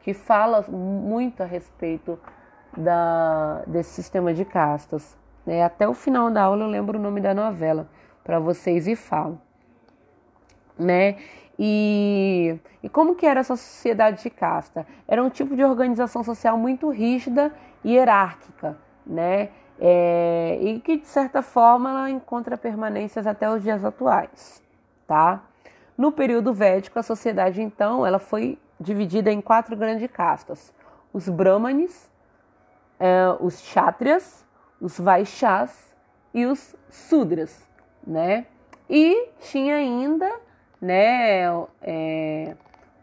[0.00, 2.18] Que fala muito a respeito
[2.76, 3.62] da...
[3.66, 5.16] desse sistema de castas.
[5.44, 5.62] Né?
[5.62, 7.88] Até o final da aula eu lembro o nome da novela
[8.24, 9.40] para vocês e falo.
[10.78, 11.16] Né?
[11.58, 14.86] E, e como que era essa sociedade de casta?
[15.08, 17.52] Era um tipo de organização social muito rígida
[17.86, 18.76] hierárquica,
[19.06, 19.50] né?
[19.78, 24.62] É, e que de certa forma ela encontra permanências até os dias atuais,
[25.06, 25.42] tá?
[25.96, 30.72] No período védico, a sociedade então ela foi dividida em quatro grandes castas:
[31.12, 32.10] os brahmanes,
[32.98, 34.44] é, os kshatriyas,
[34.80, 35.94] os vaixás
[36.32, 37.66] e os sudras,
[38.06, 38.46] né?
[38.88, 40.30] E tinha ainda
[40.80, 41.44] né,
[41.82, 42.54] é,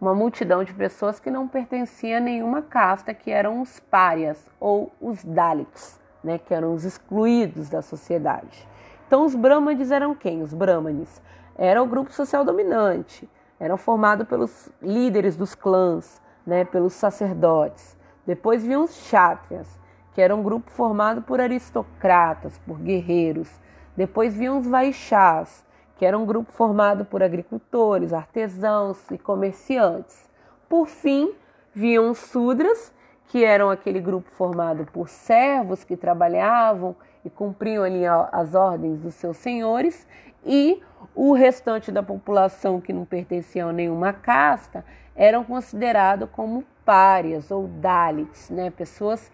[0.03, 4.91] uma multidão de pessoas que não pertenciam a nenhuma casta, que eram os párias ou
[4.99, 8.67] os Dalits, né, que eram os excluídos da sociedade.
[9.07, 10.41] Então, os Brahmanes eram quem?
[10.41, 11.21] Os Brahmanes
[11.57, 17.95] era o grupo social dominante, eram formados pelos líderes dos clãs, né, pelos sacerdotes.
[18.27, 19.79] Depois vinham os Kshatriyas,
[20.13, 23.49] que era um grupo formado por aristocratas, por guerreiros.
[23.95, 25.63] Depois vinham os Vaixás,
[25.97, 30.29] que era um grupo formado por agricultores, artesãos e comerciantes.
[30.67, 31.33] Por fim,
[31.73, 32.93] vinham os Sudras,
[33.27, 36.95] que eram aquele grupo formado por servos que trabalhavam
[37.25, 40.07] e cumpriam ali as ordens dos seus senhores,
[40.45, 40.81] e
[41.15, 44.83] o restante da população que não pertencia a nenhuma casta
[45.15, 48.69] eram considerados como párias ou Dalits, né?
[48.69, 49.31] pessoas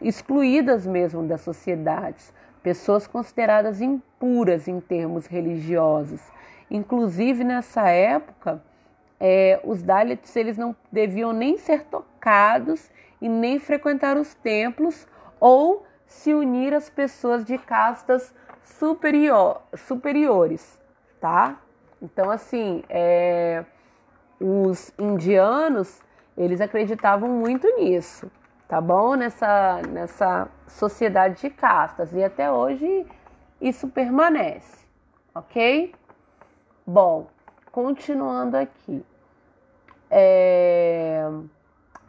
[0.00, 2.32] excluídas mesmo das sociedades,
[2.68, 6.20] pessoas consideradas impuras em termos religiosos.
[6.70, 8.62] Inclusive nessa época,
[9.18, 12.90] é, os Dalits eles não deviam nem ser tocados
[13.22, 15.08] e nem frequentar os templos
[15.40, 20.78] ou se unir às pessoas de castas superior, superiores,
[21.18, 21.58] tá?
[22.02, 23.64] Então, assim, é,
[24.38, 26.02] os indianos,
[26.36, 28.30] eles acreditavam muito nisso,
[28.68, 29.16] tá bom?
[29.16, 32.12] Nessa, nessa sociedade de castas.
[32.12, 33.06] E até hoje
[33.60, 34.86] isso permanece,
[35.34, 35.94] ok?
[36.86, 37.26] Bom,
[37.72, 39.04] continuando aqui.
[40.10, 41.28] É...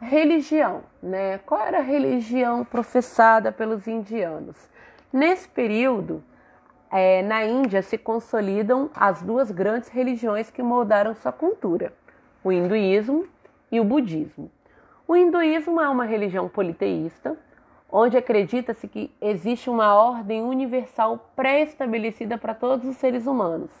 [0.00, 1.38] Religião, né?
[1.38, 4.56] Qual era a religião professada pelos indianos?
[5.12, 6.24] Nesse período,
[6.90, 11.92] é, na Índia se consolidam as duas grandes religiões que moldaram sua cultura:
[12.42, 13.26] o hinduísmo
[13.70, 14.50] e o budismo.
[15.10, 17.36] O hinduísmo é uma religião politeísta,
[17.90, 23.72] onde acredita-se que existe uma ordem universal pré-estabelecida para todos os seres humanos.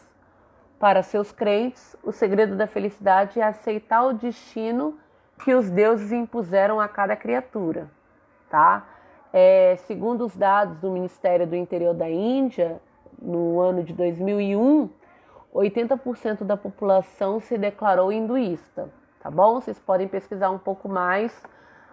[0.76, 4.98] Para seus crentes, o segredo da felicidade é aceitar o destino
[5.44, 7.88] que os deuses impuseram a cada criatura,
[8.50, 8.88] tá?
[9.32, 12.82] É, segundo os dados do Ministério do Interior da Índia,
[13.22, 14.90] no ano de 2001,
[15.54, 18.90] 80% da população se declarou hinduísta,
[19.20, 19.60] tá bom?
[19.60, 21.42] Vocês podem pesquisar um pouco mais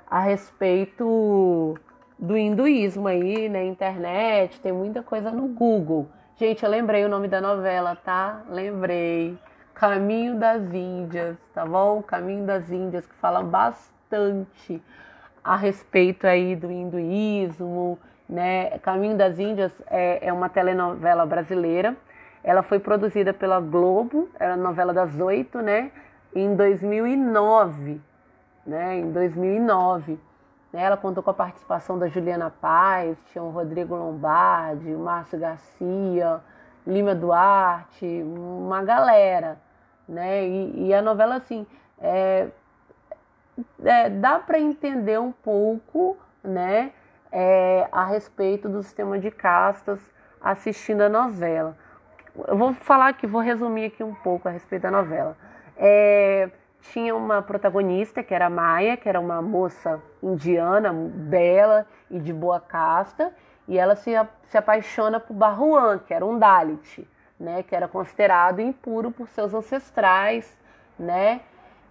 [0.09, 1.77] a respeito
[2.17, 6.07] do hinduísmo aí na internet, tem muita coisa no Google.
[6.37, 8.41] Gente, eu lembrei o nome da novela, tá?
[8.49, 9.37] Lembrei.
[9.73, 12.01] Caminho das Índias, tá bom?
[12.01, 14.81] Caminho das Índias, que fala bastante
[15.43, 18.77] a respeito aí do hinduísmo, né?
[18.79, 21.95] Caminho das Índias é, é uma telenovela brasileira.
[22.43, 25.91] Ela foi produzida pela Globo, era novela das oito, né?
[26.35, 28.01] Em 2009,
[28.65, 28.99] né?
[28.99, 30.19] Em 2009.
[30.73, 30.83] Né?
[30.83, 36.41] Ela contou com a participação da Juliana Paz, tinha o Rodrigo Lombardi, o Márcio Garcia,
[36.85, 39.57] Lima Duarte, uma galera
[40.07, 40.47] né?
[40.47, 41.67] E, e a novela, assim,
[41.99, 42.47] é,
[43.83, 46.91] é, dá para entender um pouco, né?
[47.29, 49.99] É, a respeito do sistema de castas
[50.39, 51.77] assistindo a novela.
[52.47, 55.35] Eu vou falar aqui, vou resumir aqui um pouco a respeito da novela.
[55.77, 56.49] É,
[56.91, 62.59] tinha uma protagonista que era Maia, que era uma moça indiana, bela e de boa
[62.59, 63.33] casta,
[63.67, 64.11] e ela se,
[64.45, 67.07] se apaixona por Barruan, que era um Dalit
[67.39, 70.57] né, que era considerado impuro por seus ancestrais,
[70.97, 71.41] né?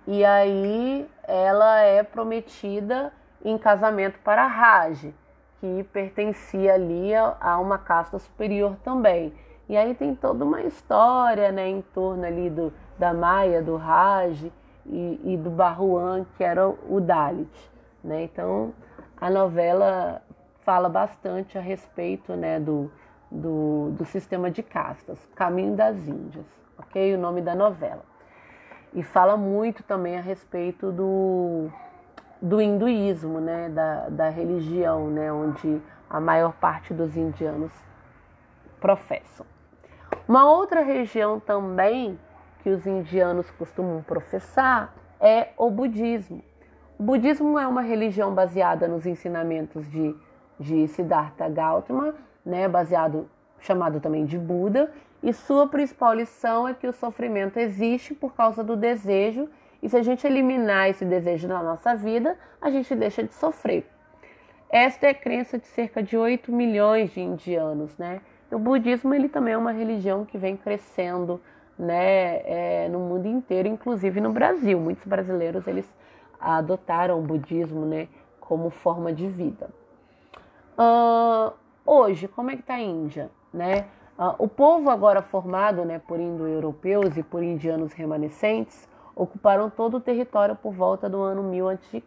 [0.06, 3.12] E aí ela é prometida
[3.44, 5.12] em casamento para Raj,
[5.60, 9.32] que pertencia ali a, uma casta superior também.
[9.68, 14.50] E aí tem toda uma história, né, em torno ali do, da Maia, do Raj
[14.86, 17.70] e, e do Barruan, que era o Dalit,
[18.02, 18.24] né?
[18.24, 18.72] Então
[19.20, 20.22] a novela
[20.60, 22.90] fala bastante a respeito, né, do,
[23.30, 26.46] do, do sistema de castas, Caminho das Índias,
[26.78, 27.14] ok?
[27.14, 28.02] O nome da novela.
[28.92, 31.68] E fala muito também a respeito do,
[32.40, 33.68] do hinduísmo, né?
[33.68, 35.30] Da, da religião, né?
[35.30, 37.72] Onde a maior parte dos indianos
[38.80, 39.44] professam.
[40.26, 42.18] Uma outra região também
[42.66, 46.42] que os indianos costumam professar é o budismo.
[46.98, 50.12] O budismo é uma religião baseada nos ensinamentos de,
[50.58, 53.30] de Siddhartha Gautama, né, baseado
[53.60, 54.90] chamado também de Buda,
[55.22, 59.48] e sua principal lição é que o sofrimento existe por causa do desejo,
[59.80, 63.86] e se a gente eliminar esse desejo na nossa vida, a gente deixa de sofrer.
[64.68, 68.20] Esta é a crença de cerca de 8 milhões de indianos, né?
[68.50, 71.40] O budismo ele também é uma religião que vem crescendo,
[71.78, 74.78] né, é, no mundo inteiro, inclusive no Brasil.
[74.78, 75.86] Muitos brasileiros eles
[76.40, 78.08] adotaram o budismo, né,
[78.40, 79.68] como forma de vida.
[80.78, 81.52] Uh,
[81.86, 83.30] Hoje, como é que está a Índia?
[83.54, 83.86] Né?
[84.18, 90.00] Uh, o povo agora formado né, por indo-europeus e por indianos remanescentes ocuparam todo o
[90.00, 92.02] território por volta do ano 1000 a.C.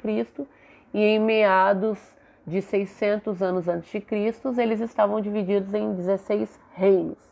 [0.93, 1.97] e em meados
[2.45, 7.28] de 600 anos antes de Cristo, eles estavam divididos em 16 reinos.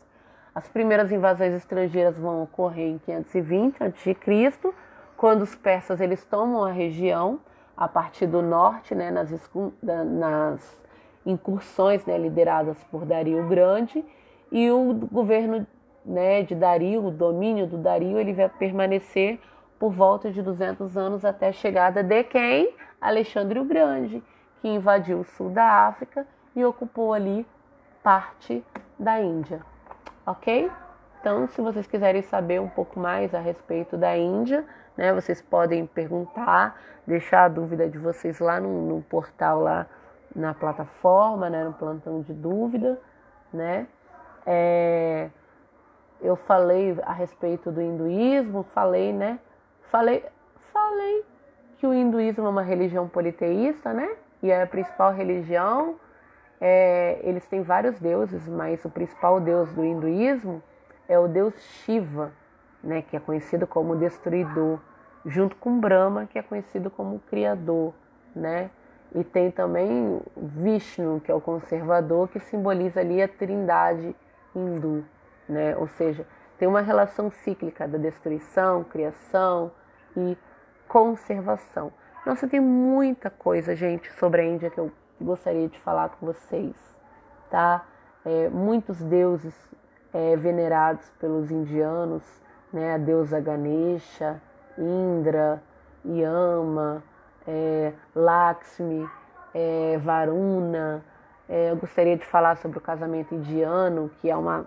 [0.58, 4.16] As primeiras invasões estrangeiras vão ocorrer em 520 a.C.,
[5.16, 7.38] quando os persas eles tomam a região
[7.76, 9.30] a partir do norte, né, nas,
[9.80, 10.82] nas
[11.24, 14.04] incursões né, lideradas por Dario Grande
[14.50, 15.64] e o governo
[16.04, 19.38] né, de Dario, o domínio do Dario, ele vai permanecer
[19.78, 22.74] por volta de 200 anos até a chegada de quem?
[23.00, 24.20] Alexandre o Grande,
[24.60, 26.26] que invadiu o sul da África
[26.56, 27.46] e ocupou ali
[28.02, 28.64] parte
[28.98, 29.62] da Índia,
[30.28, 30.70] ok?
[31.20, 34.64] Então, se vocês quiserem saber um pouco mais a respeito da Índia,
[34.96, 39.86] né, vocês podem perguntar, deixar a dúvida de vocês lá no, no portal, lá
[40.36, 43.00] na plataforma, né, no plantão de dúvida,
[43.52, 43.86] né.
[44.46, 45.30] É,
[46.20, 49.38] eu falei a respeito do hinduísmo, falei, né,
[49.90, 50.24] falei,
[50.72, 51.24] falei
[51.78, 54.08] que o hinduísmo é uma religião politeísta, né,
[54.42, 55.96] e é a principal religião.
[56.60, 60.62] É, eles têm vários deuses, mas o principal deus do hinduísmo
[61.08, 62.32] é o deus Shiva,
[62.82, 64.78] né, que é conhecido como destruidor,
[65.24, 67.92] junto com Brahma, que é conhecido como criador,
[68.34, 68.70] né?
[69.14, 74.14] E tem também Vishnu, que é o conservador, que simboliza ali a trindade
[74.54, 75.04] hindu,
[75.48, 75.76] né?
[75.76, 76.26] Ou seja,
[76.58, 79.70] tem uma relação cíclica da destruição, criação
[80.16, 80.36] e
[80.86, 81.92] conservação.
[82.26, 84.92] Nossa, tem muita coisa, gente, sobre a Índia que eu
[85.24, 86.74] gostaria de falar com vocês,
[87.50, 87.84] tá?
[88.24, 89.54] É, muitos deuses
[90.12, 92.22] é, venerados pelos indianos,
[92.72, 92.94] né?
[92.94, 94.40] A deusa Ganesha,
[94.76, 95.62] Indra,
[96.04, 97.02] Yama,
[97.46, 99.08] é, Lakshmi,
[99.54, 101.02] é, Varuna.
[101.48, 104.66] É, eu gostaria de falar sobre o casamento indiano, que é uma.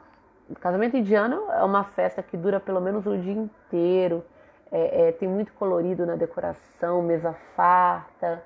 [0.60, 4.24] Casamento indiano é uma festa que dura pelo menos o dia inteiro.
[4.72, 8.44] É, é, tem muito colorido na decoração, mesa farta.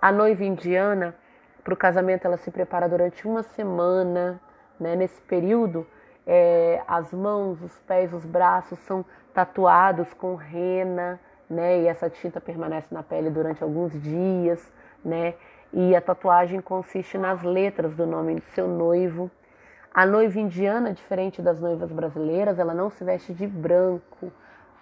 [0.00, 1.14] A noiva indiana,
[1.62, 4.40] para o casamento, ela se prepara durante uma semana.
[4.78, 4.94] Né?
[4.94, 5.86] Nesse período,
[6.26, 11.80] é, as mãos, os pés, os braços são tatuados com rena, né?
[11.82, 14.72] E essa tinta permanece na pele durante alguns dias,
[15.04, 15.34] né?
[15.72, 19.30] E a tatuagem consiste nas letras do nome do seu noivo.
[19.92, 24.32] A noiva indiana, diferente das noivas brasileiras, ela não se veste de branco,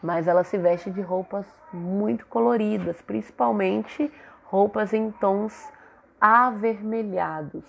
[0.02, 4.12] mas ela se veste de roupas muito coloridas, principalmente
[4.54, 5.72] roupas em tons
[6.20, 7.64] avermelhados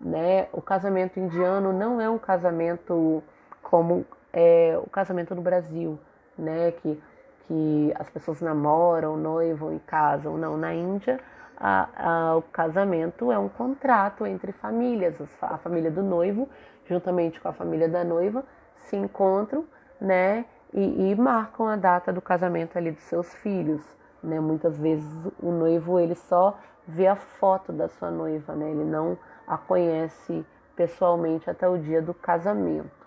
[0.00, 0.48] né?
[0.52, 3.22] O casamento indiano não é um casamento
[3.62, 5.98] como é o casamento no Brasil,
[6.38, 6.72] né?
[6.72, 7.00] Que,
[7.46, 10.36] que as pessoas namoram, noivam e casam.
[10.36, 11.18] Não, na Índia
[11.56, 15.20] a, a, o casamento é um contrato entre famílias.
[15.42, 16.48] A família do noivo,
[16.86, 18.44] juntamente com a família da noiva,
[18.76, 19.64] se encontram,
[20.00, 20.44] né?
[20.72, 23.82] E, e marcam a data do casamento ali dos seus filhos.
[24.22, 24.40] Né?
[24.40, 25.08] Muitas vezes
[25.40, 28.70] o noivo ele só vê a foto da sua noiva, né?
[28.70, 33.06] Ele não a conhece pessoalmente até o dia do casamento.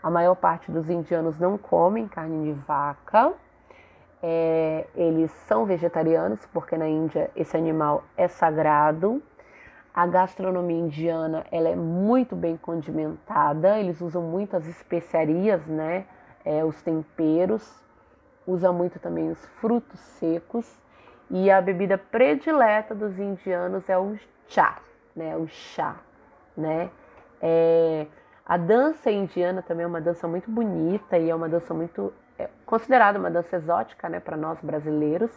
[0.00, 3.32] A maior parte dos indianos não comem carne de vaca.
[4.22, 9.22] É, eles são vegetarianos, porque na Índia esse animal é sagrado.
[9.92, 16.04] A gastronomia indiana ela é muito bem condimentada, eles usam muitas especiarias, né?
[16.44, 17.82] É, os temperos,
[18.48, 20.66] usa muito também os frutos secos.
[21.30, 24.16] E a bebida predileta dos indianos é o
[24.48, 24.78] chá
[25.18, 25.96] né, o chá,
[26.56, 26.90] né?
[27.42, 28.06] É,
[28.46, 32.48] a dança indiana também é uma dança muito bonita e é uma dança muito é,
[32.64, 35.30] considerada uma dança exótica, né, para nós brasileiros,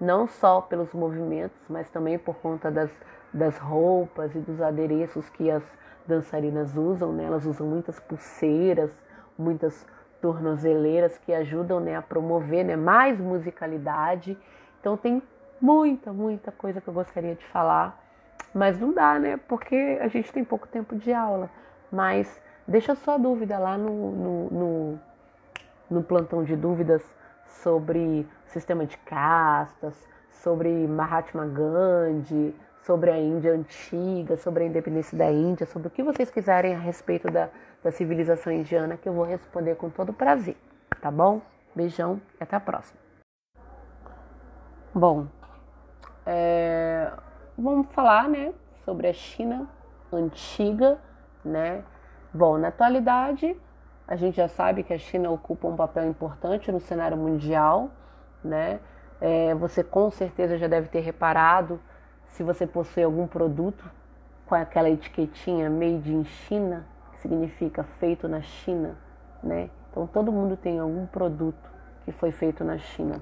[0.00, 2.90] não só pelos movimentos, mas também por conta das,
[3.32, 5.62] das roupas e dos adereços que as
[6.06, 7.24] dançarinas usam, né?
[7.24, 8.90] Elas usam muitas pulseiras,
[9.36, 9.84] muitas
[10.26, 14.36] tornozeleiras que ajudam, né, a promover, né, mais musicalidade.
[14.80, 15.22] Então tem
[15.60, 17.96] muita, muita coisa que eu gostaria de falar
[18.56, 19.38] mas não dá, né?
[19.48, 21.50] Porque a gente tem pouco tempo de aula.
[21.92, 25.00] Mas deixa sua dúvida lá no, no, no,
[25.90, 27.02] no plantão de dúvidas
[27.44, 29.94] sobre sistema de castas,
[30.30, 32.54] sobre Mahatma Gandhi,
[32.86, 36.78] sobre a Índia antiga, sobre a independência da Índia, sobre o que vocês quiserem a
[36.78, 37.50] respeito da,
[37.82, 40.56] da civilização indiana, que eu vou responder com todo prazer,
[41.00, 41.42] tá bom?
[41.74, 42.98] Beijão e até a próxima.
[44.94, 45.26] Bom,
[46.24, 47.12] é,
[47.58, 48.54] vamos falar, né,
[48.84, 49.68] sobre a China
[50.12, 50.96] antiga,
[51.44, 51.82] né?
[52.32, 53.56] Bom, na atualidade,
[54.06, 57.90] a gente já sabe que a China ocupa um papel importante no cenário mundial,
[58.44, 58.78] né?
[59.20, 61.80] É, você com certeza já deve ter reparado
[62.36, 63.84] se você possui algum produto
[64.46, 68.96] com aquela etiquetinha Made in China, que significa feito na China,
[69.42, 69.70] né?
[69.90, 71.70] Então todo mundo tem algum produto
[72.04, 73.20] que foi feito na China.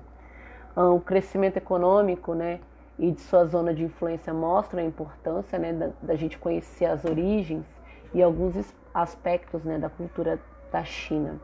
[0.77, 2.61] Ah, o crescimento econômico, né?
[2.99, 7.05] e de sua zona de influência mostram a importância né, da, da gente conhecer as
[7.05, 7.65] origens
[8.13, 8.55] e alguns
[8.93, 10.39] aspectos né, da cultura
[10.71, 11.41] da China.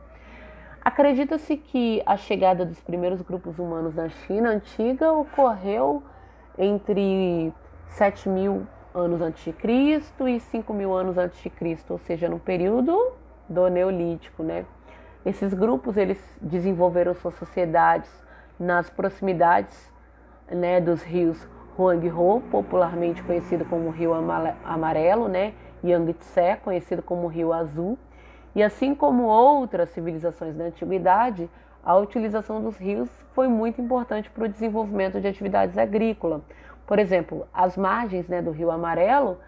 [0.81, 6.03] Acredita-se que a chegada dos primeiros grupos humanos na China antiga ocorreu
[6.61, 7.53] entre
[7.89, 12.29] 7 mil anos antes de Cristo e 5 mil anos antes de Cristo, ou seja,
[12.29, 13.13] no período
[13.49, 14.67] do Neolítico, né?
[15.25, 18.11] Esses grupos eles desenvolveram suas sociedades
[18.59, 19.91] nas proximidades
[20.51, 22.11] né, dos rios Huanghe,
[22.51, 24.13] popularmente conhecido como Rio
[24.65, 27.99] Amarelo, né, Yangtze, conhecido como Rio Azul,
[28.55, 31.49] E assim como outras civilizações da antiguidade,
[31.85, 36.43] a utilização dos rios foi muito importante para o desenvolvimento de atividades agrícolas.
[36.87, 39.39] Por exemplo, as margens né, do Rio Amarelo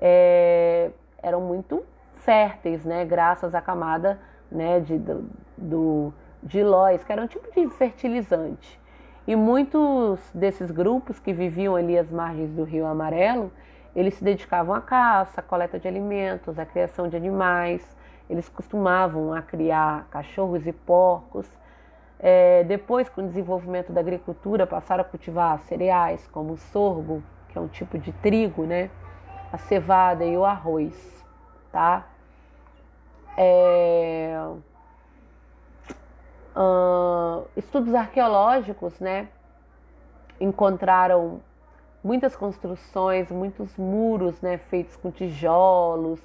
[0.00, 0.90] é,
[1.22, 1.84] eram muito
[2.16, 4.18] férteis, né, graças à camada
[4.50, 6.12] né, de, do, do,
[6.42, 8.80] de lóis, que era um tipo de fertilizante.
[9.26, 13.52] E muitos desses grupos que viviam ali às margens do Rio Amarelo,
[13.94, 17.96] eles se dedicavam à caça, à coleta de alimentos, à criação de animais.
[18.28, 21.46] Eles costumavam a criar cachorros e porcos.
[22.22, 27.56] É, depois, com o desenvolvimento da agricultura, passaram a cultivar cereais como o sorgo, que
[27.56, 28.90] é um tipo de trigo, né?
[29.50, 31.24] A cevada e o arroz,
[31.72, 32.06] tá?
[33.38, 34.38] É...
[36.54, 39.28] Uh, estudos arqueológicos, né?
[40.38, 41.40] Encontraram
[42.04, 44.58] muitas construções, muitos muros, né?
[44.58, 46.20] Feitos com tijolos,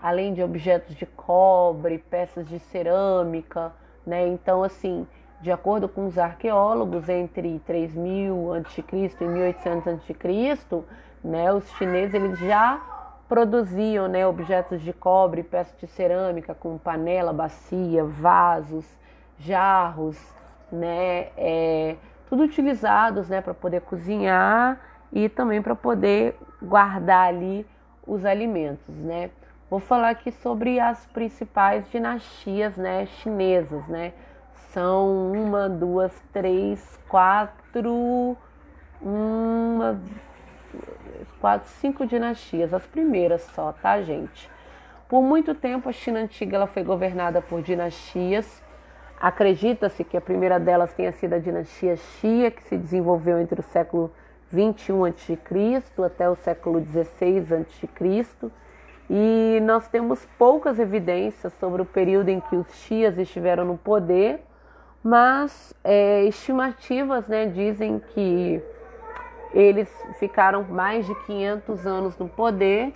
[0.00, 3.72] além de objetos de cobre, peças de cerâmica,
[4.06, 4.28] né?
[4.28, 5.08] Então, assim,
[5.40, 8.84] de acordo com os arqueólogos, entre 3000 a.C.
[9.20, 10.84] e 1800 a.C.,
[11.22, 12.80] né, os chineses eles já
[13.28, 18.86] produziam né, objetos de cobre, peças de cerâmica, como panela, bacia, vasos,
[19.38, 20.18] jarros,
[20.70, 21.96] né, é,
[22.28, 24.80] tudo utilizados né, para poder cozinhar
[25.12, 27.66] e também para poder guardar ali
[28.06, 28.94] os alimentos.
[28.94, 29.30] Né.
[29.70, 34.12] Vou falar aqui sobre as principais dinastias né, chinesas, né?
[34.72, 38.36] São uma, duas, três, quatro,
[39.02, 40.00] uma,
[41.40, 44.48] quatro, cinco dinastias, as primeiras só, tá, gente?
[45.08, 48.62] Por muito tempo a China antiga ela foi governada por dinastias.
[49.20, 53.64] Acredita-se que a primeira delas tenha sido a dinastia Xia, que se desenvolveu entre o
[53.64, 54.12] século
[54.52, 55.38] 21 a.C.
[56.04, 57.88] até o século 16 a.C.
[59.10, 64.44] E nós temos poucas evidências sobre o período em que os Xias estiveram no poder
[65.02, 68.62] mas é, estimativas né, dizem que
[69.52, 72.92] eles ficaram mais de 500 anos no poder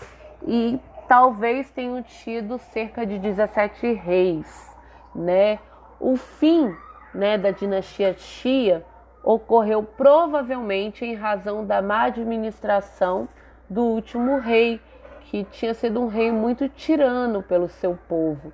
[0.47, 0.79] e
[1.09, 4.71] talvez tenham tido cerca de 17 reis.
[5.15, 5.59] Né?
[5.99, 6.75] O fim
[7.13, 8.85] né, da dinastia Xia
[9.23, 13.29] ocorreu provavelmente em razão da má administração
[13.69, 14.81] do último rei,
[15.23, 18.53] que tinha sido um rei muito tirano pelo seu povo.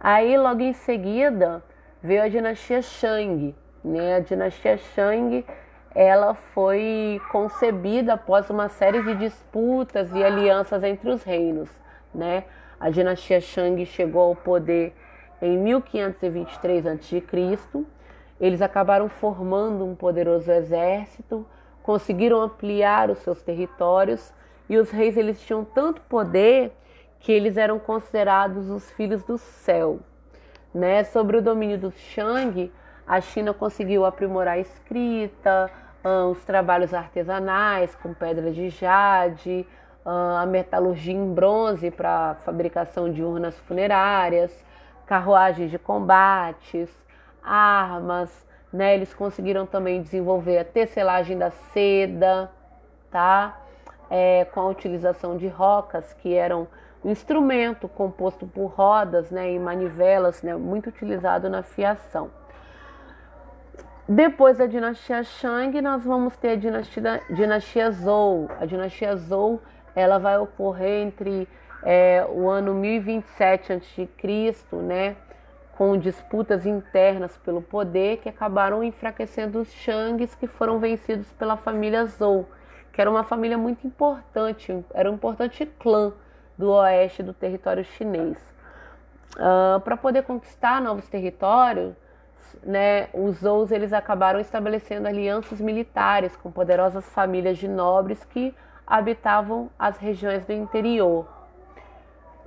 [0.00, 1.62] Aí, logo em seguida,
[2.06, 3.54] veio a dinastia Shang.
[3.84, 4.14] Né?
[4.14, 5.44] A dinastia Shang
[5.94, 11.68] ela foi concebida após uma série de disputas e alianças entre os reinos.
[12.14, 12.44] Né?
[12.78, 14.94] A dinastia Shang chegou ao poder
[15.42, 17.24] em 1523 a.C.
[18.40, 21.44] Eles acabaram formando um poderoso exército,
[21.82, 24.32] conseguiram ampliar os seus territórios
[24.68, 26.72] e os reis eles tinham tanto poder
[27.18, 30.00] que eles eram considerados os filhos do céu.
[30.76, 31.04] Né?
[31.04, 32.70] Sobre o domínio do Shang,
[33.06, 35.70] a China conseguiu aprimorar a escrita,
[36.04, 39.66] uh, os trabalhos artesanais com pedras de jade,
[40.04, 44.52] uh, a metalurgia em bronze para fabricação de urnas funerárias,
[45.06, 46.90] carruagens de combates,
[47.42, 48.46] armas.
[48.70, 48.96] Né?
[48.96, 52.50] Eles conseguiram também desenvolver a tecelagem da seda,
[53.10, 53.62] tá?
[54.10, 56.68] É, com a utilização de rocas que eram
[57.10, 62.30] instrumento composto por rodas né, e manivelas, né, muito utilizado na fiação.
[64.08, 68.48] Depois da dinastia Shang, nós vamos ter a dinastia, dinastia Zhou.
[68.60, 69.60] A dinastia Zhou
[69.94, 71.48] ela vai ocorrer entre
[71.82, 74.08] é, o ano 1027 a.C.,
[74.76, 75.16] né,
[75.76, 82.04] com disputas internas pelo poder que acabaram enfraquecendo os Shangs que foram vencidos pela família
[82.06, 82.48] Zhou,
[82.92, 86.12] que era uma família muito importante, era um importante clã
[86.56, 88.38] do oeste do território chinês.
[89.36, 91.94] Uh, Para poder conquistar novos territórios,
[92.62, 98.54] né, os Zhous eles acabaram estabelecendo alianças militares com poderosas famílias de nobres que
[98.86, 101.26] habitavam as regiões do interior.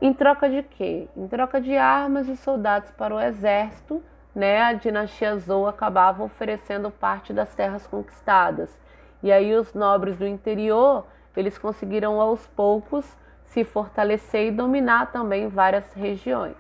[0.02, 1.10] Em troca de quê?
[1.16, 4.02] Em troca de armas e soldados para o exército,
[4.34, 8.78] né, a dinastia Zhou acabava oferecendo parte das terras conquistadas.
[9.22, 11.06] E aí os nobres do interior,
[11.36, 13.06] eles conseguiram aos poucos
[13.50, 16.56] se fortalecer e dominar também várias regiões.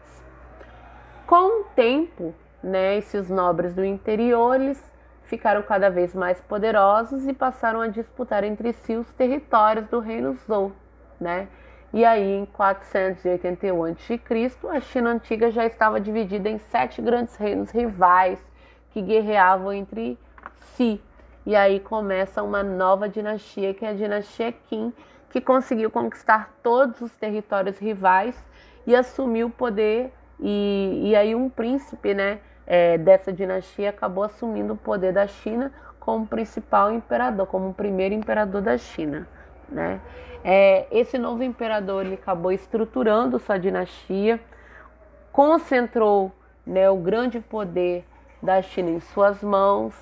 [1.26, 2.34] Com o tempo,
[2.64, 4.90] né, esses nobres do interior eles
[5.24, 10.34] ficaram cada vez mais poderosos e passaram a disputar entre si os territórios do reino
[10.48, 10.72] Zhou,
[11.20, 11.48] né?
[11.92, 14.20] E aí, em 481 a.C.,
[14.70, 18.40] a China antiga já estava dividida em sete grandes reinos rivais
[18.92, 20.18] que guerreavam entre
[20.76, 21.02] si.
[21.46, 24.94] E aí começa uma nova dinastia, que é a dinastia Qin,
[25.30, 28.36] que conseguiu conquistar todos os territórios rivais
[28.86, 34.74] e assumiu o poder e, e aí um príncipe né, é, dessa dinastia acabou assumindo
[34.74, 39.28] o poder da China como principal imperador, como o primeiro imperador da China.
[39.68, 40.00] Né?
[40.44, 44.40] É, esse novo imperador ele acabou estruturando sua dinastia,
[45.32, 46.32] concentrou
[46.66, 48.06] né, o grande poder
[48.42, 49.94] da China em suas mãos,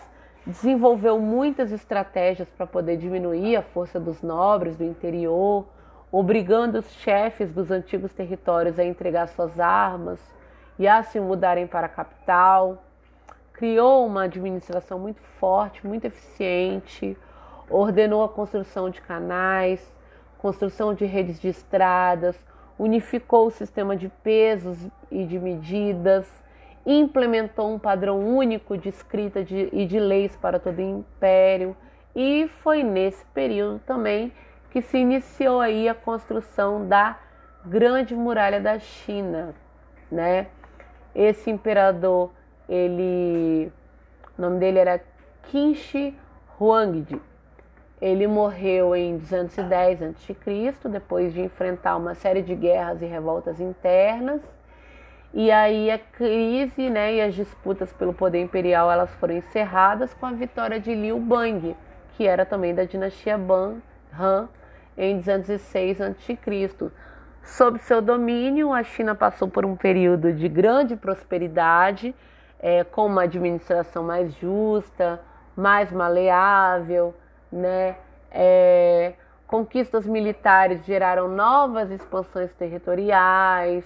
[0.48, 5.65] desenvolveu muitas estratégias para poder diminuir a força dos nobres do interior,
[6.10, 10.19] obrigando os chefes dos antigos territórios a entregar suas armas
[10.80, 12.82] e a se mudarem para a capital.
[13.52, 17.18] Criou uma administração muito forte, muito eficiente,
[17.69, 19.94] ordenou a construção de canais,
[20.38, 22.38] construção de redes de estradas,
[22.80, 24.78] unificou o sistema de pesos
[25.11, 26.26] e de medidas,
[26.94, 31.76] implementou um padrão único de escrita de, e de leis para todo o império,
[32.16, 34.32] e foi nesse período também
[34.72, 37.20] que se iniciou aí a construção da
[37.66, 39.54] Grande Muralha da China,
[40.12, 40.48] né?
[41.14, 42.32] Esse imperador,
[42.70, 43.72] ele,
[44.38, 45.02] o nome dele era
[45.44, 46.18] Qin Shi
[46.60, 47.22] Huangdi.
[48.00, 54.42] Ele morreu em 210 a.C., depois de enfrentar uma série de guerras e revoltas internas.
[55.40, 60.26] E aí a crise né, e as disputas pelo poder imperial elas foram encerradas com
[60.26, 61.78] a vitória de Liu Bang,
[62.14, 63.76] que era também da dinastia Ban,
[64.20, 64.50] Han,
[64.98, 66.40] em 206 a.C.
[67.44, 72.16] Sob seu domínio, a China passou por um período de grande prosperidade,
[72.60, 75.22] é, com uma administração mais justa,
[75.56, 77.14] mais maleável,
[77.52, 77.96] né?
[78.32, 79.14] É,
[79.46, 83.86] conquistas militares geraram novas expansões territoriais,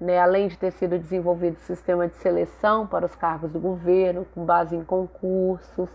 [0.00, 0.18] né?
[0.18, 4.44] além de ter sido desenvolvido o sistema de seleção para os cargos do governo, com
[4.44, 5.88] base em concursos.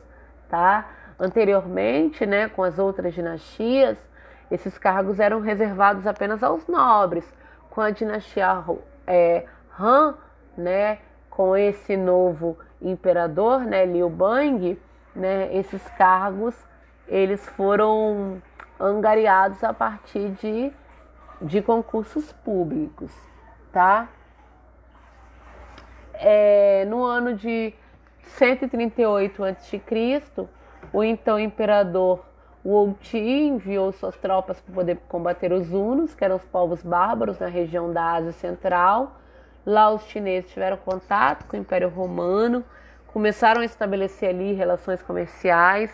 [0.48, 0.90] Tá?
[1.20, 3.98] Anteriormente, né, com as outras dinastias,
[4.52, 7.26] esses cargos eram reservados apenas aos nobres.
[7.70, 8.64] Com a dinastia
[9.08, 9.46] é,
[9.80, 10.16] Han,
[10.58, 11.00] né,
[11.30, 14.80] com esse novo imperador, né, Liu Bang,
[15.16, 16.56] né, esses cargos
[17.08, 18.42] eles foram
[18.80, 20.72] angariados a partir de,
[21.42, 23.14] de concursos públicos,
[23.76, 24.08] tá?
[26.14, 27.74] É, no ano de
[28.24, 29.82] 138 a.C.,
[30.94, 32.24] o então imperador
[32.64, 37.38] Wu Ti enviou suas tropas para poder combater os hunos, que eram os povos bárbaros
[37.38, 39.18] na região da Ásia Central.
[39.66, 42.64] Lá os chineses tiveram contato com o Império Romano,
[43.08, 45.94] começaram a estabelecer ali relações comerciais.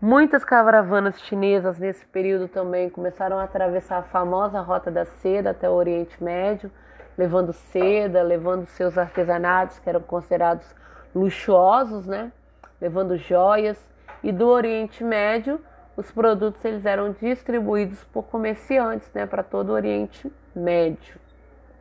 [0.00, 5.68] Muitas caravanas chinesas nesse período também começaram a atravessar a famosa Rota da Seda até
[5.68, 6.70] o Oriente Médio,
[7.18, 10.74] levando seda, levando seus artesanatos que eram considerados
[11.14, 12.32] luxuosos, né?
[12.80, 13.76] Levando joias.
[14.22, 15.60] E do Oriente Médio
[15.98, 21.16] os produtos eles eram distribuídos por comerciantes né, para todo o Oriente Médio.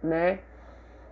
[0.01, 0.39] Né?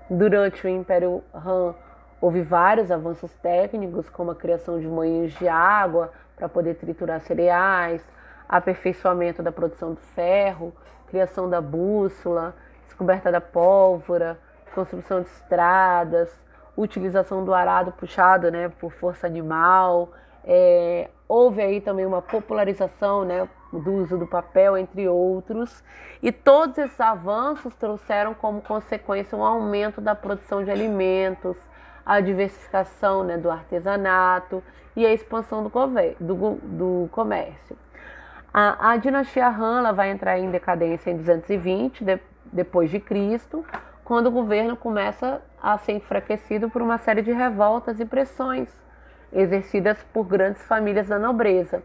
[0.09, 1.75] Durante o Império Han,
[2.19, 8.03] houve vários avanços técnicos, como a criação de moinhos de água para poder triturar cereais,
[8.49, 10.73] aperfeiçoamento da produção de ferro,
[11.07, 14.39] criação da bússola, descoberta da pólvora,
[14.73, 16.29] construção de estradas,
[16.75, 20.11] utilização do arado puxado né, por força animal,
[20.43, 25.83] é, houve aí também uma popularização né, do uso do papel, entre outros,
[26.21, 31.57] e todos esses avanços trouxeram como consequência um aumento da produção de alimentos,
[32.05, 34.63] a diversificação né, do artesanato
[34.95, 35.71] e a expansão do,
[36.19, 37.75] do, do comércio.
[38.53, 42.19] A, a, dinastia Han vai entrar em decadência em 220 de,
[42.55, 43.63] depois de Cristo,
[44.03, 48.69] quando o governo começa a ser enfraquecido por uma série de revoltas e pressões
[49.33, 51.83] exercidas por grandes famílias da nobreza.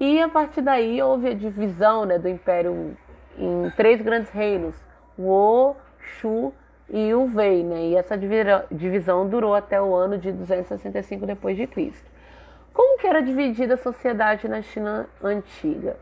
[0.00, 2.96] E a partir daí houve a divisão né, do império
[3.36, 4.74] em três grandes reinos:
[5.18, 6.52] o Shu
[6.90, 7.88] e o Wei, né?
[7.88, 12.08] E essa divisão durou até o ano de 265 depois de Cristo.
[12.72, 15.96] Como que era dividida a sociedade na China antiga,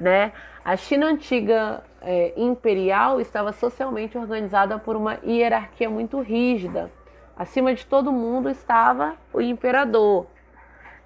[0.00, 0.32] né?
[0.64, 6.90] A China antiga é, imperial estava socialmente organizada por uma hierarquia muito rígida.
[7.36, 10.26] Acima de todo mundo estava o imperador,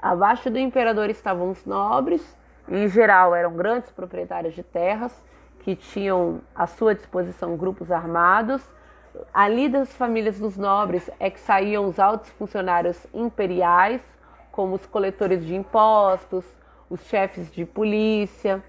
[0.03, 2.37] Abaixo do imperador estavam os nobres,
[2.69, 5.25] em geral eram grandes proprietários de terras
[5.61, 8.69] que tinham à sua disposição grupos armados.
[9.33, 14.03] Ali das famílias dos nobres é que saíam os altos funcionários imperiais,
[14.51, 16.45] como os coletores de impostos,
[16.91, 18.61] os chefes de polícia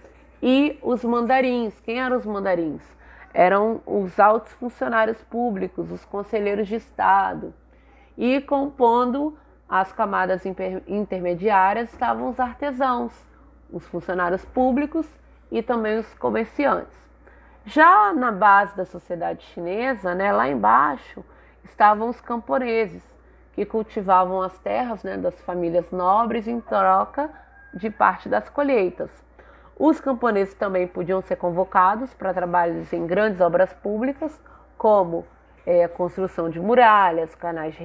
[0.45, 1.79] e os mandarins.
[1.79, 2.81] Quem eram os mandarins?
[3.33, 7.53] Eram os altos funcionários públicos, os conselheiros de Estado.
[8.17, 9.37] E compondo
[9.69, 10.43] as camadas
[10.85, 13.13] intermediárias estavam os artesãos,
[13.71, 15.07] os funcionários públicos
[15.49, 17.01] e também os comerciantes.
[17.65, 21.23] Já na base da sociedade chinesa, né, lá embaixo,
[21.63, 23.01] estavam os camponeses,
[23.53, 27.29] que cultivavam as terras né, das famílias nobres em troca
[27.73, 29.22] de parte das colheitas.
[29.77, 34.39] Os camponeses também podiam ser convocados para trabalhos em grandes obras públicas,
[34.77, 35.25] como
[35.65, 37.75] é, construção de muralhas, canais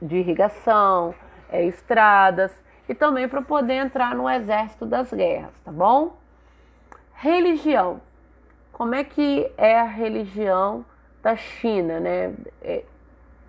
[0.00, 1.14] de irrigação,
[1.50, 2.52] é, estradas,
[2.88, 6.16] e também para poder entrar no exército das guerras, tá bom?
[7.14, 8.00] Religião.
[8.72, 10.84] Como é que é a religião
[11.22, 12.34] da China, né?
[12.60, 12.84] É,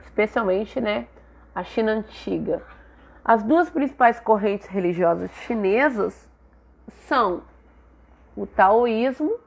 [0.01, 1.07] especialmente, né,
[1.53, 2.61] a China antiga.
[3.23, 6.29] As duas principais correntes religiosas chinesas
[7.07, 7.41] são
[8.35, 9.39] o taoísmo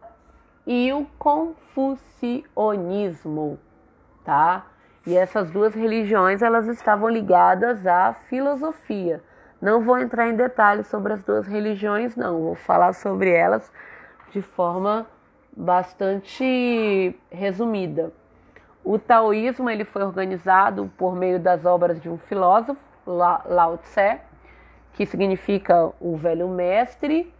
[0.67, 3.59] e o confucionismo,
[4.25, 4.67] tá?
[5.07, 9.23] E essas duas religiões elas estavam ligadas à filosofia.
[9.61, 12.43] Não vou entrar em detalhes sobre as duas religiões, não.
[12.43, 13.73] Vou falar sobre elas
[14.31, 15.07] de forma
[15.57, 18.13] bastante resumida.
[18.85, 24.21] O taoísmo ele foi organizado por meio das obras de um filósofo, Lao Tse,
[24.93, 27.33] que significa o velho mestre,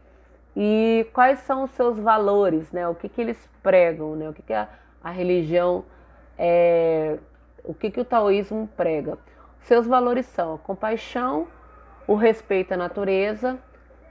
[0.61, 2.89] e quais são os seus valores, né?
[2.89, 4.29] O que, que eles pregam, né?
[4.29, 4.69] O que, que a,
[5.01, 5.85] a religião
[6.37, 7.17] é,
[7.63, 9.17] o que, que o taoísmo prega?
[9.61, 11.47] Seus valores são a compaixão,
[12.09, 13.57] o respeito à natureza,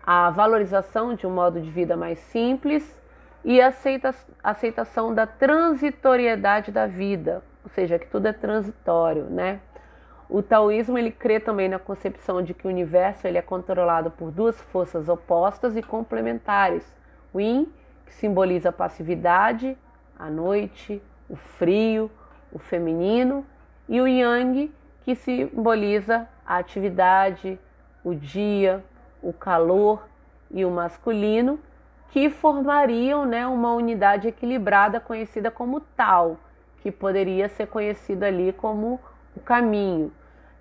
[0.02, 2.98] a valorização de um modo de vida mais simples
[3.44, 9.60] e a aceita, aceitação da transitoriedade da vida, ou seja, que tudo é transitório, né?
[10.30, 14.30] O taoísmo ele crê também na concepção de que o universo ele é controlado por
[14.30, 16.84] duas forças opostas e complementares:
[17.34, 17.72] o Yin,
[18.06, 19.78] que simboliza a passividade,
[20.20, 22.12] a noite, o frio,
[22.52, 23.46] o feminino,
[23.88, 24.74] e o Yang,
[25.04, 27.58] que simboliza a atividade,
[28.04, 28.84] o dia,
[29.22, 30.06] o calor
[30.52, 31.60] e o masculino,
[32.10, 36.38] que formariam né, uma unidade equilibrada conhecida como tal,
[36.82, 39.00] que poderia ser conhecido ali como
[39.38, 40.12] o caminho.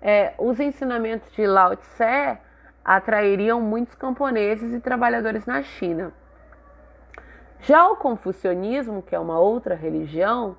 [0.01, 2.37] É, os ensinamentos de Lao Tse
[2.85, 6.13] atrairiam muitos camponeses e trabalhadores na China.
[7.59, 10.55] Já o confucionismo, que é uma outra religião,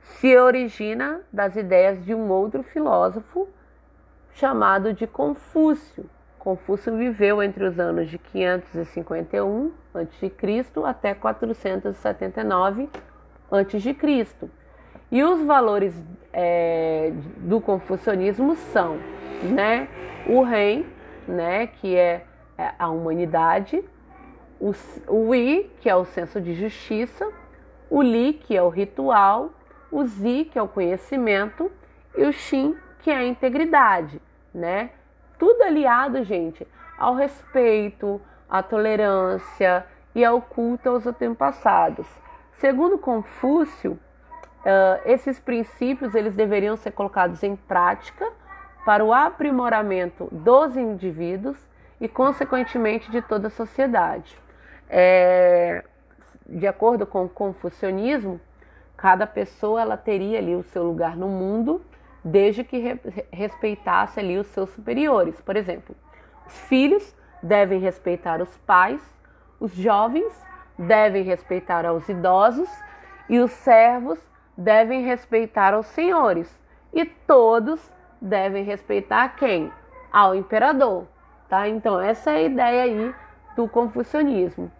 [0.00, 3.48] se origina das ideias de um outro filósofo
[4.34, 6.08] chamado de Confúcio.
[6.38, 10.32] Confúcio viveu entre os anos de 551 a.C.
[10.84, 12.88] até 479
[13.50, 14.50] a.C.
[15.10, 15.94] E os valores
[16.32, 18.98] é, do confucionismo são
[19.42, 19.88] né,
[20.26, 20.86] o rei,
[21.26, 22.24] né, que é,
[22.58, 23.84] é a humanidade,
[24.60, 24.72] o,
[25.08, 27.30] o I, que é o senso de justiça,
[27.88, 29.50] o Li, que é o ritual,
[29.90, 31.70] o Zi, que é o conhecimento,
[32.16, 34.20] e o Xin, que é a integridade,
[34.52, 34.90] né?
[35.38, 36.66] Tudo aliado, gente,
[36.98, 42.06] ao respeito, à tolerância e ao culto aos antepassados.
[42.54, 43.98] Segundo Confúcio,
[44.66, 48.30] uh, esses princípios eles deveriam ser colocados em prática
[48.84, 51.56] para o aprimoramento dos indivíduos
[52.00, 54.38] e, consequentemente, de toda a sociedade.
[54.88, 55.82] É,
[56.46, 58.40] de acordo com o confucionismo,
[58.96, 61.82] Cada pessoa ela teria ali o seu lugar no mundo,
[62.24, 62.98] desde que re
[63.30, 65.40] respeitasse ali os seus superiores.
[65.42, 65.94] Por exemplo,
[66.46, 69.02] os filhos devem respeitar os pais,
[69.60, 70.44] os jovens
[70.78, 72.68] devem respeitar aos idosos
[73.28, 74.18] e os servos
[74.56, 76.58] devem respeitar os senhores.
[76.92, 79.72] E todos devem respeitar quem?
[80.12, 81.06] Ao imperador,
[81.48, 81.68] tá?
[81.68, 83.14] Então essa é a ideia aí
[83.54, 84.70] do confucionismo.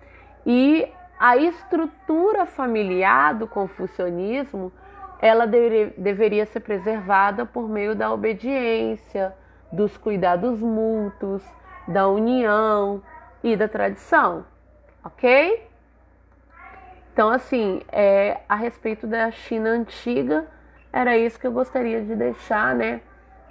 [0.44, 4.72] E a estrutura familiar do confucionismo
[5.18, 9.34] ela deve, deveria ser preservada por meio da obediência,
[9.72, 11.42] dos cuidados mútuos,
[11.88, 13.02] da união
[13.42, 14.44] e da tradição,
[15.04, 15.66] ok?
[17.16, 20.44] Então, assim, é, a respeito da China antiga,
[20.92, 23.00] era isso que eu gostaria de deixar, né,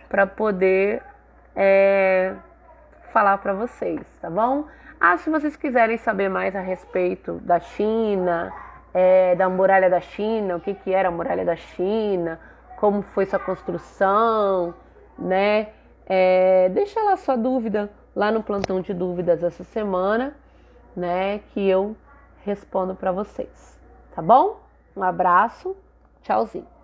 [0.08, 1.02] para poder
[1.56, 2.36] é,
[3.12, 4.66] falar para vocês, tá bom?
[5.00, 8.54] Ah, se vocês quiserem saber mais a respeito da China,
[8.94, 12.40] é, da muralha da China, o que, que era a muralha da China,
[12.78, 14.76] como foi sua construção,
[15.18, 15.70] né?
[16.06, 20.36] É, deixa lá sua dúvida lá no plantão de dúvidas essa semana,
[20.96, 21.40] né?
[21.52, 21.98] Que eu
[22.46, 23.80] respondo para vocês,
[24.14, 24.60] tá bom?
[24.96, 25.76] Um abraço,
[26.22, 26.75] tchauzinho.